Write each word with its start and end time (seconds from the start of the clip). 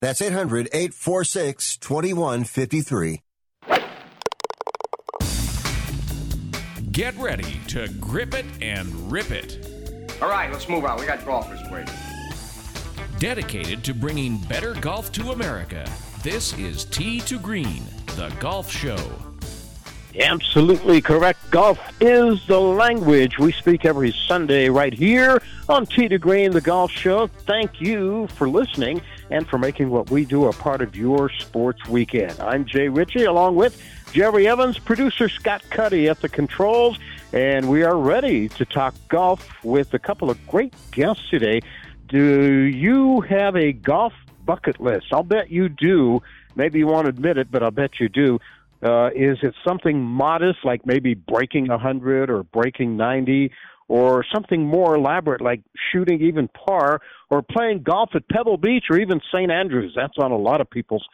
That's 0.00 0.22
800 0.22 0.70
846 0.72 1.76
2153. 1.76 3.22
Get 6.90 7.14
ready 7.18 7.60
to 7.68 7.88
grip 8.00 8.34
it 8.34 8.46
and 8.62 9.12
rip 9.12 9.30
it. 9.30 9.68
All 10.22 10.30
right, 10.30 10.50
let's 10.50 10.70
move 10.70 10.86
on. 10.86 10.98
We 10.98 11.04
got 11.04 11.24
golfers 11.26 11.60
waiting. 11.70 11.94
Dedicated 13.18 13.84
to 13.84 13.92
bringing 13.92 14.38
better 14.38 14.72
golf 14.74 15.12
to 15.12 15.32
America, 15.32 15.86
this 16.22 16.56
is 16.58 16.86
Tee 16.86 17.20
to 17.20 17.38
Green, 17.38 17.84
the 18.16 18.30
golf 18.40 18.70
show. 18.70 18.98
Absolutely 20.18 21.02
correct. 21.02 21.38
Golf 21.50 21.78
is 22.00 22.44
the 22.46 22.58
language 22.58 23.38
we 23.38 23.52
speak 23.52 23.84
every 23.84 24.12
Sunday 24.26 24.70
right 24.70 24.94
here 24.94 25.42
on 25.68 25.84
Tee 25.84 26.08
to 26.08 26.18
Green, 26.18 26.52
the 26.52 26.60
golf 26.62 26.90
show. 26.90 27.26
Thank 27.26 27.80
you 27.80 28.26
for 28.28 28.48
listening 28.48 29.02
and 29.30 29.46
for 29.48 29.58
making 29.58 29.90
what 29.90 30.10
we 30.10 30.24
do 30.24 30.46
a 30.46 30.52
part 30.52 30.82
of 30.82 30.94
your 30.94 31.30
sports 31.30 31.86
weekend. 31.88 32.38
I'm 32.40 32.64
Jay 32.64 32.88
Ritchie 32.88 33.24
along 33.24 33.54
with 33.54 33.80
Jerry 34.12 34.48
Evans, 34.48 34.78
producer 34.78 35.28
Scott 35.28 35.62
Cuddy 35.70 36.08
at 36.08 36.20
the 36.20 36.28
controls, 36.28 36.98
and 37.32 37.70
we 37.70 37.84
are 37.84 37.96
ready 37.96 38.48
to 38.48 38.64
talk 38.64 38.94
golf 39.08 39.64
with 39.64 39.94
a 39.94 39.98
couple 39.98 40.30
of 40.30 40.46
great 40.48 40.74
guests 40.90 41.28
today. 41.30 41.60
Do 42.08 42.62
you 42.64 43.20
have 43.22 43.54
a 43.54 43.72
golf 43.72 44.12
bucket 44.44 44.80
list? 44.80 45.06
I'll 45.12 45.22
bet 45.22 45.50
you 45.50 45.68
do. 45.68 46.22
Maybe 46.56 46.80
you 46.80 46.88
won't 46.88 47.06
admit 47.06 47.38
it, 47.38 47.52
but 47.52 47.62
I'll 47.62 47.70
bet 47.70 48.00
you 48.00 48.08
do. 48.08 48.40
Uh, 48.82 49.10
is 49.14 49.38
it 49.42 49.54
something 49.64 50.00
modest, 50.00 50.64
like 50.64 50.84
maybe 50.86 51.14
breaking 51.14 51.68
100 51.68 52.30
or 52.30 52.42
breaking 52.42 52.96
90, 52.96 53.52
or 53.90 54.24
something 54.32 54.64
more 54.64 54.94
elaborate, 54.94 55.40
like 55.40 55.60
shooting 55.92 56.22
even 56.22 56.46
par, 56.46 57.00
or 57.28 57.42
playing 57.42 57.82
golf 57.82 58.10
at 58.14 58.28
Pebble 58.28 58.56
Beach 58.56 58.84
or 58.88 59.00
even 59.00 59.20
St. 59.34 59.50
Andrews? 59.50 59.92
That's 59.96 60.16
on 60.22 60.30
a 60.30 60.38
lot 60.38 60.60
of 60.60 60.70
people's 60.70 61.04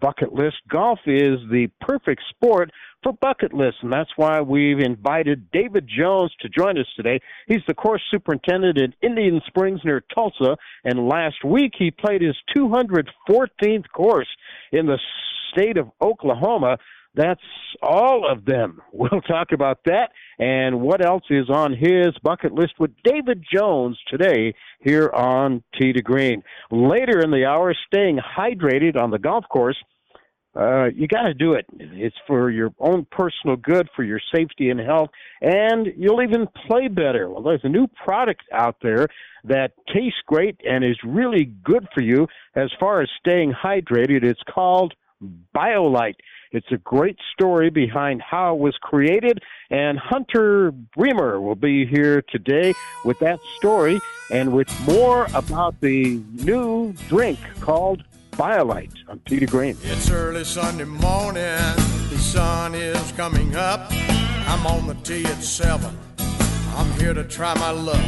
bucket 0.00 0.32
list. 0.32 0.56
Golf 0.66 0.98
is 1.04 1.40
the 1.50 1.68
perfect 1.82 2.22
sport 2.30 2.70
for 3.02 3.12
bucket 3.12 3.52
lists, 3.52 3.80
and 3.82 3.92
that's 3.92 4.12
why 4.16 4.40
we've 4.40 4.78
invited 4.78 5.50
David 5.50 5.86
Jones 5.86 6.32
to 6.40 6.48
join 6.48 6.78
us 6.78 6.86
today. 6.96 7.20
He's 7.48 7.60
the 7.68 7.74
course 7.74 8.00
superintendent 8.10 8.78
in 8.78 8.94
Indian 9.02 9.42
Springs 9.46 9.80
near 9.84 10.02
Tulsa, 10.14 10.56
and 10.84 11.06
last 11.06 11.44
week 11.44 11.72
he 11.78 11.90
played 11.90 12.22
his 12.22 12.36
214th 12.56 13.90
course 13.94 14.28
in 14.72 14.86
the 14.86 14.98
state 15.52 15.76
of 15.76 15.90
Oklahoma. 16.00 16.78
That's 17.14 17.40
all 17.82 18.30
of 18.30 18.44
them. 18.44 18.80
We'll 18.94 19.20
talk 19.22 19.48
about 19.52 19.80
that 19.86 20.10
and 20.38 20.80
what 20.80 21.04
else 21.04 21.24
is 21.28 21.50
on 21.50 21.72
his 21.72 22.16
bucket 22.22 22.52
list 22.52 22.74
with 22.78 22.92
David 23.02 23.42
Jones 23.52 23.98
today 24.08 24.54
here 24.80 25.10
on 25.12 25.64
Tee 25.76 25.92
to 25.92 26.02
Green. 26.02 26.44
Later 26.70 27.20
in 27.20 27.32
the 27.32 27.44
hour, 27.44 27.74
staying 27.86 28.18
hydrated 28.18 28.96
on 28.96 29.10
the 29.10 29.18
golf 29.18 29.44
course. 29.50 29.76
Uh, 30.54 30.84
you 30.94 31.08
got 31.08 31.22
to 31.22 31.34
do 31.34 31.54
it. 31.54 31.66
It's 31.72 32.14
for 32.26 32.50
your 32.50 32.72
own 32.78 33.06
personal 33.10 33.56
good, 33.56 33.88
for 33.96 34.04
your 34.04 34.20
safety 34.34 34.70
and 34.70 34.78
health, 34.78 35.10
and 35.40 35.88
you'll 35.96 36.22
even 36.22 36.46
play 36.68 36.88
better. 36.88 37.28
Well, 37.28 37.42
there's 37.42 37.64
a 37.64 37.68
new 37.68 37.88
product 38.04 38.42
out 38.52 38.76
there 38.82 39.08
that 39.44 39.72
tastes 39.92 40.20
great 40.26 40.60
and 40.64 40.84
is 40.84 40.98
really 41.04 41.46
good 41.64 41.88
for 41.94 42.02
you 42.02 42.28
as 42.54 42.70
far 42.78 43.00
as 43.00 43.08
staying 43.18 43.52
hydrated. 43.52 44.22
It's 44.22 44.42
called 44.54 44.94
BioLite. 45.54 46.16
It's 46.52 46.70
a 46.70 46.76
great 46.76 47.16
story 47.32 47.70
behind 47.70 48.20
how 48.22 48.54
it 48.54 48.58
was 48.58 48.76
created, 48.82 49.42
and 49.70 49.98
Hunter 49.98 50.70
Bremer 50.70 51.40
will 51.40 51.54
be 51.54 51.86
here 51.86 52.22
today 52.28 52.74
with 53.04 53.18
that 53.20 53.40
story 53.56 54.00
and 54.30 54.52
with 54.52 54.68
more 54.86 55.28
about 55.34 55.80
the 55.80 56.20
new 56.44 56.92
drink 57.08 57.38
called 57.60 58.04
BioLite 58.32 58.92
on 59.08 59.20
Tee 59.26 59.40
to 59.40 59.46
Green. 59.46 59.76
It's 59.82 60.10
early 60.10 60.44
Sunday 60.44 60.84
morning, 60.84 61.42
the 62.10 62.18
sun 62.18 62.74
is 62.74 63.12
coming 63.12 63.56
up. 63.56 63.88
I'm 63.90 64.66
on 64.66 64.86
the 64.86 64.94
tee 65.02 65.24
at 65.24 65.42
7. 65.42 65.96
I'm 66.76 66.90
here 66.98 67.14
to 67.14 67.24
try 67.24 67.54
my 67.54 67.70
luck. 67.70 68.00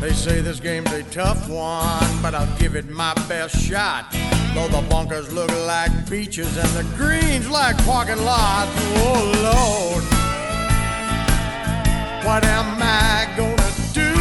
They 0.00 0.12
say 0.12 0.40
this 0.40 0.58
game's 0.60 0.92
a 0.92 1.02
tough 1.04 1.48
one, 1.48 2.22
but 2.22 2.34
I'll 2.34 2.58
give 2.58 2.76
it 2.76 2.88
my 2.88 3.14
best 3.28 3.56
shot. 3.56 4.12
Though 4.54 4.68
the 4.68 4.86
bunkers 4.88 5.32
look 5.32 5.50
like 5.66 6.10
beaches 6.10 6.56
and 6.58 6.68
the 6.76 6.84
greens 6.96 7.48
like 7.48 7.76
parking 7.86 8.22
lots. 8.22 8.70
Oh 8.96 9.32
Lord, 9.48 10.04
what 12.26 12.44
am 12.44 12.76
I 12.82 13.26
gonna 13.34 13.70
do? 13.94 14.12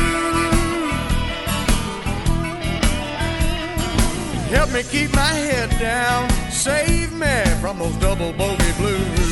Help 4.56 4.72
me 4.72 4.84
keep 4.84 5.14
my 5.14 5.34
head 5.48 5.70
down, 5.80 6.30
save 6.50 7.12
me 7.12 7.44
from 7.60 7.80
those 7.80 7.96
double 7.98 8.32
bogey 8.32 8.72
blues. 8.78 9.31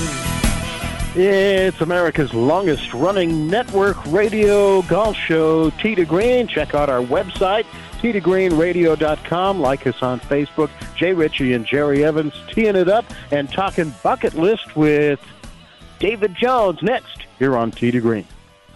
It's 1.16 1.81
America's 1.81 2.36
longest 2.36 2.94
running 2.94 3.47
network 3.47 3.97
radio 4.06 4.84
golf 4.84 5.16
show, 5.16 5.72
to 5.72 6.06
Green. 6.06 6.47
Check 6.47 6.75
out 6.75 6.88
our 6.88 7.02
website, 7.02 7.66
teetogreenradio.com. 8.00 9.59
Like 9.59 9.88
us 9.88 10.03
on 10.03 10.19
Facebook. 10.19 10.69
Jay 10.96 11.14
Ritchie 11.14 11.53
and 11.53 11.66
Jerry 11.66 12.06
Evans 12.06 12.34
teeing 12.50 12.75
it 12.75 12.90
up 12.90 13.06
and 13.31 13.52
talking 13.52 13.94
bucket 14.03 14.36
list 14.36 14.75
with 14.75 15.19
David 15.98 16.36
Jones 16.36 16.84
next 16.84 17.25
here 17.40 17.58
on 17.58 17.72
to 17.72 18.02
Green. 18.02 18.28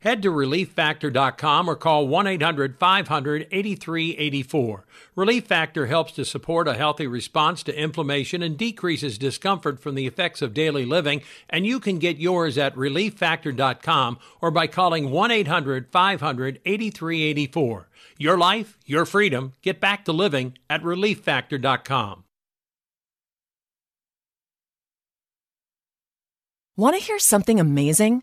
Head 0.00 0.22
to 0.22 0.30
relieffactor.com 0.30 1.68
or 1.68 1.74
call 1.74 2.06
1 2.06 2.26
800 2.28 2.78
500 2.78 3.48
8384. 3.50 4.84
Relief 5.16 5.46
Factor 5.46 5.86
helps 5.86 6.12
to 6.12 6.24
support 6.24 6.68
a 6.68 6.74
healthy 6.74 7.08
response 7.08 7.64
to 7.64 7.76
inflammation 7.76 8.42
and 8.42 8.56
decreases 8.56 9.18
discomfort 9.18 9.80
from 9.80 9.96
the 9.96 10.06
effects 10.06 10.40
of 10.40 10.54
daily 10.54 10.84
living, 10.84 11.22
and 11.50 11.66
you 11.66 11.80
can 11.80 11.98
get 11.98 12.18
yours 12.18 12.56
at 12.56 12.74
relieffactor.com 12.76 14.18
or 14.40 14.52
by 14.52 14.68
calling 14.68 15.10
1 15.10 15.30
800 15.32 15.90
500 15.90 16.60
8384. 16.64 17.88
Your 18.18 18.38
life, 18.38 18.78
your 18.86 19.04
freedom. 19.04 19.54
Get 19.62 19.80
back 19.80 20.04
to 20.04 20.12
living 20.12 20.58
at 20.70 20.82
relieffactor.com. 20.82 22.24
Want 26.76 26.94
to 26.94 27.02
hear 27.02 27.18
something 27.18 27.58
amazing? 27.58 28.22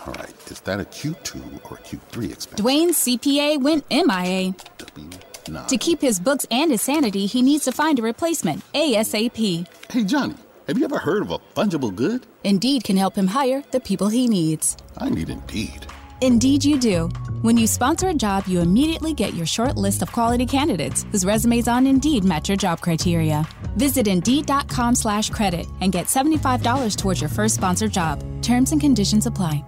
All 0.00 0.12
right, 0.14 0.50
is 0.50 0.60
that 0.60 0.80
a 0.80 0.84
Q2 0.84 1.70
or 1.70 1.76
Q3 1.78 2.32
expense? 2.32 2.60
Dwayne's 2.60 2.96
CPA 2.96 3.60
went 3.60 3.88
MIA. 3.90 4.52
W9. 4.78 5.68
To 5.68 5.76
keep 5.76 6.00
his 6.00 6.18
books 6.18 6.46
and 6.50 6.70
his 6.70 6.82
sanity, 6.82 7.26
he 7.26 7.42
needs 7.42 7.64
to 7.64 7.72
find 7.72 7.98
a 7.98 8.02
replacement 8.02 8.64
ASAP. 8.72 9.66
Hey, 9.90 10.04
Johnny, 10.04 10.34
have 10.66 10.78
you 10.78 10.84
ever 10.84 10.98
heard 10.98 11.22
of 11.22 11.30
a 11.30 11.38
fungible 11.54 11.94
good? 11.94 12.26
Indeed 12.42 12.84
can 12.84 12.96
help 12.96 13.16
him 13.16 13.26
hire 13.26 13.62
the 13.70 13.80
people 13.80 14.08
he 14.08 14.28
needs. 14.28 14.76
I 14.96 15.10
need 15.10 15.28
Indeed. 15.28 15.86
Indeed, 16.22 16.64
you 16.64 16.78
do. 16.78 17.08
When 17.42 17.56
you 17.56 17.66
sponsor 17.66 18.08
a 18.08 18.14
job, 18.14 18.46
you 18.46 18.60
immediately 18.60 19.12
get 19.12 19.34
your 19.34 19.46
short 19.46 19.76
list 19.76 20.02
of 20.02 20.12
quality 20.12 20.46
candidates 20.46 21.04
whose 21.10 21.24
resumes 21.24 21.66
on 21.66 21.86
Indeed 21.86 22.24
match 22.24 22.48
your 22.48 22.56
job 22.56 22.80
criteria. 22.80 23.44
Visit 23.76 24.06
Indeed.com 24.06 24.94
slash 24.94 25.30
credit 25.30 25.66
and 25.80 25.92
get 25.92 26.06
$75 26.06 26.96
towards 26.96 27.20
your 27.20 27.30
first 27.30 27.56
sponsored 27.56 27.92
job. 27.92 28.22
Terms 28.42 28.70
and 28.72 28.80
conditions 28.80 29.26
apply. 29.26 29.64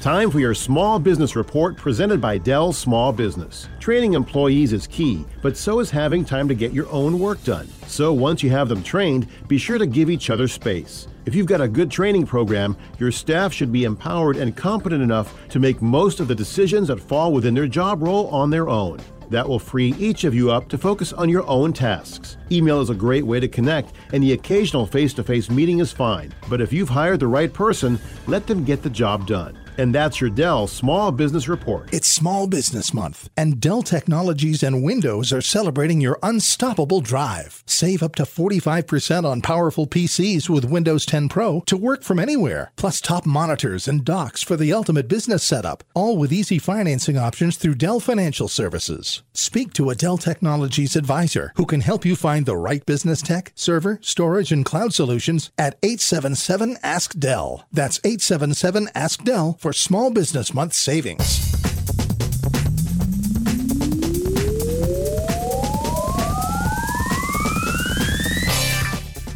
Time 0.00 0.30
for 0.30 0.38
your 0.38 0.54
small 0.54 1.00
business 1.00 1.34
report 1.34 1.76
presented 1.76 2.20
by 2.20 2.38
Dell 2.38 2.72
Small 2.72 3.12
Business. 3.12 3.68
Training 3.80 4.12
employees 4.12 4.72
is 4.72 4.86
key, 4.86 5.24
but 5.42 5.56
so 5.56 5.80
is 5.80 5.90
having 5.90 6.24
time 6.24 6.46
to 6.46 6.54
get 6.54 6.72
your 6.72 6.88
own 6.90 7.18
work 7.18 7.42
done. 7.42 7.66
So 7.88 8.12
once 8.12 8.40
you 8.42 8.50
have 8.50 8.68
them 8.68 8.84
trained, 8.84 9.26
be 9.48 9.58
sure 9.58 9.78
to 9.78 9.86
give 9.86 10.08
each 10.08 10.30
other 10.30 10.46
space. 10.46 11.08
If 11.24 11.34
you've 11.34 11.46
got 11.46 11.60
a 11.60 11.66
good 11.66 11.90
training 11.90 12.26
program, 12.26 12.76
your 13.00 13.10
staff 13.10 13.52
should 13.52 13.72
be 13.72 13.82
empowered 13.82 14.36
and 14.36 14.54
competent 14.54 15.02
enough 15.02 15.34
to 15.48 15.58
make 15.58 15.82
most 15.82 16.20
of 16.20 16.28
the 16.28 16.36
decisions 16.36 16.86
that 16.86 17.00
fall 17.00 17.32
within 17.32 17.54
their 17.54 17.66
job 17.66 18.00
role 18.02 18.28
on 18.28 18.50
their 18.50 18.68
own. 18.68 19.00
That 19.30 19.48
will 19.48 19.58
free 19.58 19.92
each 19.98 20.22
of 20.22 20.36
you 20.36 20.52
up 20.52 20.68
to 20.68 20.78
focus 20.78 21.12
on 21.14 21.28
your 21.28 21.44
own 21.48 21.72
tasks. 21.72 22.36
Email 22.52 22.80
is 22.80 22.90
a 22.90 22.94
great 22.94 23.26
way 23.26 23.40
to 23.40 23.48
connect, 23.48 23.92
and 24.12 24.22
the 24.22 24.34
occasional 24.34 24.86
face 24.86 25.12
to 25.14 25.24
face 25.24 25.50
meeting 25.50 25.80
is 25.80 25.90
fine. 25.90 26.32
But 26.48 26.60
if 26.60 26.72
you've 26.72 26.90
hired 26.90 27.18
the 27.18 27.26
right 27.26 27.52
person, 27.52 27.98
let 28.28 28.46
them 28.46 28.62
get 28.62 28.84
the 28.84 28.90
job 28.90 29.26
done. 29.26 29.58
And 29.78 29.94
that's 29.94 30.20
your 30.20 30.30
Dell 30.30 30.66
Small 30.66 31.12
Business 31.12 31.48
Report. 31.48 31.92
It's 31.92 32.08
Small 32.08 32.46
Business 32.46 32.94
Month, 32.94 33.28
and 33.36 33.60
Dell 33.60 33.82
Technologies 33.82 34.62
and 34.62 34.82
Windows 34.82 35.32
are 35.34 35.42
celebrating 35.42 36.00
your 36.00 36.18
unstoppable 36.22 37.02
drive. 37.02 37.62
Save 37.66 38.02
up 38.02 38.14
to 38.14 38.22
45% 38.22 39.24
on 39.24 39.42
powerful 39.42 39.86
PCs 39.86 40.48
with 40.48 40.64
Windows 40.64 41.04
10 41.04 41.28
Pro 41.28 41.60
to 41.66 41.76
work 41.76 42.02
from 42.02 42.18
anywhere, 42.18 42.72
plus 42.76 43.02
top 43.02 43.26
monitors 43.26 43.86
and 43.86 44.04
docks 44.04 44.42
for 44.42 44.56
the 44.56 44.72
ultimate 44.72 45.08
business 45.08 45.44
setup, 45.44 45.84
all 45.94 46.16
with 46.16 46.32
easy 46.32 46.58
financing 46.58 47.18
options 47.18 47.58
through 47.58 47.74
Dell 47.74 48.00
Financial 48.00 48.48
Services. 48.48 49.22
Speak 49.34 49.74
to 49.74 49.90
a 49.90 49.94
Dell 49.94 50.16
Technologies 50.16 50.96
advisor 50.96 51.52
who 51.56 51.66
can 51.66 51.82
help 51.82 52.06
you 52.06 52.16
find 52.16 52.46
the 52.46 52.56
right 52.56 52.84
business 52.86 53.20
tech, 53.20 53.52
server, 53.54 53.98
storage, 54.00 54.52
and 54.52 54.64
cloud 54.64 54.94
solutions 54.94 55.50
at 55.58 55.76
877 55.82 56.78
Ask 56.82 57.18
Dell. 57.18 57.66
That's 57.70 58.00
877 58.04 58.88
Ask 58.94 59.22
Dell 59.22 59.58
for 59.66 59.72
Small 59.72 60.12
Business 60.12 60.54
Month 60.54 60.74
savings. 60.74 61.52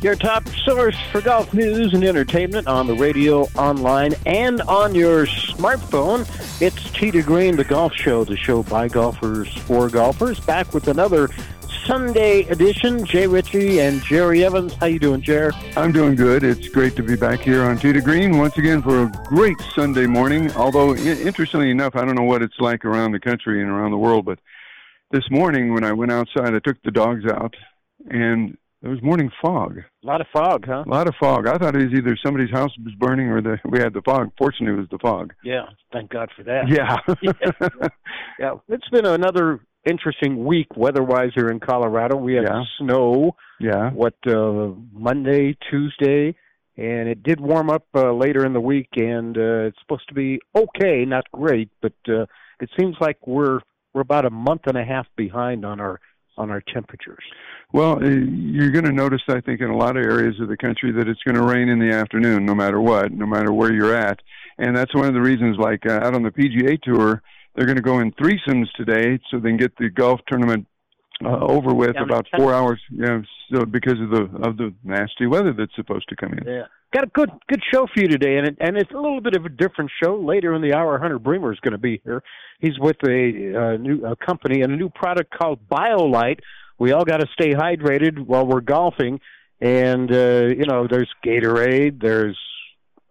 Your 0.00 0.14
top 0.14 0.48
source 0.64 0.96
for 1.10 1.20
golf 1.20 1.52
news 1.52 1.92
and 1.94 2.04
entertainment 2.04 2.68
on 2.68 2.86
the 2.86 2.94
radio, 2.94 3.40
online, 3.56 4.14
and 4.24 4.60
on 4.62 4.94
your 4.94 5.26
smartphone. 5.26 6.28
It's 6.62 6.92
Tee 6.92 7.10
to 7.10 7.22
Green, 7.22 7.56
the 7.56 7.64
golf 7.64 7.92
show, 7.96 8.22
the 8.22 8.36
show 8.36 8.62
by 8.62 8.86
golfers 8.86 9.52
for 9.62 9.88
golfers. 9.88 10.38
Back 10.38 10.72
with 10.72 10.86
another 10.86 11.28
Sunday 11.86 12.42
edition. 12.42 13.04
Jay 13.04 13.26
Ritchie 13.26 13.80
and 13.80 14.02
Jerry 14.02 14.44
Evans. 14.44 14.74
How 14.74 14.86
you 14.86 14.98
doing, 14.98 15.20
Jerry? 15.20 15.52
I'm 15.76 15.92
doing 15.92 16.14
good. 16.14 16.42
It's 16.42 16.68
great 16.68 16.96
to 16.96 17.02
be 17.02 17.16
back 17.16 17.40
here 17.40 17.62
on 17.64 17.78
to 17.78 18.00
Green 18.00 18.38
once 18.38 18.56
again 18.58 18.82
for 18.82 19.04
a 19.04 19.12
great 19.26 19.60
Sunday 19.74 20.06
morning. 20.06 20.50
Although, 20.52 20.94
interestingly 20.94 21.70
enough, 21.70 21.96
I 21.96 22.04
don't 22.04 22.14
know 22.14 22.24
what 22.24 22.42
it's 22.42 22.58
like 22.58 22.84
around 22.84 23.12
the 23.12 23.20
country 23.20 23.60
and 23.60 23.70
around 23.70 23.90
the 23.90 23.98
world, 23.98 24.24
but 24.24 24.38
this 25.10 25.24
morning 25.30 25.74
when 25.74 25.84
I 25.84 25.92
went 25.92 26.12
outside, 26.12 26.54
I 26.54 26.60
took 26.60 26.80
the 26.82 26.90
dogs 26.90 27.24
out, 27.26 27.54
and 28.10 28.56
there 28.82 28.90
was 28.90 29.02
morning 29.02 29.30
fog. 29.42 29.78
A 29.78 30.06
lot 30.06 30.20
of 30.20 30.26
fog, 30.32 30.64
huh? 30.66 30.84
A 30.86 30.88
lot 30.88 31.06
of 31.06 31.14
fog. 31.20 31.46
I 31.46 31.58
thought 31.58 31.76
it 31.76 31.90
was 31.90 31.92
either 31.92 32.16
somebody's 32.24 32.50
house 32.50 32.70
was 32.82 32.94
burning 32.94 33.28
or 33.28 33.42
the 33.42 33.58
we 33.64 33.78
had 33.78 33.92
the 33.92 34.02
fog. 34.02 34.30
Fortunately, 34.38 34.74
it 34.74 34.80
was 34.80 34.88
the 34.90 34.98
fog. 34.98 35.34
Yeah, 35.44 35.66
thank 35.92 36.10
God 36.10 36.30
for 36.34 36.42
that. 36.44 36.68
Yeah. 36.68 36.96
yeah. 37.20 37.88
yeah. 38.38 38.54
It's 38.68 38.88
been 38.88 39.04
another 39.04 39.60
interesting 39.84 40.44
week 40.44 40.68
weather-wise 40.76 41.30
here 41.34 41.48
in 41.48 41.60
Colorado. 41.60 42.16
We 42.16 42.34
had 42.34 42.44
Yeah. 42.48 42.62
snow. 42.78 43.36
Yeah. 43.58 43.90
What 43.90 44.14
uh, 44.26 44.70
Monday, 44.92 45.56
Tuesday, 45.70 46.34
and 46.76 47.08
it 47.08 47.22
did 47.22 47.40
warm 47.40 47.70
up 47.70 47.84
uh, 47.94 48.12
later 48.12 48.44
in 48.46 48.52
the 48.52 48.60
week, 48.60 48.88
and 48.96 49.36
uh, 49.36 49.66
it's 49.68 49.78
supposed 49.80 50.08
to 50.08 50.14
be 50.14 50.40
okay, 50.54 51.04
not 51.04 51.24
great, 51.32 51.70
but 51.82 51.92
uh, 52.08 52.26
it 52.60 52.70
seems 52.78 52.96
like 53.00 53.18
we're 53.26 53.60
we're 53.92 54.02
about 54.02 54.24
a 54.24 54.30
month 54.30 54.62
and 54.66 54.78
a 54.78 54.84
half 54.84 55.06
behind 55.16 55.64
on 55.64 55.80
our 55.80 56.00
on 56.38 56.50
our 56.50 56.62
temperatures. 56.72 57.22
Well, 57.72 58.02
uh, 58.02 58.08
you're 58.08 58.70
going 58.70 58.84
to 58.86 58.92
notice, 58.92 59.20
I 59.28 59.40
think, 59.40 59.60
in 59.60 59.68
a 59.68 59.76
lot 59.76 59.96
of 59.96 60.04
areas 60.04 60.40
of 60.40 60.48
the 60.48 60.56
country 60.56 60.90
that 60.92 61.06
it's 61.06 61.22
going 61.24 61.34
to 61.34 61.42
rain 61.42 61.68
in 61.68 61.78
the 61.78 61.94
afternoon, 61.94 62.46
no 62.46 62.54
matter 62.54 62.80
what, 62.80 63.12
no 63.12 63.26
matter 63.26 63.52
where 63.52 63.72
you're 63.72 63.94
at. 63.94 64.20
And 64.58 64.74
that's 64.76 64.94
one 64.94 65.06
of 65.06 65.12
the 65.14 65.20
reasons, 65.20 65.58
like 65.58 65.84
uh, 65.86 66.00
out 66.02 66.14
on 66.14 66.22
the 66.22 66.30
PGA 66.30 66.80
Tour, 66.82 67.22
they're 67.54 67.66
going 67.66 67.76
to 67.76 67.82
go 67.82 67.98
in 67.98 68.12
threesomes 68.12 68.70
today 68.76 69.18
so 69.30 69.38
they 69.38 69.50
can 69.50 69.56
get 69.56 69.76
the 69.76 69.88
golf 69.90 70.20
tournament 70.28 70.66
uh, 71.24 71.38
over 71.38 71.74
with 71.74 71.94
Down 71.94 72.04
about 72.04 72.26
four 72.36 72.54
hours. 72.54 72.80
Yeah, 72.90 73.20
so 73.52 73.64
because 73.64 74.00
of 74.00 74.10
the 74.10 74.48
of 74.48 74.56
the 74.56 74.72
nasty 74.84 75.26
weather 75.26 75.52
that's 75.52 75.74
supposed 75.76 76.08
to 76.08 76.16
come 76.16 76.32
in. 76.32 76.46
Yeah. 76.46 76.64
Got 76.92 77.04
a 77.04 77.08
good 77.08 77.30
good 77.48 77.62
show 77.72 77.86
for 77.92 78.00
you 78.00 78.08
today, 78.08 78.36
and 78.36 78.48
it, 78.48 78.56
and 78.60 78.76
it's 78.76 78.90
a 78.90 78.96
little 78.96 79.20
bit 79.20 79.36
of 79.36 79.44
a 79.44 79.48
different 79.48 79.90
show. 80.02 80.16
Later 80.16 80.54
in 80.54 80.62
the 80.62 80.74
hour, 80.74 80.98
Hunter 80.98 81.18
Bremer 81.18 81.52
is 81.52 81.60
going 81.60 81.72
to 81.72 81.78
be 81.78 82.00
here. 82.04 82.22
He's 82.58 82.78
with 82.78 82.96
a, 83.06 83.74
uh 83.74 83.76
new 83.76 84.04
a 84.04 84.16
company 84.16 84.62
and 84.62 84.72
a 84.72 84.76
new 84.76 84.88
product 84.88 85.32
called 85.36 85.60
BioLite. 85.68 86.40
We 86.78 86.92
all 86.92 87.04
got 87.04 87.18
to 87.18 87.26
stay 87.34 87.52
hydrated 87.52 88.18
while 88.18 88.46
we're 88.46 88.62
golfing, 88.62 89.20
and 89.60 90.10
uh, 90.10 90.46
you 90.48 90.64
know, 90.66 90.88
there's 90.90 91.10
Gatorade, 91.24 92.00
there's 92.00 92.38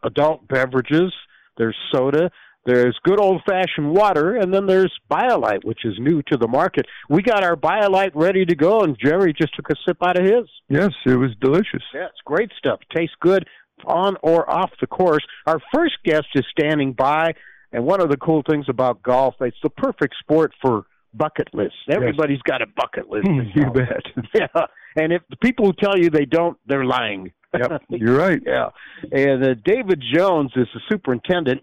adult 0.04 0.48
beverages, 0.48 1.14
there's 1.58 1.78
soda, 1.92 2.32
there's 2.66 2.98
good 3.04 3.20
old 3.20 3.42
fashioned 3.48 3.92
water, 3.92 4.36
and 4.36 4.54
then 4.54 4.66
there's 4.68 4.94
BioLite, 5.10 5.64
which 5.64 5.86
is 5.86 5.94
new 6.00 6.22
to 6.24 6.38
the 6.38 6.48
market. 6.48 6.86
We 7.10 7.22
got 7.22 7.44
our 7.44 7.56
BioLite 7.56 8.12
ready 8.14 8.46
to 8.46 8.56
go, 8.56 8.82
and 8.82 8.98
Jerry 9.04 9.34
just 9.34 9.56
took 9.56 9.70
a 9.70 9.76
sip 9.88 9.98
out 10.04 10.20
of 10.20 10.26
his. 10.26 10.46
Yes, 10.70 10.92
it 11.06 11.16
was 11.18 11.32
delicious. 11.42 11.84
Yeah, 11.94 12.06
it's 12.06 12.20
great 12.26 12.52
stuff. 12.58 12.80
Tastes 12.96 13.16
good 13.22 13.46
on 13.86 14.18
or 14.22 14.50
off 14.50 14.72
the 14.82 14.88
course. 14.88 15.26
Our 15.48 15.60
first 15.74 15.96
guest 16.04 16.28
is 16.36 16.46
standing 16.52 16.94
by, 16.94 17.34
and 17.72 17.86
one 17.86 18.02
of 18.02 18.10
the 18.10 18.18
cool 18.18 18.44
things 18.48 18.66
about 18.68 19.02
golf, 19.04 19.36
it's 19.42 19.58
the 19.64 19.70
perfect 19.70 20.16
sport 20.20 20.52
for 20.62 20.84
bucket 21.14 21.48
lists. 21.54 21.78
Everybody's 21.90 22.42
got 22.42 22.62
a 22.62 22.68
bucket 22.68 23.10
list. 23.10 23.28
in 23.28 23.52
you 23.56 23.72
bet. 23.72 24.04
Yeah, 24.36 24.66
and 24.96 25.14
if 25.14 25.22
the 25.30 25.38
people 25.38 25.66
who 25.66 25.74
tell 25.74 25.98
you 25.98 26.10
they 26.10 26.26
don't, 26.26 26.58
they're 26.68 26.86
lying. 26.86 27.32
Yep, 27.58 27.82
you're 27.90 28.16
right. 28.18 28.40
yeah, 28.46 28.70
and 29.12 29.44
uh, 29.44 29.54
David 29.66 30.04
Jones 30.14 30.52
is 30.56 30.68
the 30.74 30.82
superintendent 30.92 31.62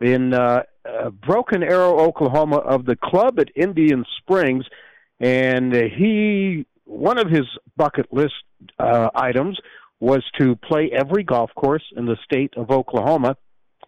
in 0.00 0.34
uh, 0.34 0.62
Broken 1.26 1.62
Arrow, 1.62 1.98
Oklahoma, 1.98 2.58
of 2.58 2.84
the 2.84 2.96
club 2.96 3.38
at 3.38 3.48
Indian 3.56 4.04
Springs, 4.18 4.64
and 5.20 5.72
he 5.74 6.66
one 6.84 7.18
of 7.18 7.28
his 7.28 7.46
bucket 7.76 8.12
list 8.12 8.34
uh, 8.78 9.08
items 9.14 9.58
was 9.98 10.22
to 10.38 10.56
play 10.56 10.90
every 10.92 11.24
golf 11.24 11.50
course 11.54 11.82
in 11.96 12.06
the 12.06 12.16
state 12.24 12.54
of 12.56 12.70
Oklahoma. 12.70 13.36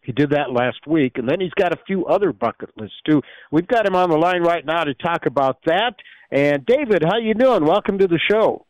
He 0.03 0.13
did 0.13 0.31
that 0.31 0.51
last 0.51 0.87
week, 0.87 1.19
and 1.19 1.29
then 1.29 1.41
he's 1.41 1.53
got 1.53 1.73
a 1.73 1.79
few 1.87 2.07
other 2.07 2.33
bucket 2.33 2.71
lists 2.77 2.97
too. 3.07 3.21
We've 3.53 3.67
got 3.67 3.87
him 3.87 3.95
on 3.95 4.11
the 4.11 4.17
line 4.17 4.43
right 4.43 4.65
now 4.65 4.85
to 4.85 4.95
talk 4.95 5.27
about 5.27 5.59
that. 5.67 5.95
And 6.31 6.65
David, 6.65 7.03
how 7.03 7.19
you 7.19 7.35
doing? 7.35 7.65
Welcome 7.65 7.99
to 7.99 8.07
the 8.07 8.19
show. 8.31 8.65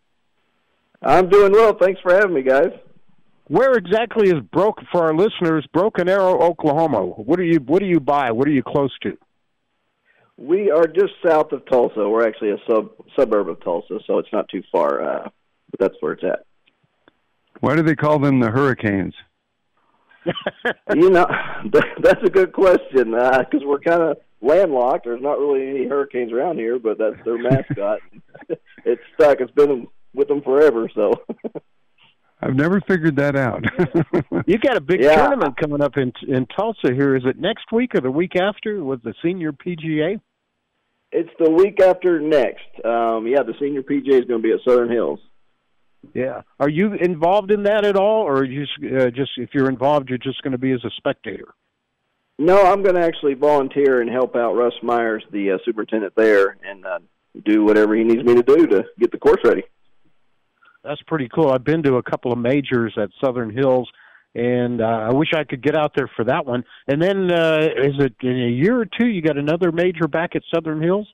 I'm 1.01 1.29
doing 1.29 1.53
well. 1.53 1.77
Thanks 1.81 2.01
for 2.01 2.13
having 2.13 2.35
me, 2.35 2.43
guys. 2.43 2.73
Where 3.49 3.73
exactly 3.73 4.29
is 4.29 4.41
broke 4.53 4.79
for 4.93 5.05
our 5.07 5.15
listeners? 5.15 5.67
Broken 5.73 6.09
Arrow, 6.09 6.39
Oklahoma. 6.41 7.01
What 7.01 7.39
do 7.39 7.45
you 7.45 7.59
what 7.61 7.81
do 7.81 7.87
you 7.87 7.99
buy? 7.99 8.31
What 8.31 8.47
are 8.47 8.53
you 8.53 8.63
close 8.63 8.93
to? 9.03 9.17
We 10.37 10.71
are 10.71 10.87
just 10.87 11.15
south 11.27 11.53
of 11.53 11.65
Tulsa. 11.67 12.09
We're 12.09 12.27
actually 12.27 12.51
a 12.51 12.59
sub 12.69 12.91
suburb 13.17 13.49
of 13.49 13.63
Tulsa, 13.65 14.01
so 14.07 14.19
it's 14.19 14.33
not 14.33 14.49
too 14.51 14.63
far. 14.71 15.03
Uh, 15.03 15.29
but 15.71 15.81
that's 15.81 15.95
where 16.01 16.13
it's 16.13 16.25
at. 16.25 16.41
Why 17.61 17.75
do 17.75 17.83
they 17.83 17.97
call 17.97 18.19
them 18.19 18.39
the 18.39 18.51
Hurricanes? 18.51 19.15
you 20.95 21.11
know, 21.11 21.27
that's 22.03 22.23
a 22.23 22.31
good 22.31 22.53
question 22.53 23.13
because 23.13 23.63
we're 23.65 23.81
kind 23.81 24.03
of 24.03 24.19
landlocked. 24.43 25.05
There's 25.05 25.23
not 25.23 25.39
really 25.39 25.69
any 25.69 25.87
hurricanes 25.87 26.33
around 26.33 26.59
here, 26.59 26.79
but 26.79 26.99
that's 26.99 27.17
their 27.25 27.39
mascot. 27.39 28.01
it's 28.85 29.03
stuck. 29.15 29.41
It's 29.41 29.51
been 29.53 29.87
with 30.15 30.29
them 30.29 30.43
forever. 30.43 30.89
So 30.95 31.15
I've 32.41 32.55
never 32.55 32.81
figured 32.81 33.17
that 33.17 33.35
out. 33.37 33.65
you 34.47 34.59
got 34.59 34.77
a 34.77 34.81
big 34.81 35.03
Yeah. 35.03 35.17
tournament 35.17 35.57
coming 35.57 35.83
up 35.83 35.97
in 35.97 36.13
in 36.27 36.47
Tulsa 36.47 36.95
here. 36.95 37.17
Is 37.17 37.25
it 37.27 37.39
next 37.39 37.73
week 37.73 37.95
or 37.95 38.01
the 38.01 38.11
week 38.11 38.37
after 38.37 38.83
with 38.83 39.03
the 39.03 39.15
senior 39.23 39.53
PGA? 39.53 40.21
it's 41.11 41.31
the 41.39 41.51
week 41.51 41.81
after 41.81 42.21
next. 42.21 42.67
Um, 42.85 43.27
yeah, 43.27 43.43
the 43.43 43.55
senior 43.59 43.83
PGA 43.83 44.19
is 44.21 44.27
going 44.27 44.43
to 44.43 44.47
be 44.47 44.53
at 44.53 44.61
Southern 44.63 44.91
Hills. 44.91 45.19
Yeah. 46.15 46.43
Are 46.61 46.69
you 46.69 46.93
involved 46.93 47.51
in 47.51 47.63
that 47.63 47.87
at 47.87 47.97
all, 47.97 48.23
or 48.29 48.45
you 48.45 48.67
just, 48.67 48.95
uh, 48.95 49.11
just 49.11 49.31
if 49.39 49.51
you're 49.55 49.71
involved, 49.71 50.11
you're 50.11 50.19
just 50.19 50.43
going 50.43 50.53
to 50.53 50.59
be 50.59 50.71
as 50.73 50.85
a 50.85 50.91
spectator? 50.99 51.55
No, 52.39 52.63
I'm 52.63 52.83
going 52.83 52.95
to 52.95 53.01
actually 53.01 53.35
volunteer 53.35 54.01
and 54.03 54.11
help 54.11 54.37
out 54.37 54.53
Russ 54.55 54.75
Myers, 54.83 55.25
the 55.33 55.53
uh, 55.53 55.59
superintendent 55.65 56.13
there, 56.15 56.57
and 56.63 56.85
uh, 56.85 56.99
do 57.45 57.65
whatever 57.65 57.97
he 57.97 58.05
needs 58.05 58.23
me 58.23 58.35
to 58.35 58.43
do 58.43 58.67
to 58.67 58.85
get 58.99 59.11
the 59.11 59.19
course 59.19 59.41
ready. 59.45 59.65
That's 60.85 61.03
pretty 61.07 61.29
cool. 61.35 61.51
I've 61.51 61.65
been 61.65 61.83
to 61.85 61.97
a 61.97 62.03
couple 62.03 62.33
of 62.33 62.39
majors 62.39 62.95
at 62.97 63.11
Southern 63.23 63.51
Hills, 63.51 63.89
and 64.35 64.81
uh, 64.81 64.85
I 64.85 65.13
wish 65.13 65.29
I 65.35 65.45
could 65.45 65.63
get 65.63 65.77
out 65.77 65.93
there 65.97 66.09
for 66.17 66.25
that 66.25 66.47
one. 66.47 66.65
And 66.87 67.03
then, 67.03 67.31
uh, 67.31 67.69
is 67.77 67.95
it 67.99 68.15
in 68.23 68.43
a 68.43 68.51
year 68.51 68.81
or 68.81 68.87
two? 68.87 69.07
You 69.07 69.21
got 69.21 69.37
another 69.37 69.73
major 69.73 70.07
back 70.07 70.37
at 70.37 70.43
Southern 70.55 70.81
Hills? 70.81 71.09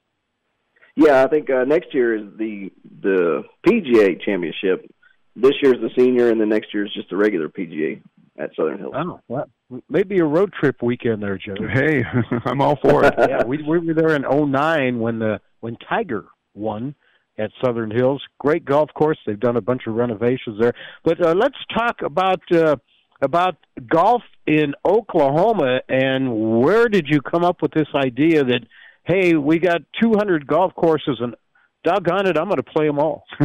Yeah, 0.97 1.25
I 1.25 1.29
think 1.29 1.51
uh, 1.51 1.65
next 1.65 1.93
year 1.93 2.17
is 2.17 2.25
the 2.39 2.71
the 3.03 3.43
PGA 3.67 4.21
championship. 4.25 4.89
This 5.35 5.55
year's 5.63 5.79
the 5.81 5.91
senior, 5.99 6.31
and 6.31 6.41
the 6.41 6.47
next 6.47 6.73
year 6.73 6.87
is 6.87 6.93
just 6.93 7.11
the 7.11 7.17
regular 7.17 7.49
PGA 7.49 8.01
at 8.39 8.51
Southern 8.55 8.79
Hills. 8.79 8.95
Oh, 8.97 9.21
well, 9.27 9.49
maybe 9.89 10.19
a 10.19 10.25
road 10.25 10.53
trip 10.53 10.83
weekend 10.83 11.23
there, 11.23 11.37
Joe. 11.37 11.55
hey, 11.73 12.05
I'm 12.45 12.61
all 12.61 12.77
for 12.77 13.05
it. 13.05 13.15
yeah, 13.29 13.45
we, 13.45 13.63
we 13.63 13.79
were 13.79 13.95
there 13.95 14.15
in 14.15 14.23
'09 14.23 15.01
when 15.01 15.19
the 15.19 15.41
when 15.61 15.77
Tiger 15.89 16.27
won 16.55 16.95
at 17.39 17.51
Southern 17.65 17.91
Hills. 17.91 18.23
Great 18.39 18.65
golf 18.65 18.91
course. 18.95 19.19
They've 19.27 19.39
done 19.39 19.57
a 19.57 19.61
bunch 19.61 19.83
of 19.87 19.95
renovations 19.95 20.61
there. 20.61 20.75
But 21.05 21.25
uh, 21.25 21.35
let's 21.35 21.57
talk 21.77 22.03
about 22.03 22.41
uh, 22.53 22.77
about 23.23 23.57
golf 23.89 24.23
in 24.47 24.75
Oklahoma 24.85 25.81
and 25.89 26.61
where 26.61 26.89
did 26.89 27.07
you 27.09 27.21
come 27.21 27.45
up 27.45 27.63
with 27.63 27.73
this 27.73 27.89
idea 27.95 28.45
that 28.45 28.61
hey, 29.05 29.35
we 29.35 29.59
got 29.59 29.83
200 30.03 30.47
golf 30.47 30.75
courses 30.75 31.19
and 31.21 31.35
doggone 31.85 32.27
it, 32.27 32.39
I'm 32.39 32.49
going 32.49 32.57
to 32.57 32.63
play 32.63 32.87
them 32.87 32.99
all. 32.99 33.25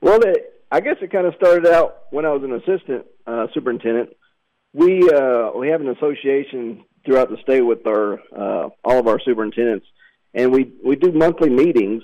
Well, 0.00 0.20
it, 0.22 0.64
I 0.70 0.80
guess 0.80 0.96
it 1.02 1.12
kind 1.12 1.26
of 1.26 1.34
started 1.34 1.66
out 1.66 2.04
when 2.10 2.24
I 2.24 2.32
was 2.32 2.42
an 2.42 2.52
assistant 2.54 3.04
uh, 3.26 3.46
superintendent. 3.52 4.10
We 4.72 5.10
uh, 5.10 5.50
we 5.56 5.68
have 5.68 5.80
an 5.80 5.88
association 5.88 6.84
throughout 7.04 7.28
the 7.28 7.38
state 7.42 7.62
with 7.62 7.86
our 7.86 8.14
uh, 8.34 8.68
all 8.84 8.98
of 8.98 9.06
our 9.08 9.20
superintendents, 9.20 9.86
and 10.34 10.52
we 10.52 10.72
we 10.84 10.96
do 10.96 11.12
monthly 11.12 11.50
meetings, 11.50 12.02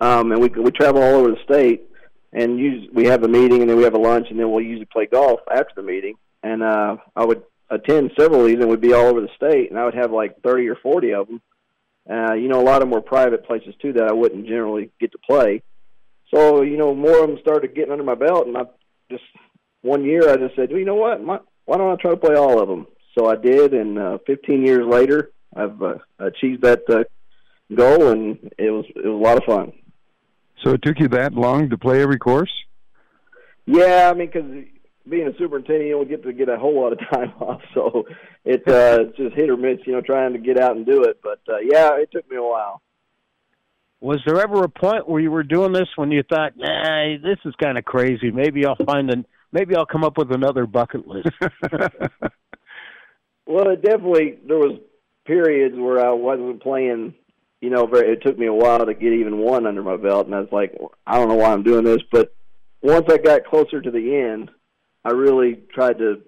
um, 0.00 0.32
and 0.32 0.40
we 0.40 0.48
we 0.48 0.70
travel 0.70 1.02
all 1.02 1.14
over 1.14 1.30
the 1.30 1.42
state, 1.44 1.82
and 2.32 2.58
use, 2.58 2.88
we 2.92 3.06
have 3.06 3.22
a 3.22 3.28
meeting, 3.28 3.60
and 3.60 3.70
then 3.70 3.76
we 3.76 3.84
have 3.84 3.94
a 3.94 3.98
lunch, 3.98 4.26
and 4.30 4.38
then 4.38 4.50
we'll 4.50 4.64
usually 4.64 4.86
play 4.86 5.06
golf 5.06 5.40
after 5.50 5.72
the 5.76 5.82
meeting. 5.82 6.14
And 6.42 6.62
uh, 6.62 6.96
I 7.16 7.24
would 7.24 7.42
attend 7.70 8.12
several 8.18 8.42
of 8.42 8.46
these, 8.46 8.58
and 8.58 8.68
we'd 8.68 8.80
be 8.80 8.92
all 8.92 9.06
over 9.06 9.20
the 9.20 9.28
state, 9.36 9.70
and 9.70 9.78
I 9.78 9.84
would 9.84 9.94
have 9.94 10.12
like 10.12 10.42
thirty 10.42 10.68
or 10.68 10.76
forty 10.76 11.12
of 11.12 11.26
them. 11.26 11.40
Uh, 12.10 12.34
you 12.34 12.48
know, 12.48 12.60
a 12.60 12.64
lot 12.64 12.82
of 12.82 12.88
them 12.88 12.90
were 12.90 13.00
private 13.00 13.46
places 13.46 13.74
too 13.80 13.94
that 13.94 14.08
I 14.08 14.12
wouldn't 14.12 14.46
generally 14.46 14.90
get 15.00 15.12
to 15.12 15.18
play. 15.18 15.62
So 16.34 16.62
you 16.62 16.76
know, 16.76 16.94
more 16.94 17.22
of 17.22 17.30
them 17.30 17.38
started 17.40 17.74
getting 17.74 17.92
under 17.92 18.04
my 18.04 18.14
belt, 18.14 18.46
and 18.46 18.56
I 18.56 18.64
just 19.10 19.24
one 19.84 20.04
year 20.04 20.30
I 20.30 20.36
just 20.36 20.56
said, 20.56 20.70
well, 20.70 20.78
you 20.78 20.86
know 20.86 20.94
what, 20.94 21.22
my, 21.22 21.38
why 21.66 21.76
don't 21.76 21.92
I 21.92 22.00
try 22.00 22.10
to 22.10 22.16
play 22.16 22.34
all 22.34 22.60
of 22.60 22.68
them? 22.68 22.86
So 23.16 23.26
I 23.26 23.36
did, 23.36 23.74
and 23.74 23.98
uh, 23.98 24.18
15 24.26 24.66
years 24.66 24.86
later, 24.86 25.30
I've 25.54 25.80
uh, 25.80 25.98
achieved 26.18 26.62
that 26.62 26.82
uh, 26.88 27.04
goal, 27.74 28.08
and 28.08 28.38
it 28.58 28.70
was 28.70 28.84
it 28.96 29.06
was 29.06 29.20
a 29.20 29.24
lot 29.24 29.38
of 29.38 29.44
fun. 29.44 29.72
So 30.62 30.70
it 30.70 30.82
took 30.82 30.98
you 30.98 31.08
that 31.08 31.34
long 31.34 31.70
to 31.70 31.78
play 31.78 32.02
every 32.02 32.18
course? 32.18 32.52
Yeah, 33.66 34.10
I 34.12 34.16
mean, 34.16 34.30
because 34.32 34.64
being 35.08 35.26
a 35.26 35.36
superintendent, 35.38 35.86
you 35.86 35.92
don't 35.92 36.08
get 36.08 36.22
to 36.22 36.32
get 36.32 36.48
a 36.48 36.56
whole 36.56 36.80
lot 36.80 36.92
of 36.92 36.98
time 37.12 37.32
off, 37.40 37.60
so 37.74 38.04
it 38.44 38.62
uh, 38.66 39.02
it's 39.02 39.16
just 39.16 39.34
hit 39.34 39.50
or 39.50 39.56
miss, 39.56 39.78
you 39.86 39.92
know, 39.92 40.00
trying 40.00 40.32
to 40.32 40.38
get 40.38 40.58
out 40.58 40.76
and 40.76 40.86
do 40.86 41.02
it. 41.04 41.20
But 41.22 41.40
uh, 41.48 41.58
yeah, 41.58 41.96
it 41.96 42.10
took 42.12 42.28
me 42.30 42.36
a 42.36 42.42
while. 42.42 42.80
Was 44.00 44.20
there 44.26 44.40
ever 44.40 44.62
a 44.64 44.68
point 44.68 45.08
where 45.08 45.20
you 45.20 45.30
were 45.30 45.42
doing 45.42 45.72
this 45.72 45.88
when 45.96 46.10
you 46.10 46.22
thought, 46.22 46.52
nah, 46.58 47.16
this 47.22 47.38
is 47.46 47.54
kind 47.62 47.78
of 47.78 47.86
crazy. 47.86 48.30
Maybe 48.30 48.66
I'll 48.66 48.76
find 48.84 49.10
an, 49.10 49.24
maybe 49.50 49.74
I'll 49.74 49.86
come 49.86 50.04
up 50.04 50.18
with 50.18 50.30
another 50.30 50.66
bucket 50.66 51.08
list. 51.08 51.30
Well, 53.46 53.70
it 53.70 53.82
definitely 53.82 54.38
there 54.46 54.58
was 54.58 54.78
periods 55.26 55.74
where 55.76 56.04
I 56.04 56.12
wasn't 56.12 56.62
playing. 56.62 57.14
You 57.64 57.70
know, 57.70 57.86
very, 57.86 58.12
it 58.12 58.22
took 58.22 58.38
me 58.38 58.44
a 58.44 58.52
while 58.52 58.84
to 58.84 58.92
get 58.92 59.14
even 59.14 59.38
one 59.38 59.66
under 59.66 59.82
my 59.82 59.96
belt, 59.96 60.26
and 60.26 60.34
I 60.34 60.40
was 60.40 60.52
like, 60.52 60.76
I 61.06 61.16
don't 61.16 61.28
know 61.28 61.36
why 61.36 61.50
I'm 61.50 61.62
doing 61.62 61.82
this. 61.82 62.02
But 62.12 62.34
once 62.82 63.06
I 63.08 63.16
got 63.16 63.46
closer 63.46 63.80
to 63.80 63.90
the 63.90 64.16
end, 64.16 64.50
I 65.02 65.12
really 65.12 65.60
tried 65.72 65.96
to 65.96 66.20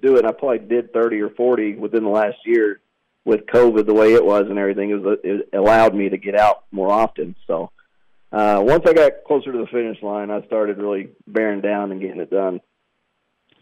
do 0.00 0.14
it. 0.18 0.24
I 0.24 0.30
probably 0.30 0.60
did 0.60 0.92
30 0.92 1.20
or 1.20 1.30
40 1.30 1.74
within 1.78 2.04
the 2.04 2.10
last 2.10 2.36
year 2.46 2.80
with 3.24 3.46
COVID 3.46 3.86
the 3.86 3.92
way 3.92 4.14
it 4.14 4.24
was 4.24 4.44
and 4.48 4.56
everything. 4.56 4.90
It 4.90 5.02
was 5.02 5.18
it 5.24 5.48
allowed 5.52 5.96
me 5.96 6.10
to 6.10 6.16
get 6.16 6.36
out 6.36 6.62
more 6.70 6.92
often. 6.92 7.34
So 7.48 7.72
uh, 8.30 8.62
once 8.64 8.84
I 8.86 8.92
got 8.92 9.24
closer 9.26 9.50
to 9.50 9.58
the 9.58 9.66
finish 9.66 10.00
line, 10.00 10.30
I 10.30 10.46
started 10.46 10.78
really 10.78 11.08
bearing 11.26 11.60
down 11.60 11.90
and 11.90 12.00
getting 12.00 12.20
it 12.20 12.30
done. 12.30 12.60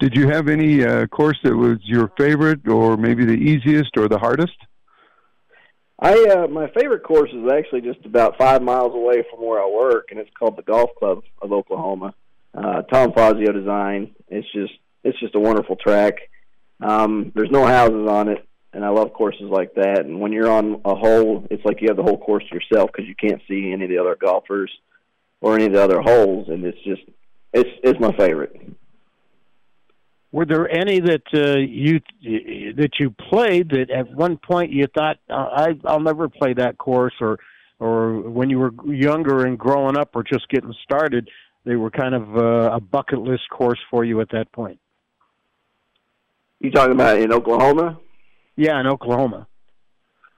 Did 0.01 0.15
you 0.15 0.29
have 0.29 0.49
any 0.49 0.85
uh, 0.85 1.07
course 1.07 1.39
that 1.45 1.57
was 1.57 1.79
your 1.85 2.13
favorite, 2.19 2.69
or 2.69 2.99
maybe 2.99 3.25
the 3.25 3.33
easiest, 3.33 3.97
or 3.97 4.09
the 4.09 4.19
hardest? 4.19 4.57
I 6.03 6.15
uh, 6.31 6.49
my 6.49 6.69
favorite 6.77 7.05
course 7.05 7.31
is 7.33 7.49
actually 7.53 7.83
just 7.83 8.05
about 8.05 8.37
five 8.37 8.61
miles 8.61 8.93
away 8.93 9.25
from 9.31 9.47
where 9.47 9.63
I 9.63 9.69
work, 9.69 10.09
and 10.11 10.19
it's 10.19 10.31
called 10.37 10.57
the 10.57 10.63
Golf 10.63 10.91
Club 10.99 11.23
of 11.41 11.53
Oklahoma. 11.53 12.13
Uh, 12.53 12.83
Tom 12.83 13.13
Fazio 13.13 13.53
design. 13.53 14.13
It's 14.27 14.51
just 14.53 14.73
it's 15.05 15.19
just 15.21 15.37
a 15.37 15.41
wonderful 15.41 15.77
track. 15.77 16.15
Um, 16.81 17.31
there's 17.37 17.53
no 17.53 17.65
houses 17.65 18.09
on 18.11 18.27
it, 18.27 18.45
and 18.73 18.85
I 18.85 18.89
love 18.89 19.13
courses 19.13 19.49
like 19.49 19.75
that. 19.75 20.01
And 20.01 20.19
when 20.19 20.33
you're 20.33 20.51
on 20.51 20.81
a 20.85 20.97
hole, 20.97 21.47
it's 21.53 21.65
like 21.65 21.81
you 21.81 21.87
have 21.87 21.97
the 21.97 22.03
whole 22.03 22.19
course 22.19 22.43
to 22.49 22.55
yourself 22.57 22.91
because 22.93 23.09
you 23.09 23.15
can't 23.15 23.41
see 23.47 23.71
any 23.73 23.85
of 23.85 23.91
the 23.91 23.99
other 23.99 24.17
golfers 24.17 24.73
or 25.41 25.55
any 25.55 25.67
of 25.67 25.73
the 25.73 25.83
other 25.83 26.01
holes, 26.01 26.49
and 26.49 26.65
it's 26.65 26.83
just 26.83 27.03
it's 27.53 27.71
it's 27.85 28.01
my 28.01 28.11
favorite. 28.17 28.61
Were 30.33 30.47
there 30.47 30.69
any 30.71 30.99
that 31.01 31.23
uh, 31.35 31.59
you 31.59 32.01
that 32.77 32.93
you 32.99 33.11
played 33.11 33.69
that 33.71 33.91
at 33.91 34.11
one 34.15 34.39
point 34.39 34.73
you 34.73 34.87
thought 34.87 35.19
uh, 35.29 35.35
I 35.35 35.79
I'll 35.85 36.01
never 36.01 36.29
play 36.29 36.55
that 36.55 36.79
course, 36.79 37.13
or 37.21 37.39
or 37.79 38.21
when 38.21 38.49
you 38.49 38.59
were 38.59 38.73
younger 38.87 39.45
and 39.45 39.59
growing 39.59 39.97
up 39.97 40.11
or 40.15 40.23
just 40.23 40.49
getting 40.49 40.75
started, 40.83 41.29
they 41.65 41.77
were 41.77 41.91
kind 41.91 42.15
of 42.15 42.37
uh, 42.37 42.75
a 42.75 42.81
bucket 42.81 43.21
list 43.21 43.43
course 43.51 43.79
for 43.91 44.05
you 44.05 44.21
at 44.21 44.31
that 44.31 44.51
point? 44.53 44.79
You 46.61 46.71
talking 46.71 46.93
about 46.93 47.19
in 47.19 47.33
Oklahoma? 47.33 47.99
Yeah, 48.57 48.81
in 48.81 48.87
Oklahoma. 48.87 49.49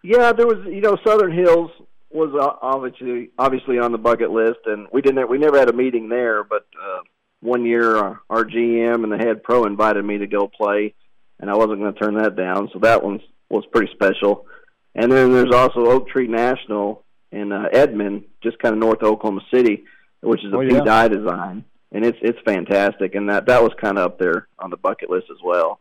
Yeah, 0.02 0.32
there 0.32 0.46
was 0.46 0.58
you 0.66 0.80
know 0.80 0.96
Southern 1.06 1.32
Hills 1.32 1.70
was 2.10 2.30
uh, 2.34 2.56
obviously 2.62 3.30
obviously 3.38 3.78
on 3.78 3.92
the 3.92 3.98
bucket 3.98 4.30
list, 4.30 4.60
and 4.66 4.88
we 4.92 5.02
didn't 5.02 5.28
we 5.28 5.38
never 5.38 5.58
had 5.58 5.68
a 5.68 5.72
meeting 5.72 6.08
there. 6.08 6.42
But 6.42 6.66
uh, 6.82 7.02
one 7.44 7.66
year, 7.66 7.96
our, 7.96 8.20
our 8.30 8.44
GM 8.44 9.04
and 9.04 9.12
the 9.12 9.18
head 9.18 9.42
pro 9.42 9.66
invited 9.66 10.04
me 10.04 10.18
to 10.18 10.26
go 10.26 10.48
play, 10.48 10.94
and 11.38 11.50
I 11.50 11.56
wasn't 11.56 11.80
going 11.80 11.92
to 11.92 12.00
turn 12.00 12.14
that 12.14 12.36
down. 12.36 12.70
So 12.72 12.78
that 12.80 13.04
one 13.04 13.20
was 13.50 13.64
pretty 13.70 13.92
special. 13.92 14.46
And 14.94 15.12
then 15.12 15.32
there's 15.32 15.54
also 15.54 15.86
Oak 15.86 16.08
Tree 16.08 16.26
National 16.26 17.04
in 17.30 17.52
uh, 17.52 17.66
Edmond, 17.72 18.24
just 18.42 18.58
kind 18.60 18.72
of 18.74 18.78
north 18.78 19.02
of 19.02 19.08
Oklahoma 19.08 19.42
City, 19.52 19.84
which 20.22 20.44
is 20.44 20.52
a 20.52 20.56
Oh, 20.56 20.60
yeah. 20.60 20.80
Dye 20.80 21.08
design, 21.08 21.64
and 21.92 22.04
it's 22.04 22.18
it's 22.22 22.38
fantastic. 22.44 23.14
And 23.14 23.28
that 23.28 23.46
that 23.46 23.62
was 23.62 23.72
kind 23.80 23.98
of 23.98 24.04
up 24.04 24.18
there 24.18 24.48
on 24.58 24.70
the 24.70 24.76
bucket 24.76 25.10
list 25.10 25.26
as 25.30 25.38
well. 25.44 25.80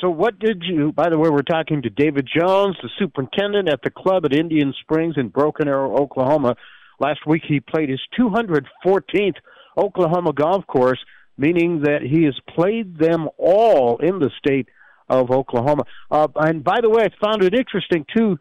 So, 0.00 0.08
what 0.08 0.38
did 0.38 0.62
you? 0.62 0.92
By 0.92 1.10
the 1.10 1.18
way, 1.18 1.28
we're 1.28 1.42
talking 1.42 1.82
to 1.82 1.90
David 1.90 2.28
Jones, 2.32 2.76
the 2.80 2.88
superintendent 2.98 3.68
at 3.68 3.82
the 3.82 3.90
club 3.90 4.24
at 4.24 4.32
Indian 4.32 4.72
Springs 4.80 5.16
in 5.16 5.28
Broken 5.28 5.66
Arrow, 5.66 5.96
Oklahoma. 5.96 6.54
Last 7.00 7.26
week, 7.26 7.42
he 7.46 7.60
played 7.60 7.88
his 7.88 8.00
214th 8.18 9.36
Oklahoma 9.78 10.32
golf 10.32 10.66
course, 10.66 10.98
meaning 11.36 11.82
that 11.82 12.02
he 12.02 12.24
has 12.24 12.34
played 12.48 12.98
them 12.98 13.28
all 13.38 13.98
in 13.98 14.18
the 14.18 14.30
state 14.38 14.68
of 15.08 15.30
Oklahoma. 15.30 15.84
Uh, 16.10 16.28
and 16.36 16.62
by 16.62 16.80
the 16.82 16.90
way, 16.90 17.04
I 17.04 17.24
found 17.24 17.42
it 17.42 17.54
interesting 17.54 18.04
too. 18.14 18.38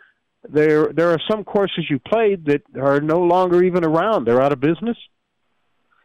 There, 0.50 0.92
there 0.94 1.12
are 1.12 1.22
some 1.30 1.44
courses 1.44 1.86
you 1.90 2.00
played 2.00 2.46
that 2.46 2.62
are 2.80 3.00
no 3.00 3.20
longer 3.20 3.64
even 3.64 3.84
around. 3.86 4.26
They're 4.26 4.42
out 4.42 4.54
of 4.54 4.60
business. 4.60 4.98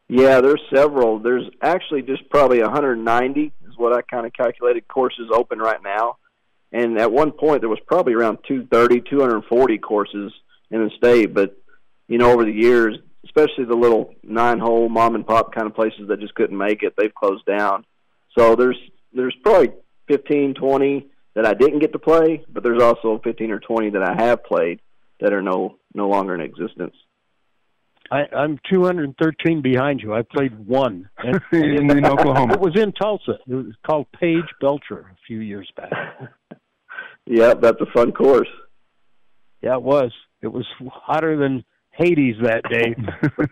Yeah, 0.08 0.40
there's 0.40 0.60
several. 0.74 1.20
There's 1.20 1.48
actually 1.62 2.02
just 2.02 2.28
probably 2.28 2.60
190 2.60 3.52
is 3.66 3.78
what 3.78 3.96
I 3.96 4.02
kind 4.02 4.26
of 4.26 4.32
calculated 4.32 4.86
courses 4.86 5.30
open 5.32 5.58
right 5.58 5.82
now. 5.82 6.16
And 6.72 6.98
at 6.98 7.10
one 7.10 7.32
point 7.32 7.62
there 7.62 7.68
was 7.68 7.80
probably 7.86 8.14
around 8.14 8.38
230, 8.46 9.08
240 9.08 9.78
courses 9.78 10.32
in 10.70 10.84
the 10.84 10.90
state. 10.96 11.32
But 11.32 11.56
you 12.08 12.18
know, 12.18 12.30
over 12.30 12.44
the 12.44 12.52
years, 12.52 12.98
especially 13.24 13.64
the 13.64 13.76
little 13.76 14.14
nine-hole 14.22 14.88
mom 14.88 15.14
and 15.14 15.26
pop 15.26 15.54
kind 15.54 15.66
of 15.66 15.74
places 15.74 16.08
that 16.08 16.20
just 16.20 16.34
couldn't 16.34 16.56
make 16.56 16.82
it, 16.82 16.94
they've 16.96 17.14
closed 17.14 17.44
down. 17.46 17.84
So 18.38 18.56
there's 18.56 18.78
there's 19.14 19.36
probably 19.42 19.72
15, 20.08 20.54
20 20.54 21.06
that 21.34 21.46
I 21.46 21.54
didn't 21.54 21.80
get 21.80 21.92
to 21.92 21.98
play, 21.98 22.44
but 22.48 22.62
there's 22.62 22.82
also 22.82 23.20
15 23.22 23.50
or 23.50 23.60
20 23.60 23.90
that 23.90 24.02
I 24.02 24.22
have 24.22 24.44
played 24.44 24.80
that 25.20 25.32
are 25.32 25.42
no 25.42 25.76
no 25.94 26.08
longer 26.08 26.34
in 26.34 26.40
existence. 26.40 26.94
I, 28.10 28.26
I'm 28.36 28.58
213 28.70 29.62
behind 29.62 30.00
you. 30.02 30.12
I 30.12 30.20
played 30.22 30.66
one 30.66 31.08
and, 31.18 31.40
in, 31.52 31.90
in 31.90 32.04
Oklahoma. 32.04 32.54
It 32.54 32.60
was 32.60 32.76
in 32.76 32.92
Tulsa. 32.92 33.38
It 33.48 33.54
was 33.54 33.74
called 33.86 34.06
Page 34.12 34.44
Belcher 34.60 35.00
a 35.00 35.16
few 35.26 35.38
years 35.38 35.70
back. 35.76 35.90
yeah, 37.26 37.54
that's 37.54 37.80
a 37.80 37.86
fun 37.94 38.12
course. 38.12 38.50
Yeah, 39.62 39.76
it 39.76 39.82
was. 39.82 40.12
It 40.42 40.48
was 40.48 40.66
hotter 40.80 41.38
than 41.38 41.64
Hades 41.92 42.36
that 42.42 42.62
day. 42.70 42.94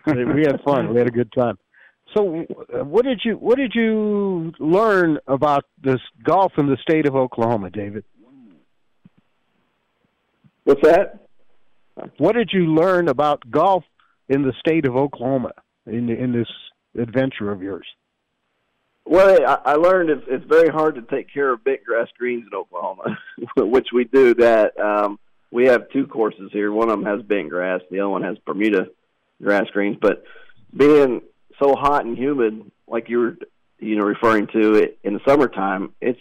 we 0.33 0.41
had 0.41 0.61
fun. 0.63 0.93
We 0.93 0.99
had 0.99 1.07
a 1.07 1.11
good 1.11 1.31
time. 1.31 1.57
So, 2.15 2.45
what 2.83 3.05
did 3.05 3.21
you 3.23 3.35
what 3.35 3.57
did 3.57 3.73
you 3.73 4.51
learn 4.59 5.17
about 5.27 5.63
this 5.81 5.99
golf 6.23 6.51
in 6.57 6.67
the 6.67 6.77
state 6.81 7.07
of 7.07 7.15
Oklahoma, 7.15 7.69
David? 7.69 8.03
What's 10.65 10.81
that? 10.83 11.27
What 12.17 12.33
did 12.33 12.49
you 12.51 12.73
learn 12.73 13.07
about 13.07 13.49
golf 13.49 13.83
in 14.27 14.41
the 14.43 14.53
state 14.59 14.85
of 14.85 14.95
Oklahoma 14.95 15.51
in 15.85 16.09
in 16.09 16.33
this 16.33 16.49
adventure 16.99 17.51
of 17.51 17.61
yours? 17.61 17.87
Well, 19.05 19.39
I, 19.47 19.71
I 19.71 19.75
learned 19.75 20.09
it's, 20.09 20.23
it's 20.27 20.45
very 20.45 20.69
hard 20.69 20.95
to 20.95 21.01
take 21.01 21.33
care 21.33 21.51
of 21.53 21.63
bent 21.63 21.83
grass 21.83 22.07
greens 22.17 22.45
in 22.51 22.57
Oklahoma, 22.57 23.17
which 23.57 23.87
we 23.93 24.03
do. 24.03 24.33
That 24.35 24.77
um, 24.79 25.19
we 25.51 25.65
have 25.67 25.89
two 25.89 26.07
courses 26.07 26.49
here. 26.51 26.71
One 26.71 26.89
of 26.89 26.99
them 26.99 27.05
has 27.05 27.21
bent 27.21 27.49
grass, 27.49 27.81
the 27.91 27.99
other 27.99 28.09
one 28.09 28.23
has 28.23 28.37
Bermuda 28.45 28.87
grass 29.41 29.67
greens. 29.71 29.97
But 30.01 30.23
being 30.75 31.21
so 31.61 31.75
hot 31.75 32.05
and 32.05 32.17
humid, 32.17 32.71
like 32.87 33.09
you 33.09 33.19
were, 33.19 33.37
you 33.79 33.97
know, 33.97 34.05
referring 34.05 34.47
to 34.47 34.75
it 34.75 34.99
in 35.03 35.13
the 35.13 35.19
summertime, 35.27 35.93
it's 36.01 36.19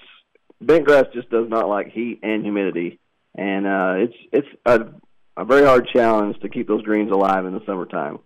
bent 0.60 0.84
grass 0.84 1.04
just 1.14 1.30
does 1.30 1.48
not 1.48 1.68
like 1.68 1.88
heat 1.88 2.20
and 2.22 2.42
humidity, 2.42 2.98
and 3.34 3.66
uh, 3.66 3.94
it's 3.96 4.14
it's 4.32 4.48
a, 4.66 4.86
a 5.36 5.44
very 5.44 5.64
hard 5.64 5.88
challenge 5.92 6.38
to 6.40 6.48
keep 6.48 6.66
those 6.68 6.82
greens 6.82 7.10
alive 7.10 7.46
in 7.46 7.54
the 7.54 7.64
summertime. 7.66 8.18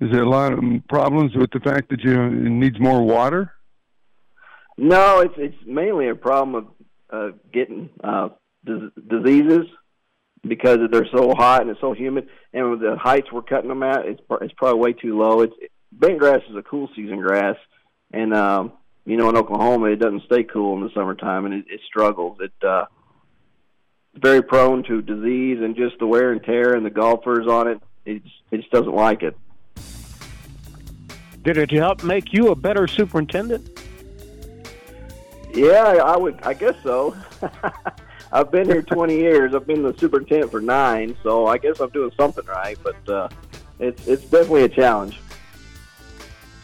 Is 0.00 0.10
there 0.12 0.22
a 0.22 0.28
lot 0.28 0.52
of 0.52 0.60
problems 0.88 1.34
with 1.34 1.50
the 1.52 1.60
fact 1.60 1.88
that 1.90 2.02
you 2.02 2.12
it 2.12 2.32
needs 2.32 2.78
more 2.78 3.02
water? 3.02 3.52
No, 4.76 5.20
it's 5.20 5.34
it's 5.36 5.66
mainly 5.66 6.08
a 6.08 6.14
problem 6.14 6.54
of 6.54 6.66
uh, 7.10 7.36
getting 7.52 7.88
uh, 8.02 8.28
diseases 9.08 9.66
because 10.46 10.78
they're 10.90 11.08
so 11.12 11.32
hot 11.34 11.62
and 11.62 11.70
it's 11.70 11.80
so 11.80 11.92
humid, 11.92 12.28
and 12.52 12.70
with 12.70 12.80
the 12.80 12.96
heights 12.96 13.32
we're 13.32 13.42
cutting 13.42 13.68
them 13.68 13.82
at, 13.82 14.06
it's 14.06 14.20
it's 14.40 14.54
probably 14.54 14.80
way 14.80 14.92
too 14.92 15.18
low. 15.18 15.40
It's 15.42 15.54
bent 15.92 16.18
grass 16.18 16.42
is 16.48 16.56
a 16.56 16.62
cool 16.62 16.88
season 16.94 17.20
grass, 17.20 17.56
and 18.12 18.34
um, 18.34 18.72
you 19.04 19.16
know 19.16 19.28
in 19.28 19.36
Oklahoma 19.36 19.86
it 19.86 19.96
doesn't 19.96 20.24
stay 20.24 20.44
cool 20.44 20.76
in 20.76 20.82
the 20.82 20.90
summertime, 20.94 21.46
and 21.46 21.54
it, 21.54 21.64
it 21.68 21.80
struggles. 21.86 22.38
It 22.40 22.52
uh, 22.66 22.86
it's 24.14 24.22
very 24.22 24.42
prone 24.42 24.82
to 24.84 25.02
disease 25.02 25.58
and 25.60 25.76
just 25.76 25.98
the 25.98 26.06
wear 26.06 26.32
and 26.32 26.42
tear, 26.42 26.74
and 26.74 26.84
the 26.84 26.90
golfers 26.90 27.46
on 27.46 27.68
it, 27.68 27.82
it 28.04 28.22
just, 28.22 28.36
it 28.50 28.56
just 28.58 28.70
doesn't 28.70 28.94
like 28.94 29.22
it. 29.22 29.36
Did 31.42 31.58
it 31.58 31.70
help 31.70 32.02
make 32.02 32.32
you 32.32 32.48
a 32.48 32.56
better 32.56 32.88
superintendent? 32.88 33.78
Yeah, 35.54 36.02
I 36.04 36.16
would. 36.16 36.40
I 36.42 36.54
guess 36.54 36.74
so. 36.82 37.16
I've 38.36 38.50
been 38.50 38.66
here 38.66 38.82
20 38.82 39.16
years. 39.16 39.54
I've 39.54 39.66
been 39.66 39.82
the 39.82 39.96
superintendent 39.96 40.50
for 40.50 40.60
nine, 40.60 41.16
so 41.22 41.46
I 41.46 41.56
guess 41.56 41.80
I'm 41.80 41.88
doing 41.88 42.10
something 42.18 42.44
right. 42.44 42.76
But 42.82 43.08
uh, 43.08 43.28
it's 43.78 44.06
it's 44.06 44.24
definitely 44.24 44.64
a 44.64 44.68
challenge. 44.68 45.18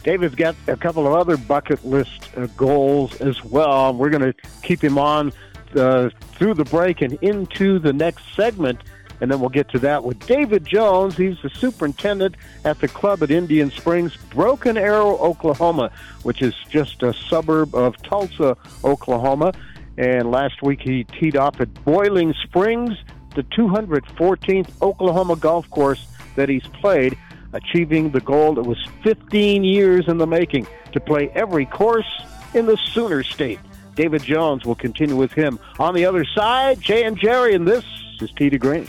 David's 0.04 0.34
got 0.34 0.54
a 0.66 0.76
couple 0.76 1.06
of 1.06 1.14
other 1.14 1.38
bucket 1.38 1.82
list 1.82 2.28
uh, 2.36 2.46
goals 2.58 3.18
as 3.22 3.42
well. 3.42 3.94
We're 3.94 4.10
going 4.10 4.34
to 4.34 4.34
keep 4.62 4.84
him 4.84 4.98
on 4.98 5.32
uh, 5.74 6.10
through 6.32 6.54
the 6.54 6.64
break 6.64 7.00
and 7.00 7.14
into 7.22 7.78
the 7.78 7.94
next 7.94 8.24
segment, 8.36 8.82
and 9.22 9.30
then 9.30 9.40
we'll 9.40 9.48
get 9.48 9.70
to 9.70 9.78
that 9.78 10.04
with 10.04 10.18
David 10.26 10.66
Jones. 10.66 11.16
He's 11.16 11.40
the 11.40 11.48
superintendent 11.48 12.34
at 12.66 12.80
the 12.80 12.88
club 12.88 13.22
at 13.22 13.30
Indian 13.30 13.70
Springs, 13.70 14.14
Broken 14.28 14.76
Arrow, 14.76 15.16
Oklahoma, 15.16 15.90
which 16.22 16.42
is 16.42 16.54
just 16.68 17.02
a 17.02 17.14
suburb 17.14 17.74
of 17.74 17.96
Tulsa, 18.02 18.58
Oklahoma. 18.84 19.54
And 19.98 20.30
last 20.30 20.62
week 20.62 20.80
he 20.80 21.04
teed 21.04 21.36
off 21.36 21.60
at 21.60 21.72
Boiling 21.84 22.34
Springs, 22.44 22.96
the 23.34 23.42
214th 23.44 24.70
Oklahoma 24.80 25.36
golf 25.36 25.68
course 25.70 26.06
that 26.36 26.48
he's 26.48 26.66
played, 26.66 27.16
achieving 27.52 28.10
the 28.10 28.20
goal 28.20 28.54
that 28.54 28.62
was 28.62 28.78
15 29.02 29.64
years 29.64 30.08
in 30.08 30.18
the 30.18 30.26
making 30.26 30.66
to 30.92 31.00
play 31.00 31.30
every 31.34 31.66
course 31.66 32.10
in 32.54 32.66
the 32.66 32.76
Sooner 32.92 33.22
State. 33.22 33.58
David 33.94 34.22
Jones 34.22 34.64
will 34.64 34.74
continue 34.74 35.16
with 35.16 35.32
him. 35.32 35.58
On 35.78 35.94
the 35.94 36.06
other 36.06 36.24
side, 36.24 36.80
Jay 36.80 37.04
and 37.04 37.18
Jerry, 37.18 37.54
and 37.54 37.66
this 37.66 37.84
is 38.20 38.30
Tee 38.32 38.48
to 38.50 38.58
Green. 38.58 38.88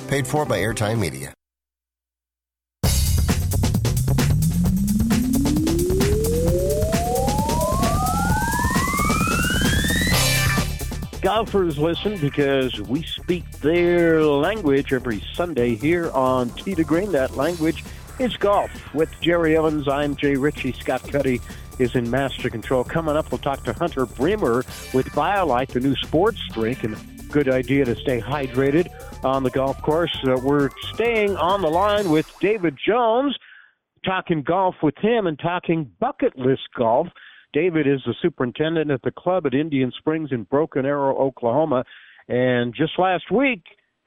paid 0.11 0.27
for 0.27 0.43
by 0.43 0.59
Airtime 0.59 0.99
Media. 0.99 1.33
Golfers 11.21 11.77
listen 11.77 12.17
because 12.17 12.81
we 12.81 13.03
speak 13.03 13.49
their 13.61 14.21
language 14.21 14.91
every 14.91 15.23
Sunday 15.33 15.75
here 15.75 16.11
on 16.11 16.49
Tee 16.49 16.75
to 16.75 16.83
Green. 16.83 17.13
That 17.13 17.37
language 17.37 17.85
is 18.19 18.35
golf. 18.35 18.93
With 18.93 19.09
Jerry 19.21 19.55
Evans, 19.55 19.87
I'm 19.87 20.17
Jay 20.17 20.35
Ritchie. 20.35 20.73
Scott 20.73 21.09
Cuddy 21.09 21.39
is 21.79 21.95
in 21.95 22.11
master 22.11 22.49
control. 22.49 22.83
Coming 22.83 23.15
up, 23.15 23.31
we'll 23.31 23.37
talk 23.37 23.63
to 23.63 23.71
Hunter 23.71 24.05
Bremer 24.05 24.65
with 24.93 25.07
BioLite, 25.11 25.69
the 25.69 25.79
new 25.79 25.95
sports 25.95 26.41
drink, 26.51 26.83
and 26.83 26.97
good 27.31 27.47
idea 27.47 27.85
to 27.85 27.95
stay 27.95 28.19
hydrated 28.19 28.89
on 29.23 29.43
the 29.43 29.49
golf 29.49 29.81
course. 29.81 30.15
Uh, 30.27 30.37
we're 30.43 30.69
staying 30.93 31.35
on 31.37 31.61
the 31.61 31.69
line 31.69 32.09
with 32.09 32.31
David 32.39 32.77
Jones, 32.85 33.35
talking 34.05 34.41
golf 34.41 34.75
with 34.81 34.97
him 34.97 35.27
and 35.27 35.37
talking 35.39 35.91
bucket 35.99 36.37
list 36.37 36.63
golf. 36.75 37.07
David 37.53 37.87
is 37.87 38.01
the 38.05 38.15
superintendent 38.21 38.91
at 38.91 39.01
the 39.03 39.11
club 39.11 39.45
at 39.45 39.53
Indian 39.53 39.91
Springs 39.97 40.29
in 40.31 40.43
Broken 40.43 40.85
Arrow, 40.85 41.17
Oklahoma. 41.17 41.83
And 42.27 42.73
just 42.73 42.93
last 42.97 43.31
week, 43.31 43.63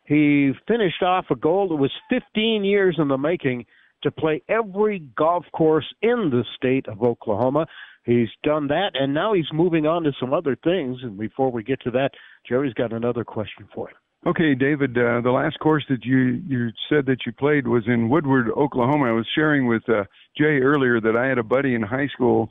he 0.06 0.52
finished 0.66 1.02
off 1.02 1.26
a 1.30 1.36
goal 1.36 1.68
that 1.68 1.76
was 1.76 1.92
15 2.10 2.64
years 2.64 2.96
in 2.98 3.08
the 3.08 3.18
making 3.18 3.66
to 4.02 4.10
play 4.10 4.42
every 4.48 5.00
golf 5.16 5.44
course 5.52 5.86
in 6.02 6.30
the 6.30 6.44
state 6.56 6.86
of 6.88 7.02
Oklahoma. 7.02 7.66
He's 8.04 8.28
done 8.42 8.68
that, 8.68 8.90
and 8.94 9.14
now 9.14 9.32
he's 9.32 9.50
moving 9.52 9.86
on 9.86 10.02
to 10.04 10.12
some 10.20 10.34
other 10.34 10.56
things. 10.62 10.98
And 11.02 11.18
before 11.18 11.50
we 11.50 11.62
get 11.62 11.80
to 11.82 11.90
that, 11.92 12.10
Jerry's 12.46 12.74
got 12.74 12.92
another 12.92 13.24
question 13.24 13.66
for 13.74 13.88
you. 13.88 13.96
Okay, 14.26 14.54
David. 14.54 14.96
Uh, 14.96 15.20
the 15.20 15.30
last 15.30 15.58
course 15.58 15.84
that 15.90 16.04
you 16.04 16.42
you 16.46 16.70
said 16.88 17.04
that 17.06 17.26
you 17.26 17.32
played 17.32 17.68
was 17.68 17.82
in 17.86 18.08
Woodward, 18.08 18.48
Oklahoma. 18.56 19.06
I 19.06 19.12
was 19.12 19.26
sharing 19.34 19.66
with 19.66 19.86
uh, 19.88 20.04
Jay 20.36 20.60
earlier 20.60 20.98
that 20.98 21.14
I 21.14 21.26
had 21.26 21.36
a 21.36 21.42
buddy 21.42 21.74
in 21.74 21.82
high 21.82 22.08
school 22.08 22.50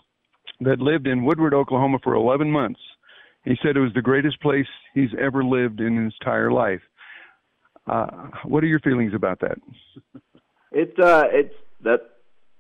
that 0.60 0.80
lived 0.80 1.08
in 1.08 1.26
Woodward, 1.26 1.56
Oklahoma 1.56 1.98
for 2.04 2.14
11 2.14 2.52
months. 2.52 2.80
He 3.44 3.56
said 3.62 3.76
it 3.76 3.80
was 3.80 3.94
the 3.96 4.04
greatest 4.04 4.40
place 4.40 4.68
he's 4.94 5.10
ever 5.20 5.44
lived 5.44 5.80
in 5.80 6.06
his 6.06 6.14
entire 6.22 6.52
life. 6.52 6.82
Uh, 7.88 8.30
what 8.46 8.64
are 8.64 8.68
your 8.68 8.80
feelings 8.80 9.14
about 9.14 9.40
that? 9.42 9.58
It's 10.76 10.98
uh, 10.98 11.26
it's 11.32 11.54
that 11.84 12.00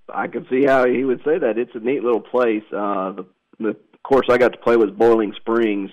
I 0.08 0.28
can 0.28 0.46
see 0.48 0.66
how 0.68 0.86
he 0.86 1.04
would 1.04 1.24
say 1.26 1.40
that. 1.40 1.58
It's 1.58 1.74
a 1.74 1.80
neat 1.80 2.04
little 2.04 2.22
place. 2.22 2.62
Uh, 2.72 3.12
the 3.14 3.26
the 3.60 3.76
course 4.04 4.28
I 4.30 4.38
got 4.38 4.52
to 4.54 4.60
play 4.60 4.76
was 4.76 4.92
Boiling 4.92 5.34
Springs. 5.36 5.90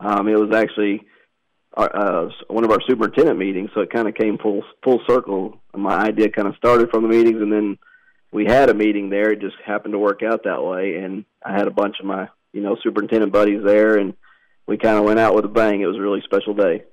Um, 0.00 0.28
it 0.28 0.38
was 0.40 0.54
actually 0.54 1.02
uh, 1.76 1.88
uh, 1.94 2.28
one 2.48 2.64
of 2.64 2.70
our 2.70 2.80
superintendent 2.86 3.38
meetings, 3.38 3.70
so 3.74 3.80
it 3.80 3.90
kind 3.90 4.08
of 4.08 4.14
came 4.14 4.38
full 4.38 4.62
full 4.84 5.00
circle. 5.08 5.60
My 5.74 5.96
idea 5.96 6.28
kind 6.28 6.48
of 6.48 6.56
started 6.56 6.90
from 6.90 7.02
the 7.02 7.08
meetings, 7.08 7.40
and 7.40 7.52
then 7.52 7.78
we 8.30 8.44
had 8.44 8.68
a 8.68 8.74
meeting 8.74 9.10
there. 9.10 9.32
It 9.32 9.40
just 9.40 9.56
happened 9.64 9.92
to 9.92 9.98
work 9.98 10.22
out 10.22 10.44
that 10.44 10.62
way, 10.62 10.96
and 10.96 11.24
I 11.44 11.52
had 11.52 11.68
a 11.68 11.72
bunch 11.72 11.96
of 12.00 12.06
my 12.06 12.28
you 12.52 12.60
know 12.60 12.76
superintendent 12.82 13.32
buddies 13.32 13.62
there, 13.64 13.96
and 13.96 14.14
we 14.66 14.76
kind 14.76 14.98
of 14.98 15.04
went 15.04 15.18
out 15.18 15.34
with 15.34 15.44
a 15.44 15.48
bang. 15.48 15.80
It 15.80 15.86
was 15.86 15.96
a 15.96 16.02
really 16.02 16.22
special 16.24 16.54
day. 16.54 16.84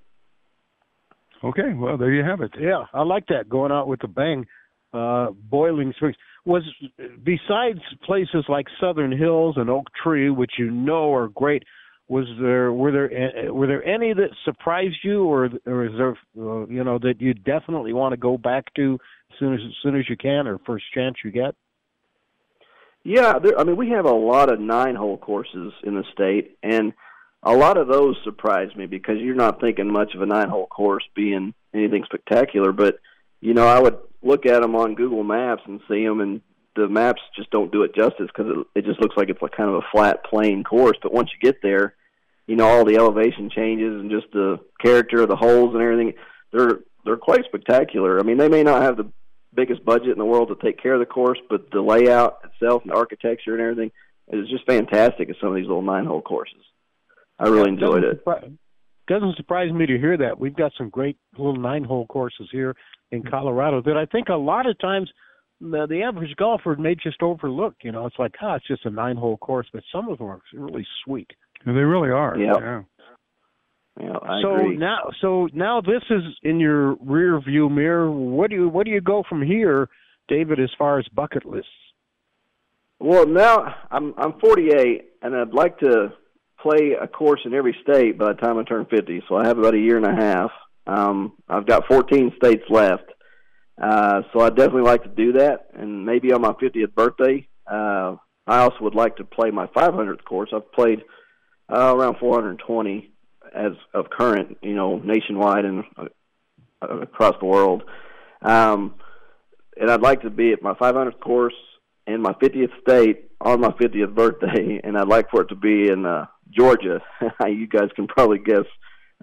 Okay, 1.44 1.74
well 1.74 1.98
there 1.98 2.14
you 2.14 2.24
have 2.24 2.42
it. 2.42 2.52
Yeah, 2.60 2.86
I 2.94 3.04
like 3.04 3.28
that 3.28 3.50
going 3.50 3.72
out 3.72 3.88
with 3.88 4.04
a 4.04 4.08
bang. 4.08 4.46
Uh, 4.94 5.32
Boiling 5.32 5.94
Springs 5.98 6.16
was 6.46 6.64
besides 7.24 7.80
places 8.04 8.46
like 8.48 8.66
Southern 8.80 9.16
Hills 9.16 9.56
and 9.58 9.70
Oak 9.70 9.88
Tree, 10.02 10.30
which 10.30 10.54
you 10.58 10.72
know 10.72 11.14
are 11.14 11.28
great 11.28 11.64
was 12.10 12.26
there 12.42 12.74
were 12.74 12.92
there 12.92 13.54
were 13.54 13.68
there 13.68 13.86
any 13.86 14.14
that 14.14 14.32
surprised 14.44 14.98
you 15.04 15.24
or 15.26 15.50
or 15.66 15.86
is 15.86 15.92
there 15.96 16.18
uh, 16.38 16.66
you 16.66 16.84
know 16.84 16.98
that 16.98 17.22
you 17.22 17.36
definitely 17.36 17.94
want 17.94 18.14
to 18.14 18.18
go 18.18 18.36
back 18.38 18.74
to 18.74 19.00
as 19.32 19.40
soon 19.40 19.54
as 19.54 19.60
as 19.64 19.76
soon 19.84 19.96
as 19.96 20.10
you 20.10 20.18
can 20.18 20.48
or 20.48 20.58
first 20.66 20.86
chance 20.94 21.18
you 21.24 21.32
get? 21.32 21.56
Yeah 23.04 23.38
there, 23.38 23.58
i 23.58 23.64
mean 23.64 23.78
we 23.78 23.92
have 23.92 24.06
a 24.06 24.12
lot 24.12 24.52
of 24.52 24.60
nine 24.60 24.96
hole 24.96 25.18
courses 25.18 25.72
in 25.84 25.94
the 25.94 26.04
state 26.12 26.58
and 26.64 26.94
a 27.44 27.54
lot 27.54 27.78
of 27.78 27.88
those 27.88 28.18
surprised 28.24 28.76
me 28.76 28.88
because 28.88 29.18
you're 29.20 29.36
not 29.36 29.62
thinking 29.62 29.94
much 29.94 30.14
of 30.16 30.22
a 30.22 30.26
nine 30.26 30.50
hole 30.50 30.68
course 30.68 31.06
being 31.16 31.54
anything 31.76 32.04
spectacular 32.06 32.72
but 32.72 32.96
you 33.40 33.54
know 33.54 33.68
i 33.68 33.80
would 33.80 33.98
look 34.24 34.48
at 34.48 34.62
them 34.62 34.76
on 34.76 34.96
google 34.96 35.24
maps 35.24 35.62
and 35.68 35.80
see 35.88 36.04
them 36.04 36.20
and 36.22 36.42
the 36.76 36.88
maps 36.88 37.22
just 37.36 37.52
don't 37.52 37.72
do 37.72 37.84
it 37.84 37.96
justice 37.96 38.28
because 38.28 38.52
it, 38.52 38.80
it 38.80 38.86
just 38.86 39.00
looks 39.00 39.16
like 39.16 39.30
it's 39.30 39.42
like 39.42 39.56
kind 39.56 39.70
of 39.70 39.76
a 39.76 39.88
flat 39.92 40.24
plain 40.26 40.64
course 40.64 40.98
but 41.04 41.14
once 41.14 41.30
you 41.32 41.40
get 41.40 41.62
there 41.62 41.94
you 42.50 42.56
know 42.56 42.68
all 42.68 42.84
the 42.84 42.98
elevation 42.98 43.52
changes 43.56 44.02
and 44.02 44.10
just 44.10 44.26
the 44.34 44.60
character 44.82 45.22
of 45.22 45.30
the 45.30 45.36
holes 45.36 45.76
and 45.76 45.84
everything 45.84 46.14
they're 46.52 46.80
they're 47.06 47.16
quite 47.16 47.46
spectacular. 47.46 48.20
I 48.20 48.24
mean 48.24 48.38
they 48.38 48.50
may 48.50 48.64
not 48.64 48.82
have 48.82 48.98
the 48.98 49.12
biggest 49.54 49.86
budget 49.86 50.10
in 50.10 50.18
the 50.18 50.26
world 50.26 50.48
to 50.50 50.56
take 50.56 50.82
care 50.82 50.96
of 50.96 51.00
the 51.00 51.06
course 51.06 51.38
but 51.48 51.70
the 51.72 51.82
layout 51.82 52.40
itself 52.44 52.82
and 52.82 52.92
the 52.92 52.96
architecture 52.96 53.54
and 53.54 53.62
everything 53.62 53.92
is 54.32 54.50
just 54.50 54.66
fantastic 54.66 55.30
at 55.30 55.36
some 55.40 55.50
of 55.50 55.56
these 55.56 55.68
little 55.68 55.84
nine 55.84 56.06
hole 56.06 56.22
courses. 56.22 56.62
I 57.38 57.50
really 57.50 57.70
enjoyed 57.70 58.04
it. 58.04 58.24
doesn't 59.08 59.38
surprise 59.38 59.72
me 59.72 59.86
to 59.86 59.98
hear 59.98 60.18
that. 60.18 60.40
We've 60.40 60.56
got 60.56 60.72
some 60.78 60.90
great 60.90 61.18
little 61.38 61.56
nine 61.56 61.84
hole 61.84 62.08
courses 62.08 62.50
here 62.52 62.76
in 63.12 63.24
colorado 63.24 63.82
that 63.82 63.98
i 63.98 64.06
think 64.06 64.30
a 64.30 64.36
lot 64.36 64.68
of 64.68 64.78
times 64.78 65.10
the, 65.62 65.88
the 65.90 66.04
average 66.04 66.36
golfer 66.38 66.76
may 66.76 66.96
just 66.96 67.22
overlook 67.22 67.74
you 67.82 67.92
know. 67.92 68.06
It's 68.06 68.20
like 68.20 68.36
ah 68.42 68.56
it's 68.56 68.68
just 68.68 68.86
a 68.86 68.90
nine 68.90 69.18
hole 69.18 69.38
course 69.38 69.68
but 69.74 69.84
some 69.92 70.10
of 70.10 70.20
them 70.20 70.28
are 70.28 70.42
really 70.54 70.86
sweet 71.04 71.30
they 71.66 71.72
really 71.72 72.10
are. 72.10 72.38
Yep. 72.38 72.58
Yeah. 72.60 72.82
Yeah, 74.00 74.16
I 74.22 74.42
so 74.42 74.56
agree. 74.56 74.78
now, 74.78 75.10
so 75.20 75.50
now 75.54 75.82
this 75.82 76.04
is 76.10 76.24
in 76.44 76.60
your 76.60 76.96
rear 77.02 77.40
view 77.42 77.70
mirror. 77.70 78.10
What 78.10 78.50
do 78.50 78.56
you 78.56 78.70
what 78.70 78.86
do 78.86 78.92
you 78.92 79.02
go 79.02 79.24
from 79.28 79.42
here, 79.42 79.90
David? 80.30 80.60
As 80.60 80.70
far 80.78 81.00
as 81.00 81.06
bucket 81.14 81.46
lists. 81.46 81.70
Well, 83.00 83.26
now 83.28 83.76
I'm 83.92 84.14
I'm 84.18 84.40
48, 84.40 85.04
and 85.22 85.36
I'd 85.36 85.54
like 85.54 85.80
to 85.80 86.14
play 86.62 86.96
a 87.02 87.08
course 87.08 87.42
in 87.46 87.54
every 87.54 87.76
state 87.84 88.18
by 88.18 88.34
the 88.34 88.40
time 88.40 88.58
I 88.58 88.64
turn 88.64 88.86
50. 88.86 89.24
So 89.28 89.36
I 89.36 89.48
have 89.48 89.58
about 89.58 89.74
a 89.74 89.80
year 89.80 89.98
and 89.98 90.06
a 90.06 90.16
half. 90.16 90.52
Um, 90.88 91.34
I've 91.48 91.68
got 91.68 91.88
14 91.88 92.34
states 92.38 92.64
left, 92.70 93.06
uh, 93.82 94.22
so 94.32 94.42
I'd 94.42 94.56
definitely 94.56 94.90
like 94.90 95.04
to 95.04 95.10
do 95.10 95.34
that. 95.34 95.68
And 95.74 96.06
maybe 96.06 96.32
on 96.34 96.42
my 96.42 96.54
50th 96.54 96.94
birthday, 96.96 97.48
uh, 97.70 98.16
I 98.48 98.60
also 98.60 98.78
would 98.82 98.96
like 98.96 99.18
to 99.18 99.24
play 99.24 99.52
my 99.52 99.68
500th 99.68 100.24
course. 100.24 100.50
I've 100.54 100.72
played 100.72 101.04
uh, 101.72 101.96
around 101.96 102.18
420 102.20 103.12
as 103.54 103.72
of 103.94 104.10
current, 104.10 104.58
you 104.62 104.76
know, 104.76 104.98
nationwide 105.00 105.66
and 105.66 105.84
uh, 105.98 107.00
across 107.02 107.36
the 107.40 107.46
world. 107.46 107.84
Um, 108.42 108.96
and 109.80 109.90
I'd 109.90 110.02
like 110.02 110.22
to 110.22 110.30
be 110.30 110.52
at 110.52 110.62
my 110.62 110.74
500th 110.74 111.20
course 111.20 111.54
in 112.08 112.22
my 112.22 112.34
50th 112.34 112.72
state 112.82 113.32
on 113.42 113.62
my 113.62 113.70
50th 113.70 114.14
birthday, 114.14 114.80
and 114.84 114.98
I'd 114.98 115.08
like 115.08 115.30
for 115.30 115.42
it 115.42 115.48
to 115.50 115.56
be 115.56 115.90
in 115.90 116.06
uh, 116.06 116.26
Georgia. 116.52 117.02
you 117.48 117.68
guys 117.68 117.90
can 117.96 118.08
probably 118.08 118.40
guess 118.40 118.66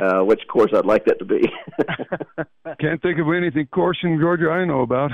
uh, 0.00 0.20
which 0.20 0.40
course 0.48 0.70
I'd 0.74 0.84
like 0.84 1.06
that 1.06 1.18
to 1.20 1.24
be. 1.24 1.40
Can't 2.80 3.00
think 3.00 3.18
of 3.18 3.26
anything 3.34 3.66
course 3.68 3.98
in 4.02 4.18
Georgia 4.20 4.50
I 4.50 4.64
know 4.66 4.82
about. 4.82 5.10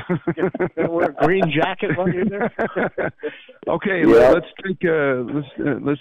Wear 0.76 1.10
a 1.10 1.24
green 1.24 1.44
jacket 1.54 1.96
while 1.96 2.08
you're 2.08 2.24
there. 2.24 2.52
okay, 3.68 4.00
Yeah. 4.00 4.30
let's 4.30 4.46
take 4.66 4.82
uh, 4.84 5.22
let's 5.32 5.46
uh, 5.60 5.78
let's 5.82 6.00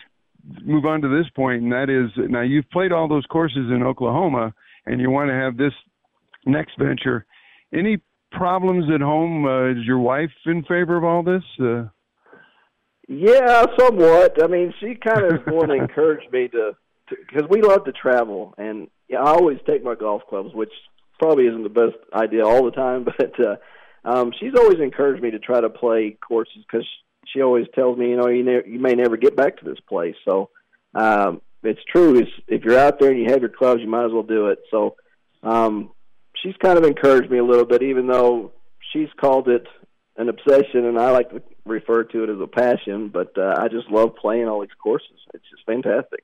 move 0.63 0.85
on 0.85 1.01
to 1.01 1.07
this 1.07 1.29
point, 1.35 1.63
and 1.63 1.71
that 1.71 1.89
is 1.89 2.11
now 2.29 2.41
you've 2.41 2.69
played 2.71 2.91
all 2.91 3.07
those 3.07 3.25
courses 3.25 3.69
in 3.69 3.83
Oklahoma, 3.83 4.53
and 4.85 4.99
you 4.99 5.09
want 5.09 5.29
to 5.29 5.35
have 5.35 5.57
this 5.57 5.73
next 6.45 6.77
venture. 6.77 7.25
Any 7.73 8.01
problems 8.31 8.85
at 8.93 9.01
home? 9.01 9.45
Uh, 9.45 9.71
is 9.71 9.85
your 9.85 9.99
wife 9.99 10.31
in 10.45 10.63
favor 10.63 10.97
of 10.97 11.03
all 11.03 11.23
this? 11.23 11.43
Uh... 11.59 11.87
Yeah, 13.07 13.65
somewhat. 13.77 14.41
I 14.43 14.47
mean, 14.47 14.73
she 14.79 14.95
kind 14.95 15.31
of 15.31 15.41
want 15.47 15.69
to 15.69 15.75
encourage 15.75 16.29
me 16.31 16.47
to, 16.49 16.71
because 17.09 17.47
we 17.49 17.61
love 17.61 17.85
to 17.85 17.91
travel, 17.91 18.53
and 18.57 18.87
yeah, 19.07 19.19
I 19.19 19.31
always 19.31 19.59
take 19.67 19.83
my 19.83 19.95
golf 19.95 20.23
clubs, 20.29 20.53
which 20.53 20.71
probably 21.19 21.45
isn't 21.45 21.63
the 21.63 21.69
best 21.69 21.97
idea 22.13 22.45
all 22.45 22.65
the 22.65 22.71
time, 22.71 23.05
but 23.17 23.33
uh, 23.39 23.55
um, 24.03 24.31
she's 24.39 24.53
always 24.57 24.79
encouraged 24.79 25.21
me 25.21 25.31
to 25.31 25.39
try 25.39 25.61
to 25.61 25.69
play 25.69 26.17
courses 26.27 26.63
because 26.69 26.87
she 27.27 27.41
always 27.41 27.67
tells 27.73 27.97
me, 27.97 28.09
you 28.09 28.17
know, 28.17 28.27
you 28.27 28.43
ne- 28.43 28.67
you 28.67 28.79
may 28.79 28.93
never 28.93 29.17
get 29.17 29.35
back 29.35 29.57
to 29.57 29.65
this 29.65 29.79
place. 29.87 30.15
So 30.25 30.49
um, 30.95 31.41
it's 31.63 31.83
true. 31.91 32.19
Is 32.19 32.27
if 32.47 32.63
you're 32.63 32.79
out 32.79 32.99
there 32.99 33.11
and 33.11 33.19
you 33.19 33.27
have 33.29 33.41
your 33.41 33.49
clubs, 33.49 33.81
you 33.81 33.87
might 33.87 34.05
as 34.05 34.11
well 34.11 34.23
do 34.23 34.47
it. 34.47 34.59
So 34.69 34.95
um, 35.43 35.91
she's 36.41 36.55
kind 36.63 36.77
of 36.77 36.83
encouraged 36.83 37.31
me 37.31 37.37
a 37.37 37.45
little 37.45 37.65
bit, 37.65 37.83
even 37.83 38.07
though 38.07 38.51
she's 38.91 39.09
called 39.19 39.47
it 39.47 39.67
an 40.17 40.29
obsession, 40.29 40.85
and 40.85 40.99
I 40.99 41.11
like 41.11 41.29
to 41.29 41.41
refer 41.65 42.03
to 42.03 42.23
it 42.23 42.29
as 42.29 42.39
a 42.41 42.47
passion. 42.47 43.09
But 43.09 43.37
uh, 43.37 43.55
I 43.57 43.67
just 43.67 43.89
love 43.89 44.15
playing 44.15 44.47
all 44.47 44.61
these 44.61 44.69
courses. 44.81 45.17
It's 45.33 45.45
just 45.49 45.65
fantastic. 45.65 46.23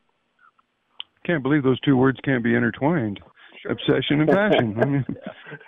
Can't 1.26 1.44
believe 1.44 1.64
those 1.64 1.80
two 1.82 1.98
words 1.98 2.20
can't 2.24 2.44
be 2.44 2.56
intertwined. 2.56 3.20
Obsession 3.70 4.22
and 4.22 4.30
passion. 4.30 4.78
I 4.82 4.86
mean, 4.86 5.06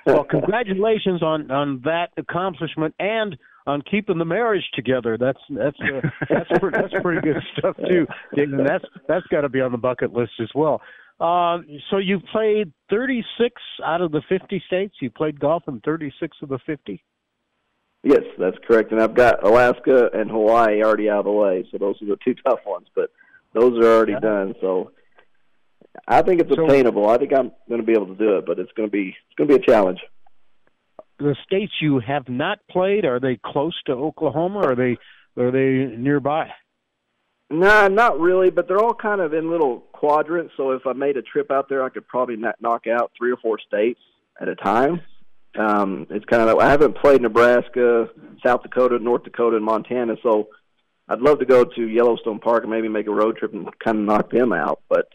well, 0.06 0.24
congratulations 0.24 1.22
on 1.22 1.52
on 1.52 1.82
that 1.84 2.10
accomplishment 2.18 2.96
and 3.00 3.38
on 3.70 3.82
keeping 3.84 4.18
the 4.18 4.26
marriage 4.26 4.64
together. 4.74 5.18
That's 5.18 5.40
that's 5.50 5.78
uh, 5.82 6.10
that's 6.30 6.60
pretty, 6.60 6.78
that's 6.82 6.94
pretty 7.02 7.22
good 7.22 7.42
stuff 7.58 7.78
too. 7.78 8.08
And 8.36 8.66
that's 8.66 8.86
that's 9.08 9.26
got 9.28 9.42
to 9.42 9.50
be 9.50 9.62
on 9.62 9.72
the 9.72 9.78
bucket 9.78 10.14
list 10.14 10.34
as 10.42 10.50
well. 10.56 10.82
Uh, 11.20 11.60
so 11.90 11.98
you 11.98 12.20
played 12.32 12.72
36 12.90 13.62
out 13.86 14.02
of 14.02 14.12
the 14.12 14.22
50 14.30 14.64
states. 14.68 14.96
You 15.02 15.10
played 15.12 15.40
golf 15.40 15.64
in 15.68 15.82
36 15.82 16.38
of 16.42 16.50
the 16.50 16.60
50. 16.66 17.04
Yes, 18.04 18.22
that's 18.38 18.56
correct. 18.66 18.94
And 18.94 19.02
I've 19.02 19.16
got 19.16 19.46
Alaska 19.46 20.10
and 20.14 20.32
Hawaii 20.32 20.82
already 20.82 21.10
out 21.10 21.20
of 21.20 21.26
the 21.26 21.32
way, 21.32 21.68
so 21.70 21.78
those 21.78 22.02
are 22.02 22.06
the 22.06 22.18
two 22.24 22.36
tough 22.48 22.60
ones. 22.66 22.88
But 22.96 23.12
those 23.54 23.78
are 23.84 23.96
already 23.96 24.14
yeah. 24.14 24.20
done. 24.20 24.56
So 24.62 24.92
I 26.08 26.22
think 26.22 26.42
it's 26.42 26.52
attainable. 26.52 27.06
So, 27.06 27.10
I 27.10 27.18
think 27.18 27.34
I'm 27.34 27.52
going 27.68 27.82
to 27.82 27.86
be 27.86 27.94
able 27.94 28.08
to 28.08 28.16
do 28.16 28.38
it, 28.38 28.46
but 28.46 28.60
it's 28.60 28.72
going 28.74 28.88
to 28.88 28.92
be 28.92 29.10
it's 29.10 29.36
going 29.38 29.50
to 29.50 29.58
be 29.58 29.64
a 29.64 29.66
challenge. 29.66 30.00
The 31.20 31.36
states 31.46 31.74
you 31.82 32.00
have 32.00 32.30
not 32.30 32.60
played 32.70 33.06
are 33.06 33.20
they 33.20 33.40
close 33.44 33.76
to 33.86 33.94
Oklahoma? 33.94 34.60
Or 34.60 34.72
are 34.72 34.76
they 34.76 34.98
are 35.38 35.52
they 35.52 35.96
nearby? 35.96 36.50
Nah, 37.50 37.88
not 37.88 38.20
really, 38.20 38.52
but 38.52 38.68
they're 38.68 38.80
all 38.80 38.94
kind 38.94 39.22
of 39.22 39.34
in 39.34 39.50
little 39.50 39.80
quadrants. 39.92 40.54
So 40.56 40.72
if 40.72 40.86
I 40.86 40.94
made 40.94 41.18
a 41.18 41.22
trip 41.22 41.50
out 41.52 41.68
there, 41.68 41.84
I 41.84 41.90
could 41.90 42.08
probably 42.08 42.38
knock 42.38 42.88
out 42.88 43.12
three 43.18 43.32
or 43.32 43.38
four 43.38 43.58
states 43.60 44.00
at 44.40 44.48
a 44.48 44.56
time. 44.56 45.02
Um, 45.58 46.06
it's 46.12 46.26
kind 46.26 46.48
of 46.48 46.60
I 46.60 46.70
haven't 46.70 46.96
played 46.96 47.22
Nebraska, 47.22 48.10
South 48.46 48.62
Dakota, 48.62 49.00
North 49.00 49.24
Dakota, 49.24 49.56
and 49.56 49.66
Montana, 49.66 50.16
so 50.22 50.50
I'd 51.08 51.22
love 51.22 51.40
to 51.40 51.46
go 51.46 51.64
to 51.64 51.88
Yellowstone 51.88 52.40
Park 52.40 52.64
and 52.64 52.72
maybe 52.72 52.88
make 52.88 53.08
a 53.08 53.12
road 53.12 53.38
trip 53.38 53.54
and 53.54 53.68
kind 53.80 53.98
of 53.98 54.06
knock 54.06 54.30
them 54.30 54.54
out. 54.54 54.82
But 54.88 55.08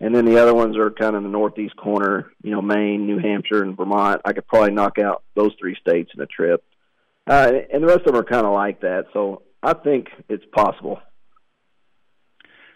and 0.00 0.14
then 0.14 0.24
the 0.24 0.40
other 0.40 0.54
ones 0.54 0.76
are 0.76 0.90
kind 0.90 1.14
of 1.14 1.18
in 1.18 1.22
the 1.24 1.36
northeast 1.36 1.76
corner, 1.76 2.30
you 2.42 2.50
know, 2.50 2.62
Maine, 2.62 3.06
New 3.06 3.18
Hampshire, 3.18 3.62
and 3.62 3.76
Vermont. 3.76 4.20
I 4.24 4.32
could 4.32 4.46
probably 4.46 4.72
knock 4.72 4.98
out 4.98 5.24
those 5.34 5.52
three 5.58 5.76
states 5.80 6.10
in 6.14 6.20
a 6.20 6.26
trip, 6.26 6.64
uh, 7.26 7.50
and 7.72 7.82
the 7.82 7.86
rest 7.86 8.00
of 8.00 8.06
them 8.06 8.16
are 8.16 8.24
kind 8.24 8.46
of 8.46 8.52
like 8.52 8.80
that. 8.80 9.06
So 9.12 9.42
I 9.62 9.74
think 9.74 10.06
it's 10.28 10.44
possible. 10.52 11.00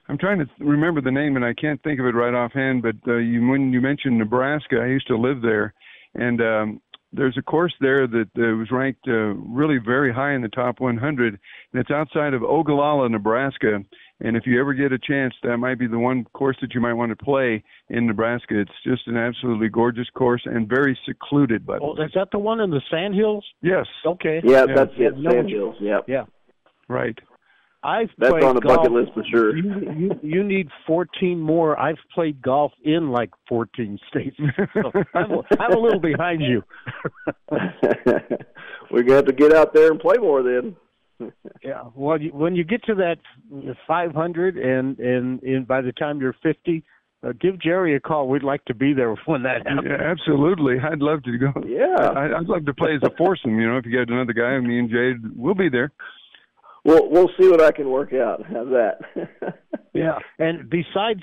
I'm 0.08 0.18
trying 0.18 0.40
to 0.40 0.46
remember 0.58 1.00
the 1.00 1.12
name, 1.12 1.37
and 1.37 1.44
I 1.44 1.54
can't 1.54 1.82
think 1.82 2.00
of 2.00 2.06
it 2.06 2.14
right 2.14 2.35
offhand. 2.35 2.82
But 2.82 2.96
uh, 3.06 3.16
you, 3.16 3.46
when 3.46 3.72
you 3.72 3.80
mentioned 3.80 4.18
Nebraska, 4.18 4.76
I 4.82 4.87
used 4.87 5.06
to 5.06 5.16
live 5.16 5.42
there, 5.42 5.74
and 6.14 6.40
um, 6.40 6.80
there's 7.12 7.37
a 7.38 7.42
course 7.42 7.74
there 7.80 8.06
that 8.06 8.28
uh, 8.37 8.56
was 8.56 8.70
ranked 8.70 9.06
uh, 9.06 9.35
really 9.35 9.78
very 9.78 10.12
high 10.12 10.35
in 10.35 10.42
the 10.42 10.48
top 10.48 10.80
100, 10.80 11.38
and 11.72 11.80
it's 11.80 11.90
outside 11.90 12.35
of 12.35 12.42
Ogallala, 12.42 13.08
Nebraska. 13.08 13.80
And 14.24 14.37
if 14.37 14.46
you 14.46 14.61
ever 14.61 14.72
get 14.72 14.92
a 14.92 14.98
chance, 14.98 15.35
that 15.42 15.56
might 15.56 15.78
be 15.78 15.88
the 15.88 15.98
one 15.98 16.24
course 16.32 16.56
that 16.61 16.74
you 16.74 16.80
might 16.80 16.92
want 16.92 17.11
to 17.11 17.24
play 17.24 17.62
in 17.88 18.06
Nebraska. 18.06 18.61
It's 18.61 18.70
just 18.87 19.08
an 19.08 19.16
absolutely 19.16 19.68
gorgeous 19.68 20.08
course 20.14 20.42
and 20.44 20.68
very 20.68 20.96
secluded. 21.04 21.66
But 21.66 21.80
oh, 21.82 21.94
is 21.94 22.12
that 22.14 22.28
the 22.30 22.38
one 22.38 22.61
in 22.61 22.70
the 22.70 22.80
Sandhills? 22.88 23.44
Yes. 23.62 23.87
Okay. 24.06 24.40
Yeah, 24.44 24.64
yeah. 24.68 24.74
that's 24.76 24.92
it. 24.96 25.14
Sandhills. 25.28 25.74
Yeah. 25.80 25.98
Yeah. 26.06 26.24
Right. 26.88 27.18
I've 27.85 28.11
that's 28.16 28.32
on 28.32 28.54
the 28.54 28.61
golf. 28.61 28.76
bucket 28.76 28.92
list 28.92 29.11
for 29.12 29.24
sure. 29.28 29.56
You, 29.56 29.90
you, 29.96 30.11
you 30.22 30.44
need 30.44 30.68
14 30.87 31.40
more. 31.40 31.76
I've 31.80 31.96
played 32.14 32.40
golf 32.40 32.70
in 32.85 33.11
like 33.11 33.30
14 33.48 33.98
states. 34.08 34.37
So 34.74 34.90
I'm, 35.14 35.32
I'm 35.58 35.72
a 35.72 35.78
little 35.78 36.00
behind 36.00 36.40
you. 36.40 36.62
We're 38.90 39.02
gonna 39.02 39.16
have 39.16 39.26
to 39.26 39.32
get 39.32 39.52
out 39.52 39.74
there 39.74 39.90
and 39.90 39.98
play 39.98 40.16
more 40.18 40.42
then. 40.42 40.76
yeah. 41.62 41.83
Well, 41.94 42.20
you, 42.20 42.31
when 42.31 42.55
you 42.55 42.64
get 42.64 42.83
to 42.85 42.94
that 42.96 43.16
500, 43.87 44.57
and 44.57 44.98
and, 44.98 45.42
and 45.42 45.66
by 45.66 45.81
the 45.81 45.92
time 45.92 46.20
you're 46.20 46.37
50, 46.42 46.85
uh, 47.25 47.33
give 47.40 47.61
Jerry 47.61 47.94
a 47.94 48.01
call. 48.01 48.29
We'd 48.29 48.42
like 48.42 48.64
to 48.66 48.75
be 48.75 48.92
there 48.92 49.14
when 49.27 49.42
that 49.44 49.66
happens. 49.66 49.88
Yeah, 49.88 50.11
absolutely. 50.11 50.77
I'd 50.81 51.01
love 51.01 51.22
to 51.25 51.38
go. 51.38 51.53
Yeah. 51.66 52.11
I, 52.11 52.38
I'd 52.38 52.46
love 52.46 52.66
to 52.66 52.75
play 52.75 52.94
as 52.94 53.03
a 53.03 53.14
foursome. 53.16 53.59
You 53.59 53.68
know, 53.68 53.79
if 53.79 53.87
you 53.87 53.92
get 53.92 54.12
another 54.12 54.33
guy, 54.33 54.59
me 54.59 54.79
and 54.79 54.90
Jay, 54.90 55.12
we'll 55.35 55.55
be 55.55 55.68
there. 55.68 55.92
We'll 56.85 57.09
we'll 57.11 57.31
see 57.40 57.48
what 57.48 57.62
I 57.62 57.70
can 57.70 57.90
work 57.90 58.12
out. 58.12 58.44
How's 58.44 58.68
that? 58.70 58.98
yeah. 59.94 60.18
And 60.40 60.68
besides, 60.68 61.22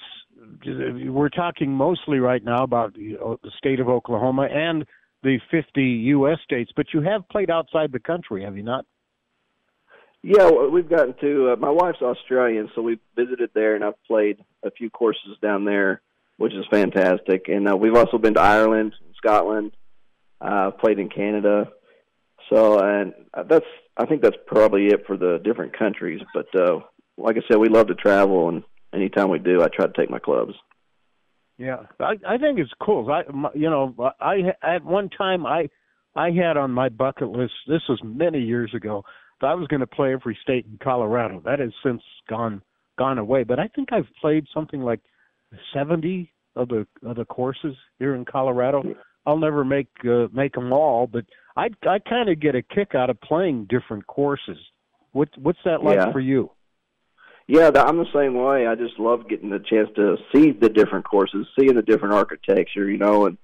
we're 0.65 1.29
talking 1.29 1.71
mostly 1.71 2.19
right 2.19 2.43
now 2.43 2.63
about 2.63 2.93
the, 2.93 3.17
the 3.43 3.51
state 3.57 3.81
of 3.81 3.89
Oklahoma 3.89 4.47
and 4.49 4.85
the 5.21 5.37
50 5.51 5.81
U.S. 5.81 6.37
states, 6.45 6.71
but 6.75 6.87
you 6.93 7.01
have 7.01 7.27
played 7.29 7.49
outside 7.49 7.91
the 7.91 7.99
country, 7.99 8.43
have 8.45 8.55
you 8.55 8.63
not? 8.63 8.85
Yeah, 10.21 10.49
we've 10.49 10.89
gotten 10.89 11.15
to. 11.21 11.51
Uh, 11.51 11.55
my 11.55 11.69
wife's 11.69 12.01
Australian, 12.01 12.69
so 12.75 12.81
we've 12.81 12.99
visited 13.15 13.51
there, 13.53 13.75
and 13.75 13.83
I've 13.83 14.01
played 14.05 14.43
a 14.63 14.71
few 14.71 14.89
courses 14.89 15.37
down 15.41 15.63
there, 15.63 16.01
which 16.37 16.53
is 16.53 16.65
fantastic. 16.69 17.47
And 17.47 17.69
uh, 17.69 17.77
we've 17.77 17.95
also 17.95 18.17
been 18.17 18.33
to 18.33 18.41
Ireland, 18.41 18.93
Scotland. 19.17 19.71
Uh, 20.41 20.71
played 20.71 20.99
in 20.99 21.09
Canada. 21.09 21.69
So, 22.49 22.79
and 22.79 23.13
that's. 23.49 23.65
I 23.97 24.05
think 24.05 24.21
that's 24.21 24.37
probably 24.47 24.87
it 24.87 25.05
for 25.05 25.17
the 25.17 25.41
different 25.43 25.77
countries. 25.77 26.21
But 26.33 26.47
uh, 26.57 26.79
like 27.17 27.35
I 27.35 27.41
said, 27.47 27.57
we 27.57 27.67
love 27.67 27.87
to 27.87 27.95
travel, 27.95 28.47
and 28.47 28.63
anytime 28.93 29.29
we 29.29 29.39
do, 29.39 29.61
I 29.61 29.67
try 29.67 29.87
to 29.87 29.93
take 29.93 30.09
my 30.09 30.19
clubs. 30.19 30.53
Yeah, 31.57 31.83
I, 31.99 32.13
I 32.25 32.37
think 32.37 32.59
it's 32.59 32.71
cool. 32.81 33.11
I, 33.11 33.29
my, 33.29 33.49
you 33.53 33.69
know, 33.69 33.93
I 34.21 34.53
at 34.63 34.85
one 34.85 35.09
time 35.09 35.45
I, 35.45 35.67
I 36.15 36.31
had 36.31 36.55
on 36.55 36.71
my 36.71 36.87
bucket 36.87 37.29
list. 37.29 37.53
This 37.67 37.81
was 37.89 37.99
many 38.01 38.39
years 38.39 38.73
ago 38.73 39.03
I 39.41 39.53
was 39.53 39.67
going 39.67 39.79
to 39.81 39.87
play 39.87 40.13
every 40.13 40.37
state 40.41 40.65
in 40.65 40.77
Colorado. 40.81 41.41
That 41.45 41.59
has 41.59 41.71
since 41.83 42.01
gone 42.27 42.61
gone 42.97 43.17
away. 43.17 43.43
But 43.43 43.59
I 43.59 43.67
think 43.67 43.91
I've 43.91 44.07
played 44.19 44.45
something 44.53 44.81
like 44.81 44.99
seventy 45.73 46.31
of 46.55 46.69
the 46.69 46.85
of 47.05 47.15
the 47.15 47.25
courses 47.25 47.75
here 47.99 48.15
in 48.15 48.25
Colorado. 48.25 48.83
I'll 49.25 49.37
never 49.37 49.63
make 49.63 49.89
uh, 50.05 50.27
make 50.31 50.53
them 50.53 50.73
all, 50.73 51.07
but 51.07 51.25
I 51.55 51.69
I 51.87 51.99
kind 51.99 52.29
of 52.29 52.39
get 52.39 52.55
a 52.55 52.61
kick 52.61 52.95
out 52.95 53.09
of 53.09 53.19
playing 53.21 53.65
different 53.69 54.07
courses. 54.07 54.57
What 55.11 55.29
what's 55.37 55.59
that 55.65 55.83
like 55.83 55.97
yeah. 55.97 56.11
for 56.11 56.19
you? 56.19 56.51
Yeah, 57.47 57.71
I'm 57.75 57.97
the 57.97 58.05
same 58.13 58.35
way. 58.35 58.67
I 58.67 58.75
just 58.75 58.99
love 58.99 59.27
getting 59.27 59.49
the 59.49 59.57
chance 59.57 59.89
to 59.95 60.17
see 60.31 60.51
the 60.51 60.69
different 60.69 61.05
courses, 61.05 61.47
seeing 61.59 61.73
the 61.73 61.81
different 61.81 62.13
architecture, 62.13 62.87
you 62.87 62.99
know, 62.99 63.25
and 63.25 63.39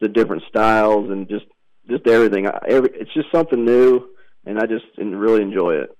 the 0.00 0.08
different 0.08 0.44
styles 0.48 1.10
and 1.10 1.28
just 1.28 1.44
just 1.88 2.06
everything. 2.06 2.46
I, 2.46 2.58
every, 2.68 2.90
it's 2.94 3.12
just 3.12 3.30
something 3.30 3.64
new 3.64 4.08
and 4.44 4.58
I 4.58 4.66
just 4.66 4.84
really 4.98 5.42
enjoy 5.42 5.74
it. 5.74 5.96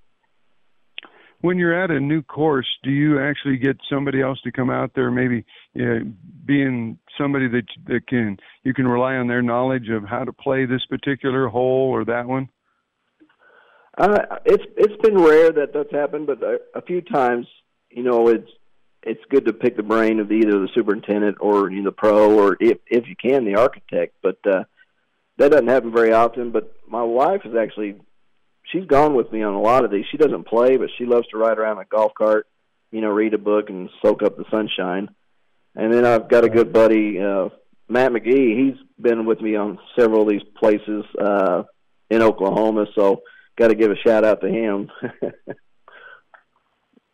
When 1.42 1.56
you're 1.56 1.82
at 1.82 1.90
a 1.90 1.98
new 1.98 2.22
course, 2.22 2.68
do 2.82 2.90
you 2.90 3.18
actually 3.18 3.56
get 3.56 3.78
somebody 3.90 4.20
else 4.20 4.38
to 4.42 4.52
come 4.52 4.68
out 4.68 4.92
there, 4.94 5.10
maybe 5.10 5.46
you 5.72 5.84
know, 5.84 6.12
being 6.44 6.98
somebody 7.16 7.48
that 7.48 7.64
that 7.86 8.06
can 8.06 8.36
you 8.62 8.74
can 8.74 8.86
rely 8.86 9.14
on 9.14 9.26
their 9.26 9.40
knowledge 9.40 9.88
of 9.88 10.04
how 10.04 10.24
to 10.24 10.32
play 10.32 10.66
this 10.66 10.84
particular 10.86 11.48
hole 11.48 11.88
or 11.90 12.04
that 12.04 12.26
one? 12.26 12.50
Uh, 13.96 14.36
it's 14.44 14.64
it's 14.76 15.02
been 15.02 15.16
rare 15.16 15.50
that 15.50 15.72
that's 15.72 15.92
happened, 15.92 16.26
but 16.26 16.42
a, 16.42 16.58
a 16.74 16.82
few 16.82 17.00
times, 17.00 17.46
you 17.90 18.02
know, 18.02 18.28
it's 18.28 18.50
it's 19.02 19.20
good 19.30 19.46
to 19.46 19.52
pick 19.54 19.76
the 19.76 19.82
brain 19.82 20.20
of 20.20 20.30
either 20.30 20.52
the 20.52 20.68
superintendent 20.74 21.38
or 21.40 21.70
you 21.70 21.78
know, 21.78 21.88
the 21.88 21.92
pro, 21.92 22.38
or 22.38 22.56
if 22.60 22.78
if 22.86 23.08
you 23.08 23.16
can, 23.16 23.46
the 23.46 23.56
architect. 23.56 24.14
But 24.22 24.38
uh, 24.46 24.64
that 25.38 25.52
doesn't 25.52 25.68
happen 25.68 25.92
very 25.92 26.12
often. 26.12 26.50
But 26.50 26.74
my 26.86 27.02
wife 27.02 27.42
is 27.44 27.54
actually 27.54 27.96
she's 28.70 28.86
gone 28.86 29.14
with 29.14 29.30
me 29.32 29.42
on 29.42 29.54
a 29.54 29.60
lot 29.60 29.84
of 29.84 29.90
these. 29.90 30.04
She 30.10 30.16
doesn't 30.16 30.46
play, 30.46 30.76
but 30.76 30.90
she 30.96 31.04
loves 31.04 31.26
to 31.28 31.38
ride 31.38 31.58
around 31.58 31.78
a 31.78 31.84
golf 31.84 32.12
cart, 32.16 32.46
you 32.90 33.00
know, 33.00 33.10
read 33.10 33.34
a 33.34 33.38
book 33.38 33.68
and 33.68 33.90
soak 34.02 34.22
up 34.22 34.36
the 34.36 34.44
sunshine. 34.50 35.08
And 35.74 35.92
then 35.92 36.04
I've 36.04 36.28
got 36.28 36.44
a 36.44 36.48
good 36.48 36.72
buddy, 36.72 37.20
uh, 37.20 37.50
Matt 37.88 38.12
McGee. 38.12 38.58
He's 38.58 38.76
been 39.00 39.24
with 39.24 39.40
me 39.40 39.56
on 39.56 39.78
several 39.98 40.22
of 40.22 40.28
these 40.28 40.42
places 40.58 41.04
uh, 41.20 41.62
in 42.10 42.22
Oklahoma, 42.22 42.86
so 42.94 43.22
got 43.56 43.68
to 43.68 43.74
give 43.74 43.90
a 43.90 43.96
shout 43.96 44.24
out 44.24 44.40
to 44.40 44.48
him. 44.48 44.90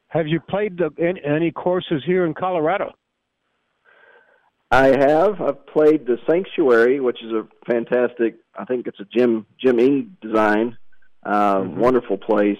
Have 0.09 0.27
you 0.27 0.41
played 0.41 0.79
the, 0.79 0.91
any, 0.99 1.21
any 1.23 1.51
courses 1.51 2.03
here 2.07 2.25
in 2.25 2.33
Colorado? 2.33 2.93
I 4.71 4.87
have. 4.87 5.41
I've 5.41 5.67
played 5.67 6.07
the 6.07 6.19
Sanctuary, 6.29 7.01
which 7.01 7.23
is 7.23 7.31
a 7.33 7.47
fantastic. 7.67 8.37
I 8.59 8.65
think 8.65 8.87
it's 8.87 8.99
a 8.99 9.05
Jim 9.05 9.47
Jim 9.61 9.79
Engh 9.79 10.09
design. 10.21 10.77
Uh, 11.27 11.61
Mm-hmm. 11.61 11.81
Wonderful 11.81 12.19
place. 12.19 12.59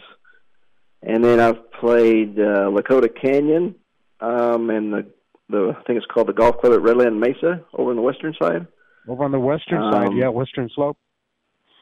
And 1.03 1.23
then 1.23 1.39
I've 1.41 1.71
played 1.73 2.39
uh, 2.39 2.69
Lakota 2.71 3.09
Canyon, 3.23 3.75
um, 4.21 4.71
and 4.71 4.93
the 4.93 5.07
the 5.49 5.77
I 5.79 5.83
think 5.85 5.99
it's 5.99 6.07
called 6.13 6.27
the 6.29 6.33
Golf 6.33 6.59
Club 6.61 6.73
at 6.73 6.81
Redland 6.81 7.19
Mesa 7.21 7.63
over 7.75 7.91
on 7.91 7.97
the 7.97 8.03
western 8.03 8.35
side. 8.43 8.67
Over 9.07 9.25
on 9.25 9.31
the 9.31 9.39
western 9.39 9.81
side, 9.93 10.09
Um, 10.09 10.17
yeah, 10.17 10.29
western 10.29 10.69
slope. 10.75 10.97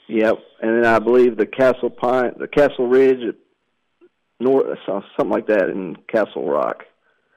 Yep, 0.09 0.35
and 0.61 0.77
then 0.77 0.85
I 0.85 0.99
believe 0.99 1.39
the 1.39 1.47
Castle 1.47 1.89
Pine, 1.89 2.33
the 2.39 2.49
Castle 2.49 2.87
Ridge 2.89 3.23
at 3.27 3.37
North, 4.41 4.67
something 4.87 5.31
like 5.31 5.47
that 5.47 5.71
in 5.71 5.97
Castle 6.13 6.47
Rock. 6.47 6.83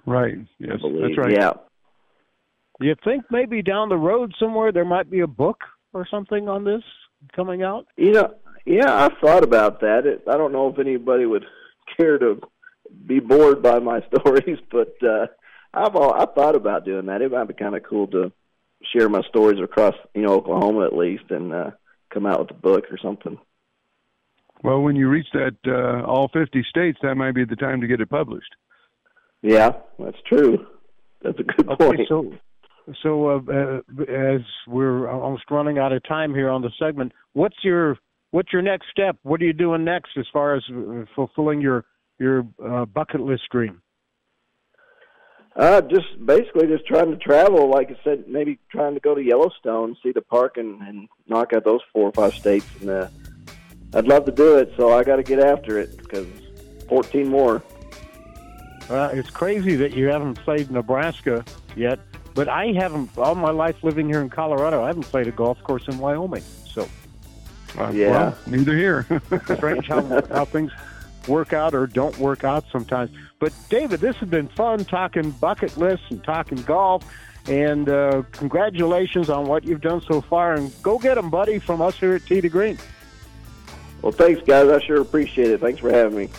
Right. 0.06 0.36
Yes, 0.60 0.80
that's 0.82 1.18
right. 1.18 1.32
Yeah. 1.32 1.52
You 2.82 2.96
think 3.04 3.24
maybe 3.32 3.62
down 3.62 3.88
the 3.90 3.98
road 3.98 4.34
somewhere 4.38 4.72
there 4.74 4.86
might 4.86 5.10
be 5.10 5.22
a 5.22 5.28
book 5.28 5.62
or 5.94 6.06
something 6.12 6.50
on 6.50 6.66
this 6.66 6.84
coming 7.36 7.64
out? 7.64 7.86
You 7.96 8.12
know, 8.12 8.34
yeah, 8.68 8.94
I've 9.06 9.18
thought 9.20 9.44
about 9.44 9.80
that. 9.82 10.06
It, 10.06 10.24
I 10.28 10.38
don't 10.38 10.52
know 10.52 10.70
if 10.70 10.80
anybody 10.80 11.26
would 11.26 11.46
care 11.98 12.18
to 12.18 12.42
be 13.06 13.20
bored 13.20 13.62
by 13.64 13.80
my 13.80 14.02
stories, 14.16 14.60
but 14.72 14.96
uh, 15.04 15.28
I've 15.74 15.96
all, 15.96 16.14
I've 16.14 16.34
thought 16.34 16.56
about 16.56 16.86
doing 16.86 17.06
that. 17.08 17.22
It 17.22 17.32
might 17.32 17.48
be 17.48 17.54
kind 17.54 17.76
of 17.76 17.84
cool 17.84 18.08
to 18.08 18.32
share 18.94 19.10
my 19.10 19.22
stories 19.30 19.60
across, 19.62 19.96
you 20.14 20.22
know, 20.24 20.34
Oklahoma 20.34 20.86
at 20.86 20.96
least, 20.96 21.26
and 21.30 21.54
uh, 21.54 21.72
come 22.14 22.26
out 22.26 22.40
with 22.40 22.52
a 22.52 22.54
book 22.54 22.86
or 22.92 22.98
something. 23.02 23.38
Well, 24.64 24.82
when 24.82 24.96
you 24.96 25.08
reach 25.08 25.28
that 25.34 25.56
uh, 25.68 26.06
all 26.06 26.30
50 26.34 26.64
states, 26.70 26.98
that 27.04 27.16
might 27.16 27.36
be 27.36 27.46
the 27.46 27.56
time 27.56 27.82
to 27.82 27.88
get 27.88 28.02
it 28.02 28.10
published. 28.10 28.56
Yeah, 29.42 29.74
that's 30.00 30.18
true. 30.28 30.66
That's 31.22 31.40
a 31.40 31.44
good 31.44 31.70
Okay, 31.70 31.86
point. 31.86 32.02
so 32.10 32.34
so 33.04 33.30
uh, 33.30 33.40
uh, 33.52 34.04
as 34.04 34.42
we're 34.68 35.10
almost 35.10 35.44
running 35.52 35.78
out 35.78 35.92
of 35.92 36.04
time 36.08 36.34
here 36.34 36.50
on 36.50 36.62
the 36.62 36.72
segment, 36.80 37.12
what's 37.34 37.58
your 37.64 37.98
what's 38.32 38.52
your 38.54 38.62
next 38.62 38.88
step? 38.92 39.18
What 39.24 39.42
are 39.42 39.46
you 39.46 39.54
doing 39.54 39.84
next 39.84 40.12
as 40.18 40.26
far 40.32 40.56
as 40.56 40.64
uh, 40.70 41.06
fulfilling 41.16 41.62
your 41.62 41.86
your 42.20 42.48
uh, 42.64 42.86
bucket 42.86 43.22
list 43.22 43.44
dream? 43.52 43.82
Uh, 45.56 45.82
just 45.82 46.24
basically 46.24 46.68
just 46.68 46.86
trying 46.86 47.10
to 47.10 47.18
travel. 47.18 47.70
Like 47.70 47.90
I 47.90 47.98
said, 48.04 48.26
maybe 48.28 48.60
trying 48.70 48.94
to 48.94 49.00
go 49.00 49.16
to 49.16 49.22
Yellowstone, 49.22 49.98
see 50.04 50.12
the 50.12 50.22
park, 50.22 50.58
and, 50.58 50.82
and 50.84 51.10
knock 51.28 51.52
out 51.54 51.66
those 51.66 51.82
four 51.92 52.04
or 52.04 52.12
five 52.12 52.36
states. 52.36 52.68
And 52.80 52.90
uh, 52.92 53.08
I'd 53.96 54.06
love 54.06 54.26
to 54.26 54.32
do 54.32 54.58
it, 54.58 54.72
so 54.78 54.96
I 54.96 55.04
got 55.04 55.16
to 55.16 55.24
get 55.24 55.40
after 55.40 55.80
it 55.80 55.98
because 55.98 56.28
14 56.90 57.28
more. 57.28 57.64
Uh, 58.88 59.10
it's 59.14 59.32
crazy 59.32 59.76
that 59.76 59.94
you 59.94 60.08
haven't 60.08 60.36
played 60.36 60.70
Nebraska 60.70 61.44
yet, 61.76 62.00
but 62.36 62.48
I 62.48 62.68
haven't. 62.74 63.18
All 63.18 63.34
my 63.34 63.52
life 63.52 63.84
living 63.84 64.08
here 64.08 64.22
in 64.22 64.30
Colorado, 64.30 64.84
I 64.84 64.88
haven't 64.88 65.04
played 65.04 65.28
a 65.28 65.32
golf 65.32 65.62
course 65.64 65.88
in 65.88 65.98
Wyoming. 65.98 66.44
So 66.72 66.88
Uh, 67.78 67.92
Yeah. 67.94 68.10
Well, 68.12 68.38
neither 68.48 68.76
here. 68.76 69.06
strange 69.56 69.88
how, 69.88 70.02
how 70.28 70.46
things 70.46 70.72
work 71.28 71.54
out 71.54 71.74
or 71.74 71.88
don't 71.88 72.18
work 72.20 72.44
out 72.44 72.66
sometimes. 72.72 73.12
But 73.40 73.54
David, 73.70 74.00
this 74.00 74.16
has 74.18 74.30
been 74.30 74.48
fun 74.48 74.86
talking 74.86 75.32
bucket 75.32 75.78
lists 75.78 76.06
and 76.10 76.24
talking 76.24 76.62
golf. 76.64 77.04
And 77.48 77.88
uh, 77.88 78.24
congratulations 78.34 79.30
on 79.30 79.46
what 79.46 79.64
you've 79.64 79.82
done 79.82 80.02
so 80.02 80.22
far. 80.22 80.56
And 80.56 80.72
go 80.82 80.98
get 80.98 81.16
them, 81.16 81.30
buddy, 81.30 81.60
from 81.60 81.82
us 81.82 81.98
here 81.98 82.16
at 82.16 82.26
Tee 82.26 82.42
to 82.42 82.50
Green. 82.50 82.78
Well, 84.02 84.12
thanks, 84.12 84.42
guys. 84.44 84.70
I 84.70 84.86
sure 84.86 85.02
appreciate 85.02 85.52
it. 85.52 85.62
Thanks 85.62 85.80
for 85.80 85.92
having 85.92 86.18
me. 86.18 86.30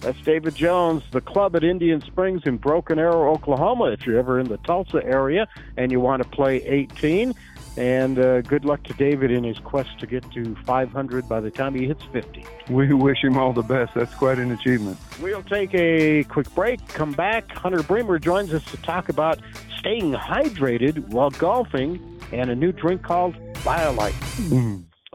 That's 0.00 0.20
David 0.22 0.54
Jones, 0.54 1.02
the 1.10 1.20
club 1.20 1.56
at 1.56 1.64
Indian 1.64 2.02
Springs 2.02 2.42
in 2.44 2.58
Broken 2.58 2.98
Arrow, 2.98 3.32
Oklahoma. 3.32 3.86
If 3.86 4.06
you're 4.06 4.18
ever 4.18 4.38
in 4.38 4.46
the 4.46 4.58
Tulsa 4.58 5.02
area 5.04 5.48
and 5.76 5.90
you 5.90 6.00
want 6.00 6.22
to 6.22 6.28
play 6.28 6.62
18, 6.64 7.34
and 7.76 8.18
uh, 8.18 8.40
good 8.42 8.64
luck 8.64 8.82
to 8.84 8.94
David 8.94 9.30
in 9.30 9.44
his 9.44 9.58
quest 9.58 9.98
to 10.00 10.06
get 10.06 10.30
to 10.32 10.56
500 10.64 11.28
by 11.28 11.40
the 11.40 11.50
time 11.50 11.74
he 11.74 11.86
hits 11.86 12.02
50. 12.12 12.44
we 12.70 12.92
wish 12.92 13.22
him 13.22 13.36
all 13.36 13.52
the 13.52 13.62
best. 13.62 13.94
That's 13.94 14.14
quite 14.14 14.38
an 14.38 14.52
achievement. 14.52 14.98
We'll 15.20 15.42
take 15.42 15.74
a 15.74 16.24
quick 16.24 16.52
break, 16.54 16.86
come 16.88 17.12
back. 17.12 17.50
Hunter 17.52 17.82
Bremer 17.82 18.18
joins 18.18 18.52
us 18.54 18.64
to 18.70 18.76
talk 18.78 19.08
about 19.08 19.40
staying 19.78 20.12
hydrated 20.12 21.08
while 21.08 21.30
golfing 21.30 22.20
and 22.32 22.50
a 22.50 22.54
new 22.54 22.72
drink 22.72 23.02
called 23.02 23.36
BioLyte. 23.56 24.14
If 24.52 24.95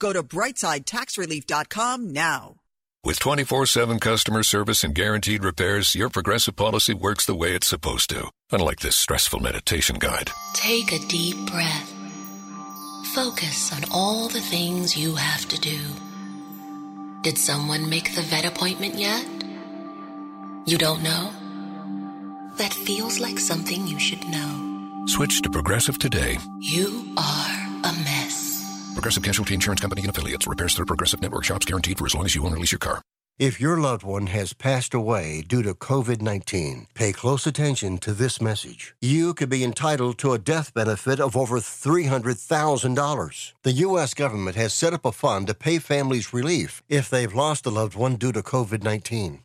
Go 0.00 0.12
to 0.12 0.22
BrightsideTaxRelief.com 0.22 2.12
now. 2.12 2.56
With 3.04 3.18
24 3.18 3.66
7 3.66 3.98
customer 3.98 4.42
service 4.42 4.82
and 4.82 4.94
guaranteed 4.94 5.44
repairs, 5.44 5.94
your 5.94 6.10
progressive 6.10 6.56
policy 6.56 6.92
works 6.92 7.24
the 7.24 7.34
way 7.34 7.52
it's 7.54 7.66
supposed 7.66 8.10
to. 8.10 8.30
Unlike 8.50 8.80
this 8.80 8.96
stressful 8.96 9.40
meditation 9.40 9.96
guide. 9.96 10.30
Take 10.54 10.92
a 10.92 10.98
deep 11.06 11.36
breath. 11.50 11.92
Focus 13.14 13.72
on 13.72 13.84
all 13.90 14.28
the 14.28 14.40
things 14.40 14.96
you 14.96 15.14
have 15.14 15.48
to 15.48 15.58
do. 15.60 15.78
Did 17.22 17.38
someone 17.38 17.88
make 17.88 18.14
the 18.14 18.22
vet 18.22 18.44
appointment 18.44 18.96
yet? 18.96 19.26
You 20.66 20.78
don't 20.78 21.02
know? 21.02 21.32
That 22.56 22.72
feels 22.72 23.18
like 23.18 23.38
something 23.38 23.86
you 23.86 23.98
should 23.98 24.24
know. 24.28 25.04
Switch 25.06 25.40
to 25.42 25.50
Progressive 25.50 25.98
today. 25.98 26.38
You 26.60 27.14
are 27.16 27.22
a 27.24 27.24
mess. 27.24 27.39
Progressive 29.00 29.22
Casualty 29.22 29.54
Insurance 29.54 29.80
Company 29.80 30.02
and 30.02 30.10
affiliates. 30.10 30.46
Repairs 30.46 30.74
through 30.74 30.84
Progressive 30.84 31.22
Network 31.22 31.42
shops 31.44 31.64
guaranteed 31.64 31.96
for 31.96 32.04
as 32.04 32.14
long 32.14 32.26
as 32.26 32.34
you 32.34 32.44
own 32.44 32.52
or 32.52 32.58
lease 32.58 32.72
your 32.72 32.78
car. 32.78 33.00
If 33.38 33.58
your 33.58 33.78
loved 33.78 34.02
one 34.02 34.26
has 34.26 34.52
passed 34.52 34.92
away 34.92 35.40
due 35.40 35.62
to 35.62 35.72
COVID 35.72 36.20
19, 36.20 36.88
pay 36.92 37.10
close 37.10 37.46
attention 37.46 37.96
to 37.96 38.12
this 38.12 38.42
message. 38.42 38.94
You 39.00 39.32
could 39.32 39.48
be 39.48 39.64
entitled 39.64 40.18
to 40.18 40.34
a 40.34 40.38
death 40.38 40.74
benefit 40.74 41.18
of 41.18 41.34
over 41.34 41.60
$300,000. 41.60 43.52
The 43.62 43.72
U.S. 43.72 44.12
government 44.12 44.56
has 44.56 44.74
set 44.74 44.92
up 44.92 45.06
a 45.06 45.12
fund 45.12 45.46
to 45.46 45.54
pay 45.54 45.78
families 45.78 46.34
relief 46.34 46.82
if 46.90 47.08
they've 47.08 47.32
lost 47.32 47.64
a 47.64 47.70
loved 47.70 47.94
one 47.94 48.16
due 48.16 48.32
to 48.32 48.42
COVID 48.42 48.82
19. 48.82 49.44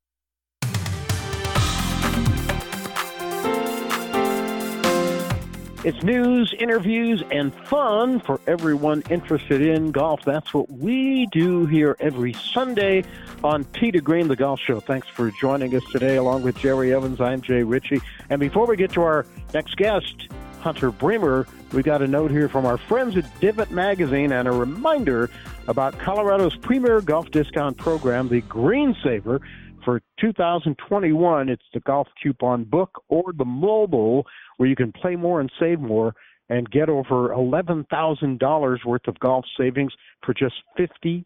It's 5.83 6.03
news, 6.03 6.53
interviews, 6.59 7.23
and 7.31 7.51
fun 7.65 8.19
for 8.19 8.39
everyone 8.45 9.01
interested 9.09 9.63
in 9.63 9.91
golf. 9.91 10.23
That's 10.23 10.53
what 10.53 10.69
we 10.69 11.25
do 11.31 11.65
here 11.65 11.97
every 11.99 12.33
Sunday 12.33 13.03
on 13.43 13.63
Tee 13.73 13.89
to 13.89 13.99
Green, 13.99 14.27
the 14.27 14.35
Golf 14.35 14.59
Show. 14.59 14.79
Thanks 14.79 15.07
for 15.07 15.31
joining 15.31 15.75
us 15.75 15.81
today, 15.91 16.17
along 16.17 16.43
with 16.43 16.55
Jerry 16.55 16.93
Evans. 16.93 17.19
I'm 17.19 17.41
Jay 17.41 17.63
Ritchie. 17.63 17.99
And 18.29 18.39
before 18.39 18.67
we 18.67 18.77
get 18.77 18.91
to 18.91 19.01
our 19.01 19.25
next 19.55 19.75
guest, 19.75 20.27
Hunter 20.59 20.91
Bremer, 20.91 21.47
we 21.73 21.81
got 21.81 22.03
a 22.03 22.07
note 22.07 22.29
here 22.29 22.47
from 22.47 22.67
our 22.67 22.77
friends 22.77 23.17
at 23.17 23.39
Divot 23.39 23.71
Magazine 23.71 24.33
and 24.33 24.47
a 24.47 24.51
reminder 24.51 25.31
about 25.67 25.97
Colorado's 25.97 26.55
premier 26.57 27.01
golf 27.01 27.31
discount 27.31 27.77
program, 27.77 28.29
the 28.29 28.41
Green 28.41 28.95
Saver. 29.03 29.41
For 29.83 29.99
2021, 30.19 31.49
it's 31.49 31.63
the 31.73 31.79
golf 31.79 32.07
coupon 32.21 32.65
book 32.65 33.03
or 33.07 33.33
the 33.33 33.45
mobile 33.45 34.27
where 34.61 34.69
you 34.69 34.75
can 34.75 34.91
play 34.91 35.15
more 35.15 35.41
and 35.41 35.51
save 35.59 35.79
more 35.79 36.13
and 36.49 36.69
get 36.69 36.87
over 36.87 37.29
$11,000 37.29 38.85
worth 38.85 39.07
of 39.07 39.19
golf 39.19 39.43
savings 39.57 39.91
for 40.23 40.35
just 40.35 40.53
$50. 40.77 41.25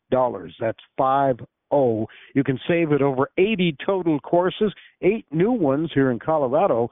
That's 0.57 0.79
5 0.97 1.39
0. 1.73 2.07
You 2.33 2.43
can 2.45 2.57
save 2.65 2.93
at 2.93 3.01
over 3.01 3.29
80 3.37 3.75
total 3.85 4.21
courses, 4.21 4.73
eight 5.01 5.25
new 5.31 5.51
ones 5.51 5.91
here 5.93 6.11
in 6.11 6.19
Colorado, 6.19 6.89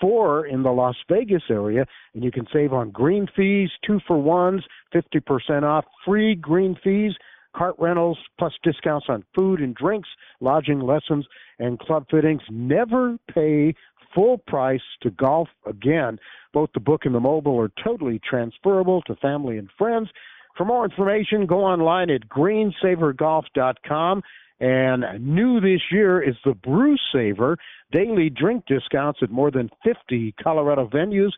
four 0.00 0.46
in 0.46 0.64
the 0.64 0.72
Las 0.72 0.96
Vegas 1.08 1.44
area, 1.48 1.86
and 2.12 2.24
you 2.24 2.32
can 2.32 2.48
save 2.52 2.72
on 2.72 2.90
green 2.90 3.28
fees, 3.36 3.70
two 3.86 4.00
for 4.04 4.20
ones, 4.20 4.64
50% 4.92 5.62
off, 5.62 5.84
free 6.04 6.34
green 6.34 6.76
fees, 6.82 7.12
cart 7.54 7.76
rentals, 7.78 8.18
plus 8.36 8.52
discounts 8.64 9.06
on 9.08 9.22
food 9.32 9.60
and 9.60 9.76
drinks, 9.76 10.08
lodging 10.40 10.80
lessons, 10.80 11.24
and 11.60 11.78
club 11.78 12.04
fittings. 12.10 12.42
Never 12.50 13.16
pay 13.32 13.74
full 14.14 14.38
price 14.38 14.80
to 15.02 15.10
golf 15.10 15.48
again. 15.66 16.18
Both 16.52 16.70
the 16.72 16.80
book 16.80 17.04
and 17.04 17.14
the 17.14 17.20
mobile 17.20 17.60
are 17.60 17.70
totally 17.82 18.20
transferable 18.28 19.02
to 19.02 19.14
family 19.16 19.58
and 19.58 19.68
friends. 19.76 20.08
For 20.56 20.64
more 20.64 20.84
information, 20.84 21.46
go 21.46 21.64
online 21.64 22.10
at 22.10 22.28
greensavergolf.com. 22.28 24.22
And 24.60 25.04
new 25.20 25.60
this 25.60 25.80
year 25.90 26.22
is 26.22 26.36
the 26.44 26.54
Brew 26.54 26.94
Saver 27.12 27.56
daily 27.90 28.30
drink 28.30 28.66
discounts 28.66 29.18
at 29.22 29.30
more 29.30 29.50
than 29.50 29.68
50 29.84 30.32
Colorado 30.42 30.88
venues. 30.88 31.32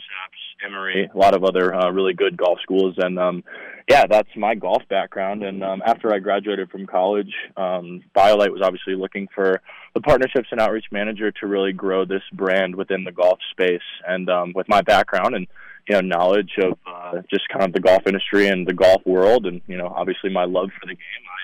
Emory, 0.65 1.09
a 1.13 1.17
lot 1.17 1.35
of 1.35 1.43
other 1.43 1.73
uh, 1.73 1.89
really 1.91 2.13
good 2.13 2.37
golf 2.37 2.59
schools. 2.61 2.95
And 2.97 3.19
um, 3.19 3.43
yeah, 3.89 4.05
that's 4.09 4.29
my 4.37 4.55
golf 4.55 4.83
background. 4.89 5.43
And 5.43 5.63
um, 5.63 5.81
after 5.85 6.13
I 6.13 6.19
graduated 6.19 6.69
from 6.69 6.87
college, 6.87 7.33
um, 7.57 8.03
BioLyte 8.15 8.51
was 8.51 8.61
obviously 8.63 8.95
looking 8.95 9.27
for 9.35 9.61
the 9.93 10.01
partnerships 10.01 10.47
and 10.51 10.61
outreach 10.61 10.85
manager 10.91 11.31
to 11.31 11.47
really 11.47 11.73
grow 11.73 12.05
this 12.05 12.23
brand 12.31 12.75
within 12.75 13.03
the 13.03 13.11
golf 13.11 13.39
space. 13.51 13.81
And 14.07 14.29
um, 14.29 14.53
with 14.55 14.69
my 14.69 14.81
background 14.81 15.35
and 15.35 15.47
you 15.89 15.95
know 15.95 16.01
knowledge 16.01 16.53
of 16.59 16.77
uh, 16.87 17.21
just 17.29 17.47
kind 17.49 17.65
of 17.65 17.73
the 17.73 17.81
golf 17.81 18.07
industry 18.07 18.47
and 18.47 18.65
the 18.65 18.73
golf 18.73 19.05
world, 19.05 19.45
and 19.45 19.61
you 19.67 19.77
know 19.77 19.87
obviously 19.87 20.29
my 20.29 20.45
love 20.45 20.69
for 20.79 20.85
the 20.85 20.93
game, 20.93 21.23
I 21.27 21.43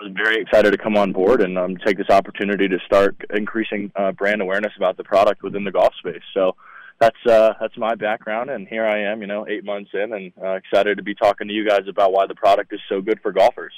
was 0.00 0.12
very 0.14 0.40
excited 0.40 0.72
to 0.72 0.78
come 0.78 0.96
on 0.96 1.12
board 1.12 1.40
and 1.40 1.58
um, 1.58 1.76
take 1.76 1.96
this 1.96 2.10
opportunity 2.10 2.68
to 2.68 2.78
start 2.84 3.16
increasing 3.34 3.92
uh, 3.96 4.12
brand 4.12 4.42
awareness 4.42 4.72
about 4.76 4.96
the 4.96 5.04
product 5.04 5.42
within 5.42 5.64
the 5.64 5.70
golf 5.70 5.92
space. 5.98 6.22
So 6.32 6.56
that's 7.00 7.16
uh, 7.26 7.54
that's 7.60 7.76
my 7.76 7.94
background, 7.94 8.50
and 8.50 8.68
here 8.68 8.86
I 8.86 9.10
am, 9.10 9.20
you 9.20 9.26
know, 9.26 9.46
eight 9.48 9.64
months 9.64 9.90
in, 9.92 10.12
and 10.12 10.32
uh, 10.42 10.52
excited 10.52 10.96
to 10.96 11.02
be 11.02 11.14
talking 11.14 11.48
to 11.48 11.54
you 11.54 11.68
guys 11.68 11.82
about 11.88 12.12
why 12.12 12.26
the 12.26 12.34
product 12.34 12.72
is 12.72 12.80
so 12.88 13.00
good 13.00 13.20
for 13.20 13.32
golfers. 13.32 13.72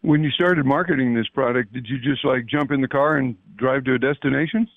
When 0.00 0.22
you 0.22 0.30
started 0.30 0.64
marketing 0.64 1.14
this 1.14 1.28
product, 1.28 1.72
did 1.72 1.86
you 1.88 1.98
just 1.98 2.24
like 2.24 2.46
jump 2.46 2.70
in 2.72 2.80
the 2.80 2.88
car 2.88 3.16
and 3.16 3.36
drive 3.56 3.84
to 3.84 3.94
a 3.94 3.98
destination? 3.98 4.68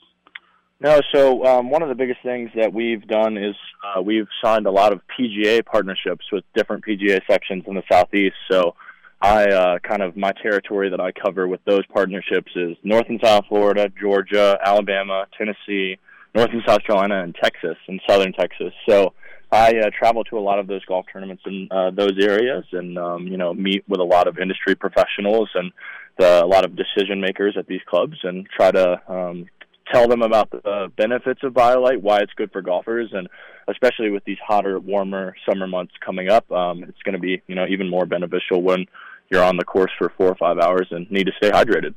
No, 0.80 1.00
so 1.14 1.46
um, 1.46 1.70
one 1.70 1.82
of 1.82 1.90
the 1.90 1.96
biggest 1.96 2.20
things 2.22 2.52
that 2.56 2.74
we've 2.74 3.08
done 3.08 3.38
is 3.38 3.56
uh, 3.84 4.02
we've 4.02 4.28
signed 4.44 4.68
a 4.68 4.72
lot 4.72 4.92
of 4.92 5.02
PGA 5.18 5.66
partnerships 5.66 6.26
with 6.32 6.44
different 6.54 6.84
PGA 6.86 7.22
sections 7.30 7.64
in 7.66 7.76
the 7.76 7.84
southeast. 7.90 8.36
So 8.52 8.76
I 9.22 9.46
uh, 9.46 9.80
kind 9.80 10.02
of 10.02 10.16
my 10.18 10.32
territory 10.44 10.90
that 10.90 11.00
I 11.00 11.12
cover 11.12 11.48
with 11.48 11.64
those 11.66 11.86
partnerships 11.88 12.52
is 12.56 12.78
North 12.84 13.06
and 13.10 13.20
South 13.24 13.46
Florida, 13.48 13.90
Georgia, 14.00 14.58
Alabama, 14.64 15.26
Tennessee, 15.38 15.98
North 16.34 16.50
and 16.52 16.62
South 16.68 16.84
Carolina, 16.84 17.24
and 17.24 17.34
Texas 17.36 17.78
and 17.88 18.02
Southern 18.08 18.34
Texas. 18.34 18.74
So 18.88 19.14
I 19.52 19.70
uh, 19.70 19.90
travel 19.98 20.24
to 20.26 20.38
a 20.38 20.42
lot 20.42 20.60
of 20.60 20.68
those 20.68 20.84
golf 20.86 21.06
tournaments 21.12 21.44
in 21.46 21.68
uh, 21.72 21.92
those 21.92 22.14
areas, 22.22 22.66
and 22.72 22.98
um, 22.98 23.28
you 23.28 23.38
know 23.38 23.54
meet 23.54 23.84
with 23.88 24.00
a 24.00 24.04
lot 24.04 24.28
of 24.28 24.38
industry 24.38 24.76
professionals 24.76 25.50
and 25.56 25.72
the, 26.18 26.44
a 26.44 26.48
lot 26.48 26.66
of 26.66 26.76
decision 26.76 27.22
makers 27.22 27.56
at 27.58 27.68
these 27.68 27.82
clubs, 27.88 28.18
and 28.24 28.48
try 28.50 28.72
to 28.72 29.02
um, 29.12 29.46
tell 29.92 30.08
them 30.08 30.22
about 30.22 30.52
the 30.52 30.92
benefits 30.98 31.42
of 31.44 31.54
BioLyte, 31.54 32.02
why 32.02 32.20
it's 32.20 32.34
good 32.34 32.52
for 32.52 32.62
golfers, 32.62 33.10
and 33.14 33.28
especially 33.68 34.10
with 34.10 34.24
these 34.26 34.38
hotter, 34.46 34.80
warmer 34.80 35.36
summer 35.48 35.68
months 35.68 35.94
coming 36.04 36.30
up, 36.30 36.50
um, 36.52 36.84
it's 36.84 37.02
going 37.04 37.14
to 37.14 37.20
be 37.20 37.42
you 37.48 37.56
know 37.56 37.66
even 37.68 37.90
more 37.90 38.06
beneficial 38.06 38.62
when 38.62 38.86
you're 39.30 39.44
on 39.44 39.58
the 39.58 39.64
course 39.64 39.92
for 39.98 40.12
four 40.18 40.28
or 40.28 40.36
five 40.36 40.60
hours 40.60 40.88
and 40.92 41.10
need 41.10 41.26
to 41.26 41.34
stay 41.38 41.50
hydrated. 41.50 41.96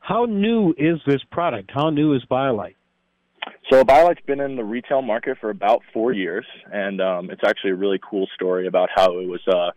How 0.00 0.24
new 0.24 0.74
is 0.78 0.98
this 1.06 1.22
product? 1.30 1.70
How 1.72 1.90
new 1.90 2.14
is 2.14 2.22
BioLyte? 2.30 2.74
So 3.70 3.84
BioLyte's 3.84 4.24
been 4.26 4.40
in 4.40 4.56
the 4.56 4.64
retail 4.64 5.02
market 5.02 5.38
for 5.40 5.50
about 5.50 5.82
four 5.92 6.12
years, 6.12 6.46
and 6.72 7.00
um, 7.00 7.30
it's 7.30 7.42
actually 7.44 7.72
a 7.72 7.76
really 7.76 8.00
cool 8.08 8.26
story 8.34 8.66
about 8.66 8.88
how 8.94 9.18
it 9.18 9.28
was 9.28 9.40
uh, 9.46 9.70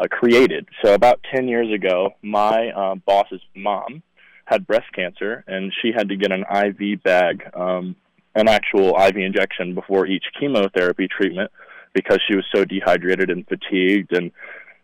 uh, 0.00 0.08
created. 0.10 0.68
So 0.84 0.94
about 0.94 1.20
ten 1.32 1.46
years 1.46 1.72
ago, 1.72 2.10
my 2.22 2.70
uh, 2.70 2.94
boss's 2.96 3.40
mom 3.54 4.02
had 4.48 4.66
breast 4.66 4.86
cancer, 4.94 5.44
and 5.46 5.72
she 5.82 5.92
had 5.94 6.08
to 6.08 6.16
get 6.16 6.32
an 6.32 6.44
IV 6.50 7.02
bag, 7.02 7.44
um, 7.54 7.94
an 8.34 8.48
actual 8.48 8.96
IV 8.98 9.16
injection 9.16 9.74
before 9.74 10.06
each 10.06 10.24
chemotherapy 10.40 11.06
treatment 11.06 11.50
because 11.92 12.18
she 12.26 12.34
was 12.34 12.44
so 12.54 12.64
dehydrated 12.64 13.28
and 13.30 13.46
fatigued 13.46 14.16
and 14.16 14.30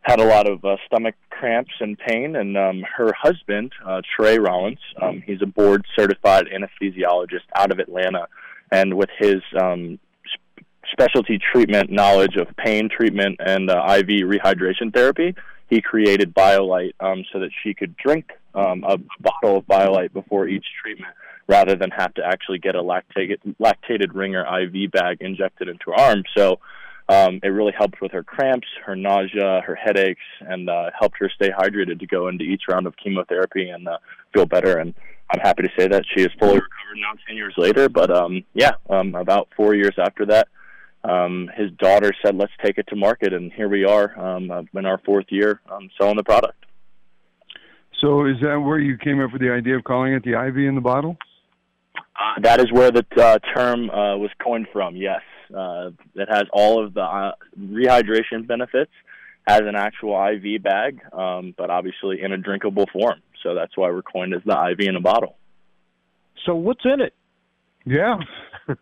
had 0.03 0.21
a 0.21 0.25
lot 0.25 0.47
of 0.47 0.63
uh, 0.65 0.77
stomach 0.87 1.15
cramps 1.31 1.73
and 1.81 1.99
pain. 1.99 2.37
And 2.37 2.59
um, 2.59 2.85
her 2.97 3.13
husband, 3.19 3.73
uh, 3.87 4.03
Trey 4.17 4.39
Rollins, 4.39 4.81
um, 5.01 5.23
he's 5.25 5.41
a 5.41 5.47
board 5.47 5.87
certified 5.97 6.47
anesthesiologist 6.47 7.47
out 7.57 7.73
of 7.73 7.79
Atlanta. 7.79 8.29
And 8.71 8.95
with 8.95 9.11
his 9.19 9.41
um, 9.59 9.99
sp- 10.29 10.67
specialty 10.93 11.39
treatment 11.39 11.91
knowledge 11.91 12.37
of 12.37 12.55
pain 12.57 12.91
treatment 12.95 13.41
and 13.41 13.71
uh, 13.71 13.83
IV 13.89 14.29
rehydration 14.29 14.93
therapy, 14.93 15.35
he 15.71 15.81
created 15.81 16.35
BioLyte 16.35 16.93
um, 17.01 17.25
so 17.33 17.39
that 17.41 17.51
she 17.63 17.73
could 17.73 17.97
drink 17.97 18.31
um, 18.55 18.85
a 18.85 18.99
bottle 19.21 19.59
of 19.59 19.67
BioLyte 19.67 20.13
before 20.13 20.49
each 20.49 20.67
treatment 20.83 21.15
rather 21.47 21.77
than 21.77 21.91
have 21.91 22.15
to 22.15 22.23
actually 22.25 22.59
get 22.59 22.75
a 22.75 22.83
lactated, 22.83 23.39
lactated 23.61 24.15
ringer 24.15 24.45
IV 24.63 24.91
bag 24.93 25.19
injected 25.21 25.69
into 25.69 25.87
her 25.87 26.01
arm. 26.01 26.23
So 26.37 26.59
um, 27.09 27.41
it 27.43 27.49
really 27.49 27.75
helped 27.77 28.01
with 28.01 28.13
her 28.13 28.23
cramps, 28.23 28.67
her 28.87 28.97
nausea, 28.97 29.61
her 29.67 29.75
headaches, 29.75 30.23
and 30.41 30.71
uh, 30.71 30.91
helped 30.99 31.19
her 31.19 31.31
stay 31.35 31.51
hydrated 31.51 32.01
to 32.01 32.07
go 32.07 32.29
into 32.29 32.45
each 32.45 32.63
round 32.69 32.87
of 32.87 32.95
chemotherapy 32.97 33.69
and 33.69 33.87
uh, 33.87 33.99
feel 34.33 34.47
better. 34.47 34.79
And 34.79 34.95
I'm 35.31 35.41
happy 35.41 35.65
to 35.65 35.71
say 35.79 35.87
that 35.89 36.05
she 36.15 36.23
is 36.23 36.31
fully 36.39 36.55
recovered 36.55 36.97
now, 36.97 37.13
10 37.27 37.37
years 37.37 37.55
later. 37.59 37.89
But 37.89 38.11
um, 38.11 38.45
yeah, 38.55 38.73
um, 38.89 39.15
about 39.15 39.49
four 39.55 39.75
years 39.75 39.95
after 39.99 40.25
that, 40.27 40.49
um, 41.03 41.51
his 41.55 41.71
daughter 41.73 42.13
said, 42.25 42.35
"Let's 42.35 42.53
take 42.65 42.79
it 42.79 42.87
to 42.89 42.97
market," 42.97 43.35
and 43.35 43.53
here 43.53 43.69
we 43.69 43.85
are 43.85 44.19
um, 44.19 44.51
uh, 44.51 44.63
in 44.75 44.87
our 44.87 44.97
fourth 45.05 45.27
year 45.29 45.61
um, 45.71 45.91
selling 45.99 46.17
the 46.17 46.25
product. 46.25 46.65
So, 48.01 48.27
is 48.27 48.37
that 48.43 48.57
where 48.57 48.79
you 48.79 48.99
came 48.99 49.21
up 49.21 49.33
with 49.33 49.41
the 49.41 49.51
idea 49.51 49.77
of 49.77 49.85
calling 49.85 50.13
it 50.13 50.25
the 50.25 50.33
IV 50.33 50.57
in 50.57 50.75
the 50.75 50.81
bottle? 50.81 51.17
Uh, 51.97 52.41
that 52.43 52.61
is 52.61 52.71
where 52.73 52.91
the 52.91 53.05
uh, 53.17 53.39
term 53.55 53.91
uh, 53.91 54.17
was 54.17 54.31
coined 54.43 54.67
from. 54.73 54.97
Yes, 54.97 55.23
uh, 55.55 55.91
it 56.15 56.29
has 56.29 56.45
all 56.53 56.85
of 56.85 56.95
the 56.95 57.03
uh, 57.03 57.33
rehydration 57.59 58.47
benefits 58.47 58.93
as 59.47 59.61
an 59.61 59.75
actual 59.77 60.17
IV 60.27 60.63
bag, 60.63 61.01
um, 61.13 61.55
but 61.57 61.71
obviously 61.71 62.23
in 62.23 62.33
a 62.33 62.39
drinkable 62.39 62.87
form. 62.93 63.21
So 63.43 63.55
that's 63.55 63.77
why 63.77 63.91
we're 63.91 64.03
coined 64.03 64.35
as 64.35 64.41
the 64.45 64.71
IV 64.71 64.89
in 64.89 64.97
a 64.97 65.01
bottle. 65.01 65.37
So 66.47 66.55
what's 66.55 66.85
in 66.85 67.01
it? 67.01 67.15
Yeah. 67.85 68.19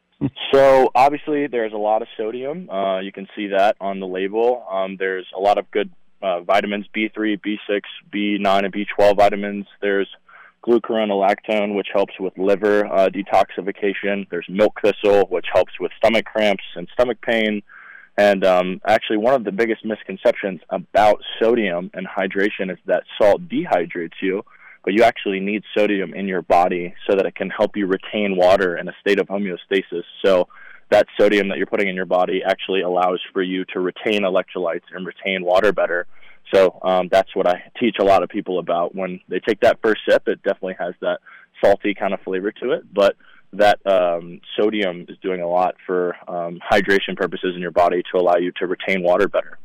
so 0.53 0.91
obviously 0.95 1.49
there's 1.49 1.73
a 1.73 1.79
lot 1.79 2.03
of 2.03 2.09
sodium. 2.17 2.71
Uh, 2.71 3.01
you 3.01 3.13
can 3.13 3.27
see 3.35 3.49
that 3.49 3.77
on 3.81 3.99
the 3.99 4.07
label. 4.07 4.65
Um, 4.71 4.97
there's 4.99 5.27
a 5.37 5.41
lot 5.41 5.59
of 5.59 5.71
good 5.71 5.91
uh, 6.23 6.41
vitamins 6.43 6.87
B3, 6.95 7.41
B6, 7.41 7.81
B9, 8.13 8.65
and 8.65 8.73
B12 8.73 9.17
vitamins. 9.17 9.67
There's 9.81 10.09
glucuronolactone, 10.67 11.75
which 11.75 11.89
helps 11.93 12.15
with 12.21 12.37
liver 12.39 12.87
uh, 12.87 13.09
detoxification. 13.09 14.29
There's 14.31 14.47
milk 14.49 14.81
thistle, 14.83 15.27
which 15.29 15.47
helps 15.53 15.73
with 15.81 15.91
stomach 15.97 16.25
cramps 16.25 16.65
and 16.77 16.89
stomach 16.93 17.19
pain. 17.21 17.63
And 18.17 18.45
um, 18.45 18.81
actually, 18.87 19.17
one 19.17 19.35
of 19.35 19.45
the 19.45 19.53
biggest 19.53 19.85
misconceptions 19.85 20.61
about 20.71 21.21
sodium 21.41 21.91
and 21.95 22.07
hydration 22.07 22.71
is 22.71 22.79
that 22.87 23.05
salt 23.21 23.49
dehydrates 23.49 24.21
you, 24.21 24.45
but 24.85 24.93
you 24.93 25.03
actually 25.03 25.41
need 25.41 25.63
sodium 25.77 26.13
in 26.13 26.29
your 26.29 26.43
body 26.43 26.95
so 27.09 27.17
that 27.17 27.27
it 27.27 27.35
can 27.35 27.49
help 27.49 27.77
you 27.77 27.87
retain 27.87 28.37
water 28.37 28.77
in 28.77 28.89
a 28.89 28.93
state 29.01 29.19
of 29.19 29.29
homeostasis. 29.29 30.05
So 30.25 30.49
that 30.93 31.07
sodium 31.19 31.49
that 31.49 31.57
you're 31.57 31.67
putting 31.67 31.89
in 31.89 31.97
your 31.97 32.07
body 32.07 32.43
actually 32.47 32.83
allows 32.83 33.21
for 33.33 33.43
you 33.43 33.65
to 33.73 33.81
retain 33.81 34.23
electrolytes 34.23 34.85
and 34.95 35.07
retain 35.07 35.45
water 35.45 35.73
better. 35.73 36.07
So 36.55 36.79
um, 36.83 37.09
that's 37.11 37.35
what 37.35 37.49
I 37.49 37.71
teach 37.81 37.97
a 37.99 38.05
lot 38.05 38.23
of 38.23 38.29
people 38.29 38.59
about. 38.59 38.95
When 38.95 39.21
they 39.29 39.41
take 39.41 39.61
that 39.61 39.79
first 39.83 40.03
sip, 40.09 40.29
it 40.29 40.43
definitely 40.43 40.77
has 40.79 40.95
that 41.01 41.21
salty 41.65 41.95
kind 41.95 42.13
of 42.13 42.21
flavor 42.21 42.53
to 42.53 42.73
it, 42.73 42.83
but 42.93 43.17
that 43.55 43.79
um, 43.87 44.41
sodium 44.59 45.07
is 45.09 45.17
doing 45.23 45.41
a 45.41 45.49
lot 45.49 45.77
for 45.87 46.15
um, 46.29 46.61
hydration 46.71 47.17
purposes 47.17 47.55
in 47.55 47.61
your 47.61 47.71
body 47.71 48.03
to 48.13 48.19
allow 48.19 48.37
you 48.37 48.53
to 48.59 48.67
retain 48.67 49.03
water 49.03 49.29
better. 49.29 49.59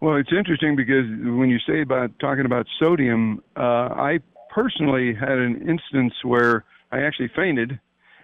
Well, 0.00 0.16
it's 0.16 0.32
interesting 0.36 0.76
because 0.76 1.04
when 1.08 1.48
you 1.48 1.58
say 1.66 1.82
about 1.82 2.10
talking 2.18 2.44
about 2.44 2.66
sodium, 2.80 3.42
uh, 3.56 3.60
I 3.60 4.18
personally 4.52 5.14
had 5.14 5.38
an 5.38 5.68
instance 5.68 6.14
where 6.24 6.64
I 6.90 7.00
actually 7.02 7.30
fainted 7.36 7.78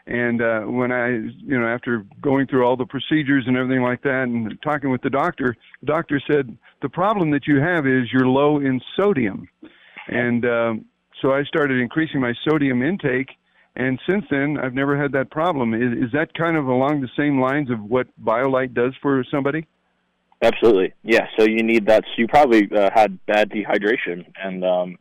and 0.08 0.40
uh, 0.40 0.60
when 0.62 0.90
I, 0.90 1.08
you 1.08 1.58
know, 1.60 1.66
after 1.66 2.04
going 2.20 2.46
through 2.46 2.64
all 2.64 2.76
the 2.76 2.86
procedures 2.86 3.44
and 3.46 3.56
everything 3.56 3.82
like 3.82 4.02
that, 4.02 4.22
and 4.24 4.58
talking 4.62 4.90
with 4.90 5.02
the 5.02 5.10
doctor, 5.10 5.56
the 5.80 5.86
doctor 5.86 6.20
said 6.30 6.56
the 6.82 6.88
problem 6.88 7.30
that 7.32 7.46
you 7.46 7.60
have 7.60 7.86
is 7.86 8.12
you're 8.12 8.26
low 8.26 8.58
in 8.58 8.80
sodium, 8.96 9.48
and 10.08 10.44
um, 10.44 10.84
so 11.20 11.32
I 11.32 11.44
started 11.44 11.80
increasing 11.80 12.20
my 12.20 12.34
sodium 12.48 12.82
intake. 12.82 13.30
And 13.76 14.00
since 14.08 14.24
then, 14.28 14.58
I've 14.60 14.74
never 14.74 15.00
had 15.00 15.12
that 15.12 15.30
problem. 15.30 15.72
Is, 15.72 16.06
is 16.06 16.12
that 16.12 16.34
kind 16.34 16.56
of 16.56 16.66
along 16.66 17.00
the 17.00 17.08
same 17.16 17.40
lines 17.40 17.70
of 17.70 17.80
what 17.80 18.08
BioLyte 18.24 18.74
does 18.74 18.92
for 19.00 19.22
somebody? 19.30 19.66
Absolutely, 20.42 20.94
yeah. 21.04 21.26
So 21.38 21.44
you 21.44 21.62
need 21.62 21.86
that. 21.86 22.02
So 22.04 22.10
you 22.16 22.28
probably 22.28 22.68
uh, 22.74 22.90
had 22.92 23.24
bad 23.26 23.50
dehydration, 23.50 24.26
and 24.42 24.64
um, 24.64 24.98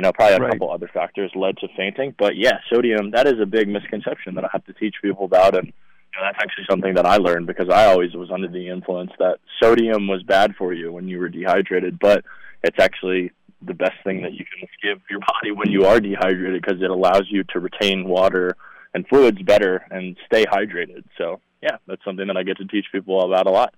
you 0.00 0.02
know, 0.02 0.14
probably 0.14 0.36
a 0.36 0.40
right. 0.40 0.52
couple 0.52 0.72
other 0.72 0.88
factors 0.94 1.30
led 1.34 1.58
to 1.58 1.68
fainting. 1.76 2.14
But 2.18 2.34
yeah, 2.34 2.60
sodium, 2.72 3.10
that 3.10 3.26
is 3.26 3.34
a 3.38 3.44
big 3.44 3.68
misconception 3.68 4.34
that 4.36 4.44
I 4.46 4.48
have 4.50 4.64
to 4.64 4.72
teach 4.72 4.94
people 5.02 5.26
about. 5.26 5.54
And 5.54 5.66
you 5.66 5.72
know, 6.16 6.22
that's 6.22 6.38
actually 6.42 6.64
something 6.70 6.94
that 6.94 7.04
I 7.04 7.18
learned 7.18 7.46
because 7.46 7.68
I 7.68 7.84
always 7.84 8.14
was 8.14 8.30
under 8.30 8.48
the 8.48 8.70
influence 8.70 9.10
that 9.18 9.40
sodium 9.62 10.08
was 10.08 10.22
bad 10.22 10.54
for 10.56 10.72
you 10.72 10.90
when 10.90 11.06
you 11.06 11.18
were 11.18 11.28
dehydrated. 11.28 11.98
But 11.98 12.24
it's 12.64 12.78
actually 12.80 13.30
the 13.60 13.74
best 13.74 13.92
thing 14.02 14.22
that 14.22 14.32
you 14.32 14.46
can 14.46 14.66
give 14.82 15.02
your 15.10 15.20
body 15.20 15.52
when 15.52 15.70
you 15.70 15.84
are 15.84 16.00
dehydrated 16.00 16.62
because 16.62 16.80
it 16.80 16.90
allows 16.90 17.26
you 17.28 17.44
to 17.52 17.60
retain 17.60 18.08
water 18.08 18.56
and 18.94 19.06
fluids 19.06 19.42
better 19.42 19.84
and 19.90 20.16
stay 20.24 20.46
hydrated. 20.46 21.04
So 21.18 21.42
yeah, 21.62 21.76
that's 21.86 22.02
something 22.06 22.26
that 22.26 22.38
I 22.38 22.42
get 22.42 22.56
to 22.56 22.64
teach 22.64 22.86
people 22.90 23.20
about 23.20 23.46
a 23.46 23.50
lot. 23.50 23.74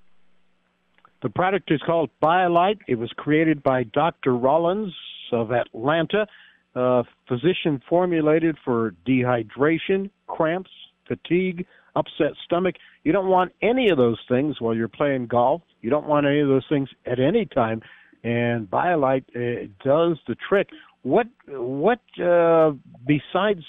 The 1.23 1.31
product 1.31 1.73
is 1.73 1.81
called 1.85 2.11
BioLyte. 2.23 2.79
It 2.87 2.95
was 2.95 3.11
created 3.17 3.65
by 3.65 3.83
Dr. 3.83 4.37
Rollins, 4.37 4.95
of 5.33 5.53
Atlanta, 5.53 6.27
uh, 6.75 7.03
physician 7.29 7.83
formulated 7.89 8.57
for 8.65 8.95
dehydration, 9.07 10.11
cramps, 10.27 10.71
fatigue, 11.07 11.67
upset 11.97 12.33
stomach. 12.45 12.77
You 13.05 13.13
don't 13.13 13.29
want 13.29 13.53
any 13.61 13.91
of 13.91 13.99
those 13.99 14.19
things 14.29 14.61
while 14.61 14.75
you're 14.75 14.89
playing 14.89 15.27
golf. 15.27 15.63
You 15.81 15.91
don't 15.91 16.07
want 16.07 16.27
any 16.27 16.41
of 16.41 16.49
those 16.49 16.65
things 16.69 16.89
at 17.07 17.19
any 17.19 17.45
time. 17.45 17.83
And 18.25 18.71
BioLyte 18.71 19.25
uh, 19.35 19.67
does 19.85 20.19
the 20.29 20.37
trick. 20.49 20.69
What 21.03 21.27
what 21.49 22.01
uh, 22.23 22.73
besides 23.05 23.65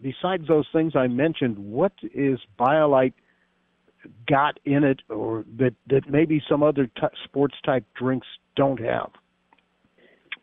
besides 0.00 0.46
those 0.46 0.66
things 0.72 0.94
I 0.94 1.08
mentioned, 1.08 1.58
what 1.58 1.92
is 2.14 2.38
BioLyte 2.58 3.14
got 4.28 4.58
in 4.64 4.84
it, 4.84 5.00
or 5.08 5.44
that 5.58 5.74
that 5.88 6.08
maybe 6.08 6.40
some 6.48 6.62
other 6.62 6.86
t- 6.86 7.06
sports 7.24 7.56
type 7.64 7.84
drinks 7.96 8.26
don't 8.54 8.80
have? 8.80 9.10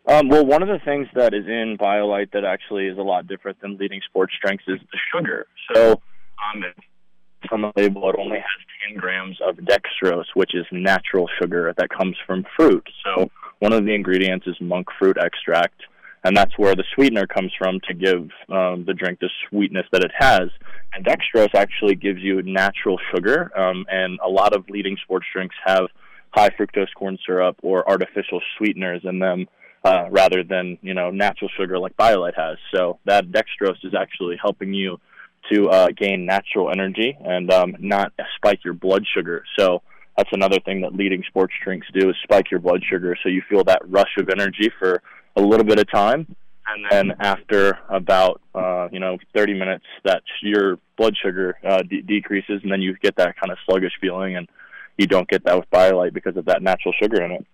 Um, 0.08 0.30
well, 0.30 0.46
one 0.46 0.64
of 0.64 0.70
the 0.70 0.80
things 0.84 1.08
that 1.14 1.34
is 1.34 1.46
in 1.46 1.78
BioLyte 1.80 2.32
that 2.32 2.44
actually 2.44 2.88
is 2.88 2.98
a 2.98 3.02
lot 3.02 3.28
different 3.28 3.62
than 3.62 3.78
leading 3.78 4.02
sports 4.08 4.34
drinks 4.42 4.64
is 4.68 4.80
the 4.92 4.98
sugar. 5.14 5.46
So, 5.74 6.02
um, 6.54 6.64
on 7.52 7.62
the 7.62 7.72
label, 7.76 8.10
it 8.10 8.16
only 8.18 8.38
has 8.38 8.90
10 8.90 8.98
grams 8.98 9.38
of 9.46 9.58
dextrose, 9.58 10.26
which 10.34 10.56
is 10.56 10.66
natural 10.72 11.28
sugar 11.42 11.74
that 11.78 11.90
comes 11.90 12.16
from 12.26 12.46
fruit. 12.58 12.88
So, 13.04 13.30
one 13.60 13.74
of 13.74 13.86
the 13.86 13.94
ingredients 13.94 14.48
is 14.48 14.56
monk 14.62 14.88
fruit 14.98 15.18
extract, 15.18 15.82
and 16.24 16.36
that's 16.36 16.58
where 16.58 16.76
the 16.76 16.86
sweetener 16.96 17.28
comes 17.28 17.52
from 17.58 17.80
to 17.88 17.94
give 17.94 18.30
um, 18.50 18.86
the 18.86 18.94
drink 18.94 19.20
the 19.20 19.30
sweetness 19.50 19.86
that 19.92 20.04
it 20.04 20.12
has. 20.18 20.50
And 20.94 21.06
dextrose 21.06 21.54
actually 21.54 21.96
gives 21.96 22.20
you 22.22 22.42
natural 22.42 22.98
sugar, 23.14 23.52
um, 23.58 23.86
and 23.90 24.20
a 24.26 24.30
lot 24.30 24.56
of 24.56 24.70
leading 24.70 24.98
sports 25.04 25.28
drinks 25.34 25.56
have 25.66 25.88
high 26.32 26.50
fructose 26.50 26.94
corn 26.96 27.18
syrup 27.26 27.58
or 27.62 27.88
artificial 27.90 28.42
sweeteners 28.58 29.02
in 29.04 29.20
them 29.20 29.48
uh, 29.84 30.06
rather 30.10 30.44
than 30.44 30.78
you 30.82 30.94
know 30.94 31.12
natural 31.12 31.50
sugar 31.58 31.80
like 31.80 31.96
BioLyte 31.98 32.36
has. 32.36 32.58
So 32.74 33.00
that 33.06 33.32
dextrose 33.32 33.84
is 33.84 33.94
actually 33.94 34.38
helping 34.42 34.74
you 34.74 35.00
to 35.52 35.70
uh, 35.70 35.88
gain 35.96 36.26
natural 36.26 36.70
energy 36.72 37.18
and 37.20 37.52
um, 37.52 37.76
not 37.80 38.12
spike 38.36 38.64
your 38.64 38.74
blood 38.74 39.04
sugar. 39.16 39.44
So 39.58 39.82
that's 40.18 40.30
another 40.34 40.60
thing 40.60 40.82
that 40.82 40.94
leading 40.94 41.24
sports 41.28 41.54
drinks 41.64 41.88
do 41.98 42.10
is 42.10 42.16
spike 42.24 42.52
your 42.52 42.60
blood 42.60 42.84
sugar, 42.90 43.16
so 43.24 43.30
you 43.30 43.42
feel 43.50 43.64
that 43.66 43.82
rush 43.90 44.18
of 44.18 44.30
energy 44.30 44.70
for 44.78 45.02
a 45.38 45.42
little 45.42 45.66
bit 45.66 45.80
of 45.80 45.90
time, 45.90 46.36
and 46.68 46.86
then 46.92 47.18
after 47.20 47.80
about 47.88 48.42
uh, 48.54 48.90
you 48.92 49.00
know 49.00 49.18
30 49.36 49.54
minutes, 49.54 49.86
that 50.04 50.24
your 50.42 50.78
blood 50.98 51.16
sugar 51.24 51.58
uh, 51.66 51.82
de- 51.84 52.02
decreases, 52.02 52.60
and 52.64 52.72
then 52.72 52.82
you 52.82 52.98
get 52.98 53.16
that 53.16 53.38
kind 53.40 53.52
of 53.52 53.58
sluggish 53.66 53.94
feeling, 54.02 54.36
and 54.36 54.50
you 54.98 55.08
don't 55.08 55.30
get 55.30 55.46
that 55.46 55.58
with 55.58 55.70
BioLyte 55.72 56.14
because 56.14 56.36
of 56.36 56.46
that 56.46 56.62
natural 56.62 56.94
sugar 57.02 57.24
in 57.24 57.32
it. 57.32 57.46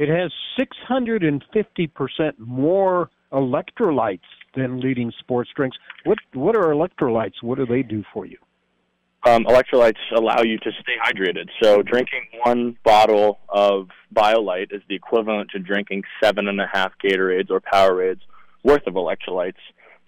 It 0.00 0.08
has 0.08 0.32
650% 0.58 2.32
more 2.38 3.10
electrolytes 3.30 4.20
than 4.56 4.80
leading 4.80 5.12
sports 5.18 5.50
drinks. 5.54 5.76
What 6.04 6.16
what 6.32 6.56
are 6.56 6.72
electrolytes? 6.72 7.42
What 7.42 7.58
do 7.58 7.66
they 7.66 7.82
do 7.82 8.02
for 8.10 8.24
you? 8.24 8.38
Um, 9.26 9.44
electrolytes 9.44 9.98
allow 10.16 10.40
you 10.40 10.56
to 10.56 10.70
stay 10.80 10.94
hydrated. 11.04 11.50
So 11.62 11.82
drinking 11.82 12.22
one 12.46 12.78
bottle 12.82 13.40
of 13.50 13.88
BioLyte 14.16 14.72
is 14.72 14.80
the 14.88 14.94
equivalent 14.94 15.50
to 15.50 15.58
drinking 15.58 16.04
seven 16.24 16.48
and 16.48 16.58
a 16.62 16.66
half 16.72 16.92
Gatorades 17.04 17.50
or 17.50 17.60
Powerades 17.60 18.22
worth 18.64 18.86
of 18.86 18.94
electrolytes. 18.94 19.60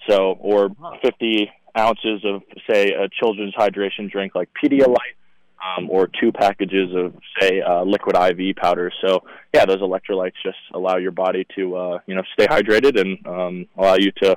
So, 0.09 0.39
or 0.41 0.71
50 1.03 1.51
ounces 1.79 2.25
of, 2.25 2.43
say, 2.69 2.93
a 2.93 3.11
children's 3.11 3.55
hydration 3.55 4.11
drink 4.11 4.35
like 4.35 4.49
Pedialyte 4.65 5.17
um, 5.63 5.89
or 5.91 6.09
two 6.21 6.33
packages 6.33 6.95
of, 6.95 7.15
say, 7.41 7.61
uh, 7.61 7.83
liquid 7.83 8.17
IV 8.17 8.57
powder. 8.57 8.91
So, 9.05 9.23
yeah, 9.55 9.65
those 9.65 9.81
electrolytes 9.81 10.35
just 10.43 10.59
allow 10.75 10.97
your 10.97 11.13
body 11.13 11.47
to, 11.57 11.77
uh, 11.77 11.99
you 12.07 12.15
know, 12.15 12.23
stay 12.33 12.47
hydrated 12.47 13.01
and 13.01 13.27
um, 13.27 13.67
allow 13.77 13.95
you 13.95 14.11
to 14.23 14.37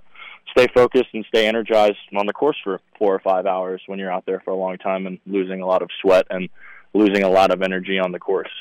stay 0.52 0.68
focused 0.74 1.10
and 1.14 1.26
stay 1.28 1.48
energized 1.48 1.98
on 2.16 2.26
the 2.26 2.34
course 2.34 2.58
for 2.64 2.80
four 2.98 3.14
or 3.14 3.20
five 3.20 3.46
hours 3.46 3.82
when 3.88 4.00
you're 4.00 4.12
out 4.12 4.26
there 4.26 4.42
for 4.46 4.52
a 4.52 4.56
long 4.56 4.78
time 4.78 5.08
and 5.08 5.20
losing 5.26 5.62
a 5.62 5.66
lot 5.66 5.82
of 5.82 5.90
sweat 6.02 6.26
and 6.30 6.50
losing 6.94 7.24
a 7.24 7.30
lot 7.30 7.52
of 7.52 7.62
energy 7.62 8.00
on 8.00 8.12
the 8.12 8.20
course. 8.20 8.52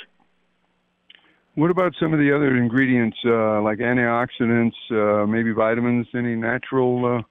What 1.54 1.70
about 1.70 1.94
some 2.00 2.12
of 2.12 2.18
the 2.18 2.34
other 2.34 2.56
ingredients 2.56 3.16
uh, 3.24 3.62
like 3.62 3.78
antioxidants, 3.78 4.72
uh, 4.90 5.24
maybe 5.26 5.52
vitamins? 5.52 6.08
Any 6.12 6.34
natural 6.34 7.22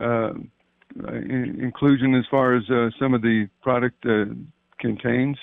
uh, 0.00 0.02
uh, 0.02 0.32
in- 1.06 1.58
inclusion 1.60 2.14
as 2.14 2.24
far 2.30 2.54
as 2.54 2.62
some 2.98 3.12
of 3.12 3.20
the 3.20 3.46
product 3.60 4.06
contains? 4.78 5.36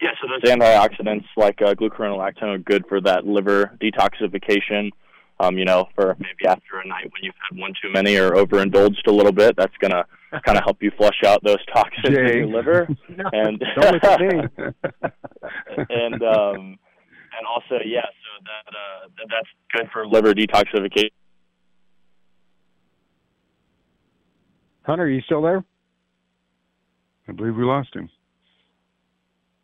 Yeah, 0.00 0.10
so 0.22 0.28
those 0.28 0.50
antioxidants 0.50 1.26
like 1.36 1.60
uh, 1.62 1.74
glucuronolactone 1.74 2.54
are 2.54 2.58
good 2.58 2.84
for 2.88 3.00
that 3.02 3.26
liver 3.26 3.76
detoxification. 3.82 4.90
Um, 5.38 5.56
you 5.56 5.64
know, 5.64 5.88
for 5.94 6.16
maybe 6.18 6.46
after 6.46 6.80
a 6.84 6.86
night 6.86 7.04
when 7.04 7.22
you've 7.22 7.34
had 7.50 7.58
one 7.58 7.72
too 7.82 7.90
many 7.92 8.16
or 8.16 8.34
overindulged 8.36 9.06
a 9.06 9.12
little 9.12 9.32
bit, 9.32 9.56
that's 9.56 9.76
gonna 9.78 10.04
kind 10.44 10.58
of 10.58 10.64
help 10.64 10.82
you 10.82 10.90
flush 10.96 11.22
out 11.26 11.42
those 11.44 11.64
toxins 11.72 12.14
Jay. 12.14 12.32
in 12.32 12.38
your 12.38 12.46
liver. 12.46 12.88
and 13.32 13.62
Don't 13.76 13.92
look 13.92 14.04
at 14.04 14.20
and 15.90 16.22
um, 16.22 16.78
and 17.32 17.46
also, 17.48 17.76
yeah, 17.86 18.02
so 18.02 18.44
that 18.44 18.74
uh, 18.74 19.08
that- 19.16 19.28
that's 19.30 19.48
good 19.72 19.88
for 19.92 20.06
liver 20.06 20.34
detoxification. 20.34 21.10
Hunter, 24.82 25.04
are 25.04 25.08
you 25.08 25.20
still 25.22 25.42
there? 25.42 25.62
I 27.28 27.32
believe 27.32 27.54
we 27.56 27.64
lost 27.64 27.94
him. 27.94 28.08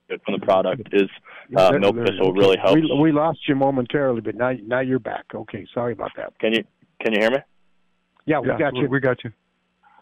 Good 0.08 0.20
from 0.24 0.38
the 0.38 0.46
product 0.46 0.88
is 0.92 1.10
uh, 1.56 1.70
There- 1.70 1.80
milk 1.80 1.96
thistle 1.96 2.28
okay. 2.28 2.38
really 2.38 2.56
helps. 2.58 2.80
We, 2.80 2.98
we 3.00 3.12
lost 3.12 3.40
you 3.48 3.56
momentarily, 3.56 4.20
but 4.20 4.36
now 4.36 4.52
now 4.64 4.80
you're 4.80 5.00
back. 5.00 5.24
Okay, 5.34 5.66
sorry 5.74 5.92
about 5.92 6.12
that. 6.16 6.38
Can 6.38 6.52
you 6.52 6.64
can 7.00 7.12
you 7.12 7.20
hear 7.20 7.30
me? 7.30 7.38
Yeah, 8.24 8.40
we 8.40 8.48
got 8.48 8.74
you. 8.76 8.88
We 8.88 9.00
got 9.00 9.22
you. 9.24 9.32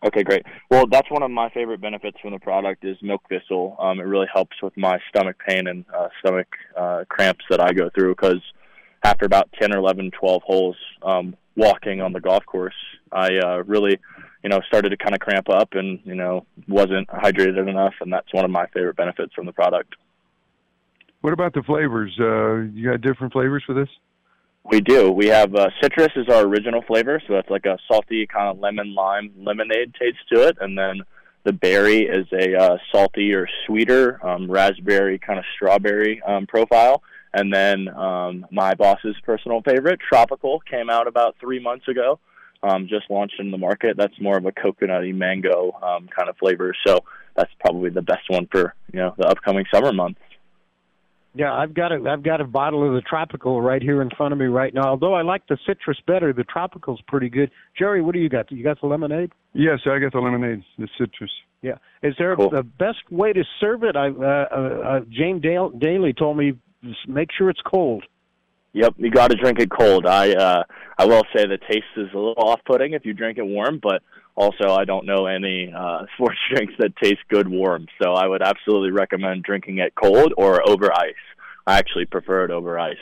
Okay, 0.06 0.22
great. 0.22 0.44
Well, 0.70 0.86
that's 0.86 1.10
one 1.10 1.22
of 1.22 1.30
my 1.30 1.48
favorite 1.50 1.80
benefits 1.80 2.18
from 2.20 2.32
the 2.32 2.38
product 2.38 2.84
is 2.84 2.98
milk 3.00 3.22
thistle. 3.28 3.74
Um, 3.78 4.00
it 4.00 4.02
really 4.02 4.26
helps 4.32 4.56
with 4.62 4.76
my 4.76 4.98
stomach 5.08 5.36
pain 5.48 5.66
and 5.66 5.86
uh, 5.96 6.08
stomach 6.20 6.48
uh, 6.76 7.04
cramps 7.08 7.44
that 7.48 7.60
I 7.60 7.72
go 7.72 7.88
through 7.94 8.14
because 8.14 8.42
after 9.02 9.24
about 9.24 9.48
10 9.58 9.72
or 9.72 9.78
11, 9.78 10.10
12 10.18 10.42
holes 10.42 10.76
um, 11.02 11.34
walking 11.56 12.02
on 12.02 12.12
the 12.12 12.20
golf 12.20 12.44
course, 12.44 12.74
I 13.12 13.36
uh, 13.38 13.62
really, 13.66 13.98
you 14.44 14.50
know, 14.50 14.60
started 14.68 14.90
to 14.90 14.96
kind 14.98 15.14
of 15.14 15.20
cramp 15.20 15.48
up 15.48 15.70
and, 15.72 15.98
you 16.04 16.14
know, 16.14 16.44
wasn't 16.68 17.08
hydrated 17.08 17.66
enough. 17.66 17.94
And 18.02 18.12
that's 18.12 18.30
one 18.32 18.44
of 18.44 18.50
my 18.50 18.66
favorite 18.66 18.94
benefits 18.94 19.32
from 19.32 19.46
the 19.46 19.52
product. 19.52 19.94
What 21.22 21.32
about 21.32 21.54
the 21.54 21.62
flavors? 21.62 22.14
Uh, 22.20 22.70
you 22.74 22.90
got 22.90 23.00
different 23.00 23.32
flavors 23.32 23.62
for 23.66 23.72
this? 23.72 23.88
We 24.70 24.82
do. 24.82 25.10
We 25.10 25.26
have 25.28 25.54
uh, 25.54 25.70
citrus 25.82 26.10
is 26.16 26.28
our 26.28 26.42
original 26.42 26.82
flavor, 26.82 27.22
so 27.26 27.36
it's 27.36 27.48
like 27.48 27.64
a 27.64 27.78
salty 27.90 28.26
kind 28.26 28.48
of 28.48 28.58
lemon 28.60 28.94
lime 28.94 29.32
lemonade 29.38 29.94
taste 29.98 30.18
to 30.32 30.46
it, 30.46 30.58
and 30.60 30.76
then 30.76 31.00
the 31.44 31.52
berry 31.52 32.02
is 32.02 32.26
a 32.32 32.54
uh, 32.54 32.78
salty 32.90 33.34
or 33.34 33.46
sweeter 33.66 34.26
um, 34.26 34.50
raspberry 34.50 35.18
kind 35.18 35.38
of 35.38 35.44
strawberry 35.54 36.22
um, 36.22 36.46
profile, 36.46 37.02
and 37.34 37.52
then 37.52 37.88
um, 37.88 38.46
my 38.50 38.74
boss's 38.74 39.16
personal 39.22 39.60
favorite, 39.60 40.00
tropical, 40.00 40.60
came 40.60 40.88
out 40.88 41.06
about 41.06 41.36
three 41.40 41.60
months 41.60 41.86
ago. 41.88 42.18
Um, 42.64 42.88
just 42.88 43.10
launched 43.10 43.34
in 43.40 43.50
the 43.50 43.58
market. 43.58 43.96
That's 43.96 44.18
more 44.18 44.38
of 44.38 44.46
a 44.46 44.52
coconutty 44.52 45.14
mango 45.14 45.72
um, 45.82 46.08
kind 46.08 46.30
of 46.30 46.36
flavor, 46.38 46.74
so 46.86 47.00
that's 47.36 47.50
probably 47.60 47.90
the 47.90 48.02
best 48.02 48.22
one 48.28 48.48
for 48.50 48.74
you 48.92 49.00
know 49.00 49.14
the 49.18 49.26
upcoming 49.26 49.64
summer 49.72 49.92
months. 49.92 50.20
Yeah, 51.34 51.52
I've 51.52 51.74
got 51.74 51.90
a 51.90 51.96
I've 52.08 52.22
got 52.22 52.40
a 52.40 52.44
bottle 52.44 52.86
of 52.86 52.94
the 52.94 53.00
tropical 53.00 53.60
right 53.60 53.82
here 53.82 54.00
in 54.00 54.08
front 54.16 54.32
of 54.32 54.38
me 54.38 54.46
right 54.46 54.72
now. 54.72 54.84
Although 54.84 55.14
I 55.14 55.22
like 55.22 55.46
the 55.48 55.58
citrus 55.66 55.98
better, 56.06 56.32
the 56.32 56.44
tropical's 56.44 57.02
pretty 57.08 57.28
good. 57.28 57.50
Jerry, 57.76 58.00
what 58.00 58.14
do 58.14 58.20
you 58.20 58.28
got? 58.28 58.50
You 58.52 58.62
got 58.62 58.80
the 58.80 58.86
lemonade? 58.86 59.32
Yes, 59.52 59.80
I 59.84 59.98
got 59.98 60.12
the 60.12 60.20
lemonade, 60.20 60.62
the 60.78 60.88
citrus. 60.96 61.30
Yeah. 61.60 61.78
Is 62.02 62.14
there 62.18 62.34
a, 62.34 62.42
a 62.58 62.62
best 62.62 63.10
way 63.10 63.32
to 63.32 63.42
serve 63.60 63.82
it? 63.82 63.96
I 63.96 64.08
uh, 64.08 64.12
uh, 64.12 64.58
uh, 64.58 65.00
Jane 65.10 65.40
Dale, 65.40 65.70
Daly 65.70 66.12
told 66.12 66.36
me 66.36 66.52
make 67.08 67.30
sure 67.36 67.50
it's 67.50 67.62
cold. 67.66 68.04
Yep, 68.74 68.94
you 68.98 69.10
got 69.10 69.30
to 69.30 69.36
drink 69.36 69.60
it 69.60 69.70
cold. 69.70 70.04
I 70.04 70.32
uh, 70.32 70.64
I 70.98 71.06
will 71.06 71.22
say 71.34 71.46
the 71.46 71.58
taste 71.58 71.84
is 71.96 72.08
a 72.12 72.18
little 72.18 72.34
off-putting 72.36 72.92
if 72.92 73.06
you 73.06 73.14
drink 73.14 73.38
it 73.38 73.46
warm, 73.46 73.78
but 73.80 74.02
also 74.34 74.74
I 74.74 74.84
don't 74.84 75.06
know 75.06 75.26
any 75.26 75.72
uh, 75.72 76.06
sports 76.16 76.38
drinks 76.52 76.74
that 76.80 76.96
taste 76.96 77.20
good 77.28 77.48
warm. 77.48 77.86
So 78.02 78.12
I 78.12 78.26
would 78.26 78.42
absolutely 78.42 78.90
recommend 78.90 79.44
drinking 79.44 79.78
it 79.78 79.94
cold 79.94 80.34
or 80.36 80.68
over 80.68 80.92
ice. 80.92 81.14
I 81.66 81.78
actually 81.78 82.06
prefer 82.06 82.44
it 82.44 82.50
over 82.50 82.78
ice. 82.78 82.96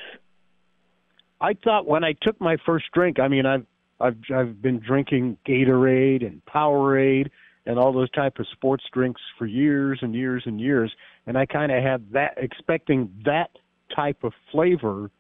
I 1.41 1.55
thought 1.55 1.87
when 1.87 2.05
I 2.05 2.15
took 2.21 2.39
my 2.41 2.59
first 2.65 2.85
drink, 2.93 3.19
I 3.19 3.29
mean, 3.29 3.47
I've 3.47 3.67
I've 3.99 4.19
I've 4.35 4.61
been 4.61 4.79
drinking 4.79 5.39
Gatorade 5.49 6.25
and 6.27 6.43
Powerade 6.45 7.31
and 7.65 7.79
all 7.79 7.95
those 7.95 8.11
type 8.11 8.39
of 8.39 8.47
sports 8.53 8.85
drinks 8.93 9.23
for 9.39 9.47
years 9.47 10.01
and 10.03 10.15
years 10.15 10.43
and 10.45 10.61
years, 10.61 10.93
and 11.27 11.39
I 11.39 11.47
kind 11.47 11.73
of 11.73 11.83
had 11.83 12.13
that 12.13 12.35
expecting 12.37 13.11
that 13.25 13.51
type 13.97 14.23
of 14.23 14.35
flavor 14.51 15.11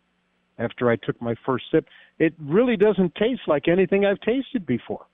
after 0.59 0.90
I 0.90 0.96
took 0.96 1.20
my 1.20 1.34
first 1.44 1.64
sip. 1.70 1.86
It 2.18 2.34
really 2.38 2.76
doesn't 2.76 3.14
taste 3.14 3.42
like 3.46 3.68
anything 3.68 4.05
I've 4.05 4.20
tasted 4.20 4.66
before. 4.66 5.07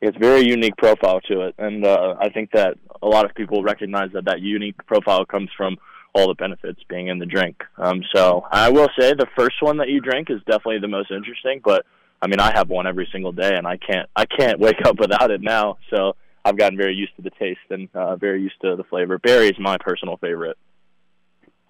It's 0.00 0.16
very 0.16 0.40
unique 0.40 0.76
profile 0.78 1.20
to 1.28 1.42
it, 1.42 1.54
and 1.58 1.84
uh, 1.84 2.16
I 2.18 2.30
think 2.30 2.52
that 2.52 2.78
a 3.02 3.06
lot 3.06 3.26
of 3.26 3.34
people 3.34 3.62
recognize 3.62 4.10
that 4.14 4.24
that 4.24 4.40
unique 4.40 4.76
profile 4.86 5.26
comes 5.26 5.50
from 5.54 5.76
all 6.14 6.26
the 6.26 6.34
benefits 6.34 6.80
being 6.88 7.08
in 7.08 7.18
the 7.18 7.26
drink. 7.26 7.62
Um, 7.76 8.02
so 8.14 8.44
I 8.50 8.70
will 8.70 8.88
say 8.98 9.12
the 9.12 9.26
first 9.36 9.56
one 9.60 9.76
that 9.76 9.88
you 9.88 10.00
drink 10.00 10.30
is 10.30 10.40
definitely 10.46 10.78
the 10.80 10.88
most 10.88 11.10
interesting, 11.10 11.60
but 11.62 11.84
I 12.22 12.28
mean 12.28 12.40
I 12.40 12.52
have 12.54 12.68
one 12.68 12.86
every 12.86 13.08
single 13.12 13.32
day, 13.32 13.54
and 13.54 13.66
I 13.66 13.76
can't 13.76 14.08
I 14.16 14.24
can't 14.24 14.58
wake 14.66 14.80
up 14.86 14.98
without 14.98 15.30
it 15.30 15.42
now. 15.42 15.76
So 15.90 16.16
I've 16.44 16.56
gotten 16.56 16.78
very 16.78 16.94
used 16.94 17.14
to 17.16 17.22
the 17.22 17.30
taste 17.30 17.60
and 17.68 17.88
uh, 17.94 18.16
very 18.16 18.40
used 18.42 18.60
to 18.62 18.76
the 18.76 18.84
flavor. 18.84 19.18
Berry 19.18 19.48
is 19.48 19.58
my 19.58 19.76
personal 19.78 20.16
favorite. 20.16 20.56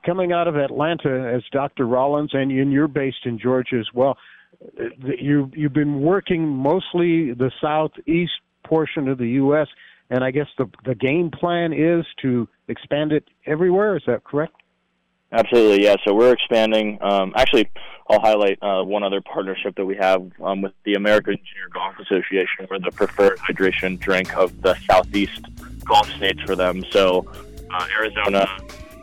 Coming 0.05 0.33
out 0.33 0.49
of 0.49 0.57
Atlanta 0.57 1.31
as 1.35 1.43
Dr. 1.53 1.87
Rollins, 1.87 2.31
and 2.33 2.51
you're 2.51 2.89
based 2.89 3.25
in 3.27 3.39
Georgia 3.39 3.79
as 3.79 3.89
well. 3.93 4.17
uh, 4.79 4.85
You 5.19 5.51
you've 5.55 5.75
been 5.75 6.01
working 6.01 6.47
mostly 6.49 7.33
the 7.33 7.51
southeast 7.61 8.33
portion 8.65 9.09
of 9.09 9.19
the 9.19 9.29
U.S. 9.45 9.69
And 10.09 10.25
I 10.25 10.31
guess 10.31 10.49
the 10.59 10.67
the 10.85 10.95
game 10.95 11.31
plan 11.31 11.73
is 11.73 12.05
to 12.23 12.49
expand 12.69 13.13
it 13.13 13.25
everywhere. 13.47 13.97
Is 13.97 14.03
that 14.07 14.25
correct? 14.25 14.55
Absolutely, 15.33 15.85
yeah. 15.85 15.95
So 16.05 16.15
we're 16.15 16.33
expanding. 16.33 16.99
Um, 17.01 17.33
actually, 17.37 17.71
I'll 18.09 18.21
highlight 18.21 18.59
uh, 18.63 18.83
one 18.83 19.05
other 19.05 19.21
partnership 19.21 19.77
that 19.77 19.85
we 19.85 19.97
have 19.97 20.23
um, 20.43 20.63
with 20.63 20.73
the 20.85 20.95
American 20.95 21.37
Junior 21.37 21.69
Golf 21.73 21.95
Association. 22.01 22.67
We're 22.69 22.81
the 22.81 22.91
preferred 22.91 23.39
hydration 23.39 23.99
drink 24.01 24.37
of 24.37 24.61
the 24.63 24.75
southeast 24.91 25.43
golf 25.85 26.11
states 26.17 26.41
for 26.43 26.57
them. 26.57 26.85
So 26.91 27.31
uh, 27.73 27.87
Arizona, 28.01 28.49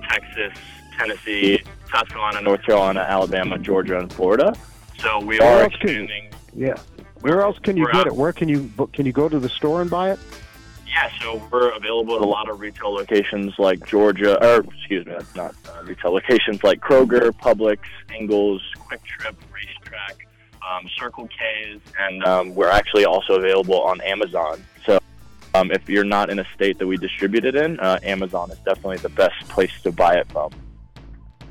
Texas, 0.09 0.57
Tennessee, 0.97 1.61
South 1.93 2.07
Carolina, 2.09 2.41
North 2.41 2.63
Carolina, 2.63 3.01
Alabama, 3.01 3.57
Georgia, 3.57 3.99
and 3.99 4.11
Florida. 4.11 4.53
So 4.99 5.19
we 5.19 5.39
Where 5.39 5.65
are 5.65 5.69
can 5.69 5.89
you- 5.89 6.09
Yeah. 6.55 6.75
Where 7.21 7.41
else 7.41 7.57
can 7.59 7.77
you 7.77 7.83
we're 7.83 7.91
get 7.91 8.01
out- 8.01 8.07
it? 8.07 8.15
Where 8.15 8.31
can 8.33 8.47
you 8.49 8.71
can 8.93 9.05
you 9.05 9.11
go 9.11 9.27
to 9.29 9.39
the 9.39 9.49
store 9.49 9.81
and 9.81 9.89
buy 9.89 10.11
it? 10.11 10.19
Yeah, 10.87 11.09
so 11.21 11.41
we're 11.51 11.69
available 11.75 12.15
at 12.15 12.21
a 12.21 12.25
lot 12.25 12.49
of 12.49 12.59
retail 12.59 12.93
locations 12.93 13.53
like 13.59 13.85
Georgia, 13.85 14.41
or 14.43 14.63
excuse 14.63 15.05
me, 15.05 15.11
that's 15.11 15.35
not 15.35 15.53
uh, 15.67 15.83
retail 15.83 16.11
locations 16.13 16.63
like 16.63 16.79
Kroger, 16.79 17.29
Publix, 17.31 17.79
Ingles, 18.17 18.61
Quick 18.79 19.03
Trip, 19.03 19.35
RaceTrac, 19.51 20.15
um, 20.67 20.87
Circle 20.97 21.27
K's, 21.27 21.79
and 21.99 22.23
um, 22.23 22.55
we're 22.55 22.69
actually 22.69 23.05
also 23.05 23.33
available 23.35 23.79
on 23.81 23.99
Amazon. 24.01 24.63
So 24.85 24.97
um, 25.53 25.71
if 25.71 25.87
you're 25.89 26.03
not 26.05 26.29
in 26.29 26.39
a 26.39 26.45
state 26.55 26.79
that 26.79 26.87
we 26.87 26.97
distribute 26.97 27.45
it 27.45 27.55
in, 27.55 27.79
uh, 27.79 27.99
Amazon 28.03 28.49
is 28.51 28.57
definitely 28.59 28.97
the 28.97 29.09
best 29.09 29.47
place 29.49 29.73
to 29.83 29.91
buy 29.91 30.15
it 30.15 30.31
from. 30.31 30.51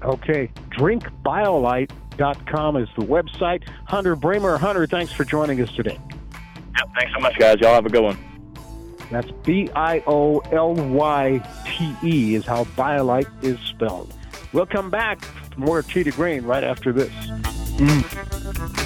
Okay. 0.07 0.50
Drinkbiolyte.com 0.70 2.76
is 2.76 2.88
the 2.96 3.04
website. 3.04 3.68
Hunter 3.86 4.16
Bremer. 4.16 4.57
Hunter, 4.57 4.86
thanks 4.86 5.12
for 5.12 5.24
joining 5.24 5.61
us 5.61 5.70
today. 5.72 5.98
Yep, 6.78 6.88
thanks 6.98 7.12
so 7.14 7.20
much, 7.20 7.38
guys. 7.38 7.59
Y'all 7.61 7.74
have 7.74 7.86
a 7.86 7.90
good 7.90 8.04
one. 8.04 8.16
That's 9.11 9.30
B 9.44 9.70
I 9.74 10.02
O 10.07 10.38
L 10.52 10.74
Y 10.74 11.40
T 11.66 11.94
E 12.02 12.34
is 12.34 12.44
how 12.44 12.64
Biolyte 12.64 13.44
is 13.44 13.59
spelled. 13.61 14.12
We'll 14.52 14.66
come 14.66 14.90
back 14.90 15.22
for 15.22 15.61
more 15.61 15.82
Tee 15.82 16.04
to 16.04 16.11
Green 16.11 16.44
right 16.44 16.64
after 16.64 16.92
this. 16.92 17.12
Mm. 17.76 18.86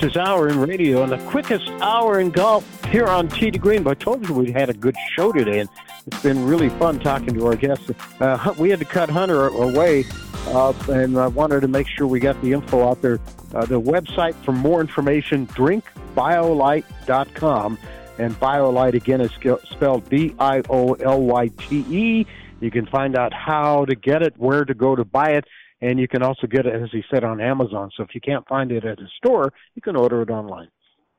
Fastest 0.00 0.16
hour 0.16 0.48
in 0.48 0.58
radio 0.58 1.02
and 1.02 1.12
the 1.12 1.18
quickest 1.28 1.68
hour 1.82 2.20
in 2.20 2.30
golf 2.30 2.64
here 2.86 3.06
on 3.06 3.28
Tee 3.28 3.50
to 3.50 3.58
Green. 3.58 3.82
But 3.82 3.90
I 3.90 3.94
told 4.02 4.26
you 4.26 4.32
we 4.32 4.50
had 4.50 4.70
a 4.70 4.72
good 4.72 4.96
show 5.14 5.30
today, 5.30 5.58
and 5.58 5.68
it's 6.06 6.22
been 6.22 6.46
really 6.46 6.70
fun 6.70 7.00
talking 7.00 7.34
to 7.34 7.44
our 7.44 7.54
guests. 7.54 7.90
Uh, 8.18 8.54
we 8.56 8.70
had 8.70 8.78
to 8.78 8.86
cut 8.86 9.10
Hunter 9.10 9.48
away, 9.48 10.06
uh, 10.46 10.72
and 10.88 11.18
I 11.18 11.26
wanted 11.26 11.60
to 11.60 11.68
make 11.68 11.86
sure 11.86 12.06
we 12.06 12.18
got 12.18 12.40
the 12.40 12.54
info 12.54 12.88
out 12.88 13.02
there. 13.02 13.20
Uh, 13.54 13.66
the 13.66 13.78
website 13.78 14.34
for 14.36 14.52
more 14.52 14.80
information, 14.80 15.46
drinkbiolyte.com. 15.48 17.78
And 18.16 18.40
BioLyte, 18.40 18.94
again, 18.94 19.20
is 19.20 19.32
spelled 19.68 20.08
B 20.08 20.34
I 20.38 20.62
O 20.70 20.94
L 20.94 21.20
Y 21.20 21.48
T 21.58 21.84
E. 21.90 22.26
You 22.60 22.70
can 22.70 22.86
find 22.86 23.18
out 23.18 23.34
how 23.34 23.84
to 23.84 23.94
get 23.94 24.22
it, 24.22 24.32
where 24.38 24.64
to 24.64 24.72
go 24.72 24.96
to 24.96 25.04
buy 25.04 25.32
it, 25.32 25.44
and 25.80 25.98
you 25.98 26.08
can 26.08 26.22
also 26.22 26.46
get 26.46 26.66
it, 26.66 26.74
as 26.74 26.88
he 26.92 27.02
said, 27.12 27.24
on 27.24 27.40
Amazon. 27.40 27.90
So 27.96 28.02
if 28.02 28.14
you 28.14 28.20
can't 28.20 28.46
find 28.48 28.70
it 28.72 28.84
at 28.84 28.98
a 28.98 29.06
store, 29.16 29.52
you 29.74 29.82
can 29.82 29.96
order 29.96 30.22
it 30.22 30.30
online. 30.30 30.68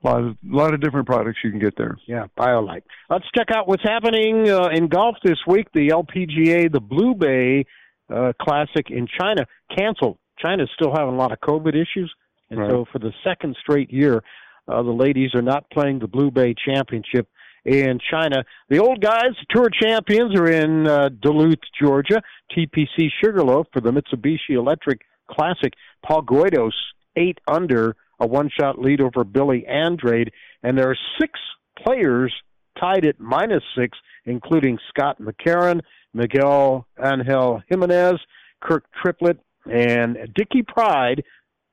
A 0.04 0.08
lot 0.08 0.20
of, 0.24 0.26
a 0.52 0.56
lot 0.56 0.74
of 0.74 0.82
different 0.82 1.06
products 1.06 1.40
you 1.44 1.52
can 1.52 1.60
get 1.60 1.78
there. 1.78 1.98
Yeah, 2.08 2.26
BioLyte. 2.38 2.82
Let's 3.10 3.26
check 3.38 3.48
out 3.54 3.68
what's 3.68 3.84
happening 3.84 4.50
uh, 4.50 4.70
in 4.74 4.88
golf 4.88 5.16
this 5.24 5.38
week. 5.46 5.68
The 5.74 5.90
LPGA, 5.90 6.72
the 6.72 6.80
Blue 6.80 7.14
Bay 7.14 7.66
uh, 8.12 8.34
Classic 8.42 8.90
in 8.90 9.08
China, 9.20 9.46
canceled. 9.76 10.18
China's 10.40 10.70
still 10.74 10.92
having 10.92 11.14
a 11.14 11.18
lot 11.18 11.32
of 11.32 11.40
COVID 11.40 11.76
issues, 11.76 12.12
and 12.50 12.60
Right. 12.60 12.70
so 12.72 12.86
for 12.92 12.98
the 12.98 13.14
second 13.24 13.56
straight 13.62 13.92
year, 13.92 14.24
uh, 14.68 14.82
the 14.82 14.92
ladies 14.92 15.36
are 15.36 15.42
not 15.44 15.70
playing 15.70 16.00
the 16.00 16.08
Blue 16.08 16.32
Bay 16.32 16.56
Championship 16.66 17.28
in 17.66 18.00
China. 18.10 18.44
The 18.70 18.80
old 18.80 19.02
guys, 19.02 19.32
the 19.40 19.46
tour 19.56 19.70
champions, 19.70 20.38
are 20.40 20.50
in 20.50 20.88
uh, 20.88 21.10
Duluth, 21.22 21.60
Georgia. 21.80 22.22
TPC 22.56 23.10
Sugarloaf 23.24 23.68
for 23.72 23.82
the 23.82 23.92
Mitsubishi 23.92 24.56
Electric 24.56 25.02
Classic. 25.30 25.74
Paul 26.06 26.24
Goydos, 26.24 26.72
eight 27.16 27.40
under, 27.48 27.96
a 28.20 28.28
one-shot 28.28 28.80
lead 28.80 29.02
over 29.02 29.24
Billy 29.24 29.66
Andrade, 29.68 30.32
and 30.64 30.78
there 30.78 30.90
are 30.90 30.98
six 31.20 31.40
players 31.78 32.34
tied 32.80 33.06
at 33.06 33.20
minus 33.20 33.64
six, 33.78 33.98
including 34.26 34.78
Scott 34.90 35.18
McCarron, 35.20 35.82
Miguel 36.14 36.86
Angel 37.04 37.62
Jimenez, 37.68 38.20
Kirk 38.62 38.86
Triplett, 39.02 39.40
and 39.72 40.18
Dickie 40.36 40.64
Pride, 40.64 41.24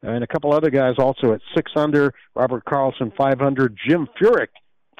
and 0.02 0.22
a 0.22 0.26
couple 0.26 0.52
other 0.52 0.70
guys 0.70 0.94
also 0.98 1.32
at 1.32 1.40
six 1.56 1.72
under. 1.74 2.14
Robert 2.34 2.64
Karlsson 2.64 3.14
five 3.16 3.40
under. 3.40 3.68
Jim 3.68 4.06
Furyk 4.20 4.48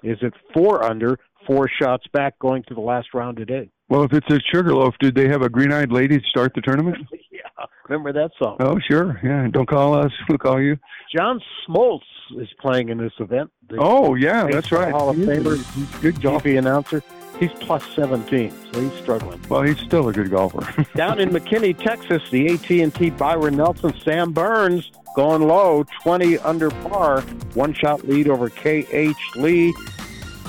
is 0.02 0.18
at 0.22 0.32
four 0.54 0.84
under, 0.84 1.18
four 1.46 1.68
shots 1.80 2.06
back, 2.12 2.38
going 2.38 2.62
to 2.68 2.74
the 2.74 2.80
last 2.80 3.08
round 3.14 3.36
today. 3.36 3.70
Well, 3.88 4.02
if 4.02 4.12
it's 4.12 4.30
a 4.30 4.38
Sugarloaf, 4.52 4.94
did 5.00 5.14
they 5.14 5.28
have 5.28 5.42
a 5.42 5.48
green-eyed 5.48 5.90
lady 5.90 6.22
start 6.28 6.52
the 6.54 6.60
tournament? 6.60 6.98
Yeah, 7.30 7.66
remember 7.88 8.12
that 8.12 8.32
song? 8.42 8.56
Oh, 8.58 8.78
sure. 8.90 9.20
Yeah. 9.22 9.46
Don't 9.48 9.68
call 9.68 9.94
us. 9.94 10.10
We'll 10.28 10.38
call 10.38 10.60
you. 10.60 10.76
John 11.14 11.40
Smoltz 11.68 12.00
is 12.36 12.48
playing 12.60 12.88
in 12.88 12.98
this 12.98 13.12
event. 13.20 13.50
Oh, 13.78 14.16
yeah, 14.16 14.48
that's 14.48 14.72
right. 14.72 14.90
Hall 14.90 15.10
of 15.10 15.16
Famer, 15.16 16.02
good 16.02 16.16
TV 16.16 16.58
announcer. 16.58 17.02
He's 17.38 17.52
plus 17.60 17.84
17, 17.94 18.52
so 18.72 18.80
he's 18.80 18.92
struggling. 18.94 19.40
Well, 19.48 19.62
he's 19.62 19.78
still 19.78 20.08
a 20.08 20.12
good 20.12 20.30
golfer. 20.30 20.60
Down 20.96 21.20
in 21.20 21.30
McKinney, 21.30 21.76
Texas, 21.76 22.22
the 22.30 22.48
AT&T 22.54 23.10
Byron 23.10 23.56
Nelson, 23.56 23.94
Sam 24.00 24.32
Burns 24.32 24.90
going 25.14 25.42
low, 25.42 25.84
20 26.02 26.38
under 26.38 26.70
par, 26.70 27.20
one 27.54 27.72
shot 27.74 28.06
lead 28.08 28.28
over 28.28 28.48
K.H. 28.50 29.16
Lee. 29.36 29.72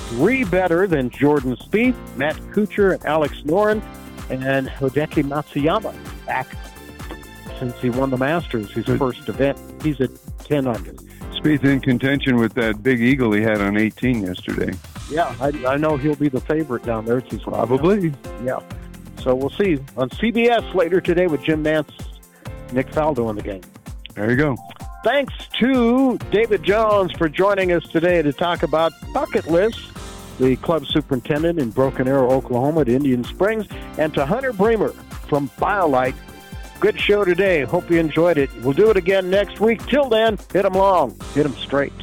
three 0.09 0.43
better 0.43 0.87
than 0.87 1.11
Jordan 1.11 1.55
Spieth, 1.57 1.95
Matt 2.17 2.35
Kuchar, 2.51 2.95
and 2.95 3.05
Alex 3.05 3.41
Noren, 3.45 3.83
and 4.29 4.67
Hideki 4.67 5.23
Matsuyama 5.23 5.93
back 6.25 6.47
since 7.59 7.79
he 7.81 7.89
won 7.89 8.09
the 8.09 8.17
Masters, 8.17 8.71
his 8.71 8.85
first 8.85 9.27
event. 9.29 9.57
He's 9.83 9.99
at 10.01 10.09
10 10.45 10.65
under. 10.65 10.93
Spieth 11.33 11.63
in 11.63 11.81
contention 11.81 12.37
with 12.37 12.53
that 12.55 12.81
big 12.81 13.01
eagle 13.01 13.31
he 13.33 13.41
had 13.41 13.61
on 13.61 13.77
18 13.77 14.23
yesterday. 14.23 14.73
Yeah, 15.09 15.35
I, 15.39 15.47
I 15.65 15.77
know 15.77 15.97
he'll 15.97 16.15
be 16.15 16.29
the 16.29 16.41
favorite 16.41 16.83
down 16.83 17.05
there. 17.05 17.17
It's 17.17 17.31
his 17.31 17.41
Probably. 17.41 18.13
Yeah. 18.43 18.59
So 19.21 19.35
we'll 19.35 19.49
see 19.49 19.79
on 19.97 20.09
CBS 20.09 20.73
later 20.73 21.01
today 21.01 21.27
with 21.27 21.43
Jim 21.43 21.63
Nantz, 21.63 21.91
Nick 22.71 22.87
Faldo 22.87 23.29
in 23.29 23.35
the 23.35 23.41
game. 23.41 23.61
There 24.13 24.29
you 24.29 24.37
go. 24.37 24.55
Thanks 25.03 25.33
to 25.59 26.17
David 26.29 26.63
Jones 26.63 27.11
for 27.13 27.29
joining 27.29 27.71
us 27.71 27.83
today 27.87 28.21
to 28.21 28.33
talk 28.33 28.63
about 28.63 28.91
bucket 29.13 29.47
lists, 29.47 29.81
the 30.39 30.55
club 30.57 30.85
superintendent 30.87 31.59
in 31.59 31.71
Broken 31.71 32.07
Arrow, 32.07 32.31
Oklahoma 32.31 32.81
at 32.81 32.89
Indian 32.89 33.23
Springs, 33.23 33.65
and 33.97 34.13
to 34.13 34.25
Hunter 34.25 34.53
Bremer 34.53 34.89
from 35.29 35.49
BioLyte. 35.57 36.15
Good 36.79 36.99
show 36.99 37.25
today. 37.25 37.63
Hope 37.63 37.89
you 37.89 37.97
enjoyed 37.97 38.37
it. 38.37 38.49
We'll 38.61 38.73
do 38.73 38.89
it 38.89 38.97
again 38.97 39.29
next 39.29 39.59
week. 39.59 39.85
Till 39.87 40.07
then, 40.07 40.37
hit 40.51 40.63
them 40.63 40.73
long, 40.73 41.17
hit 41.33 41.43
them 41.43 41.55
straight. 41.55 41.93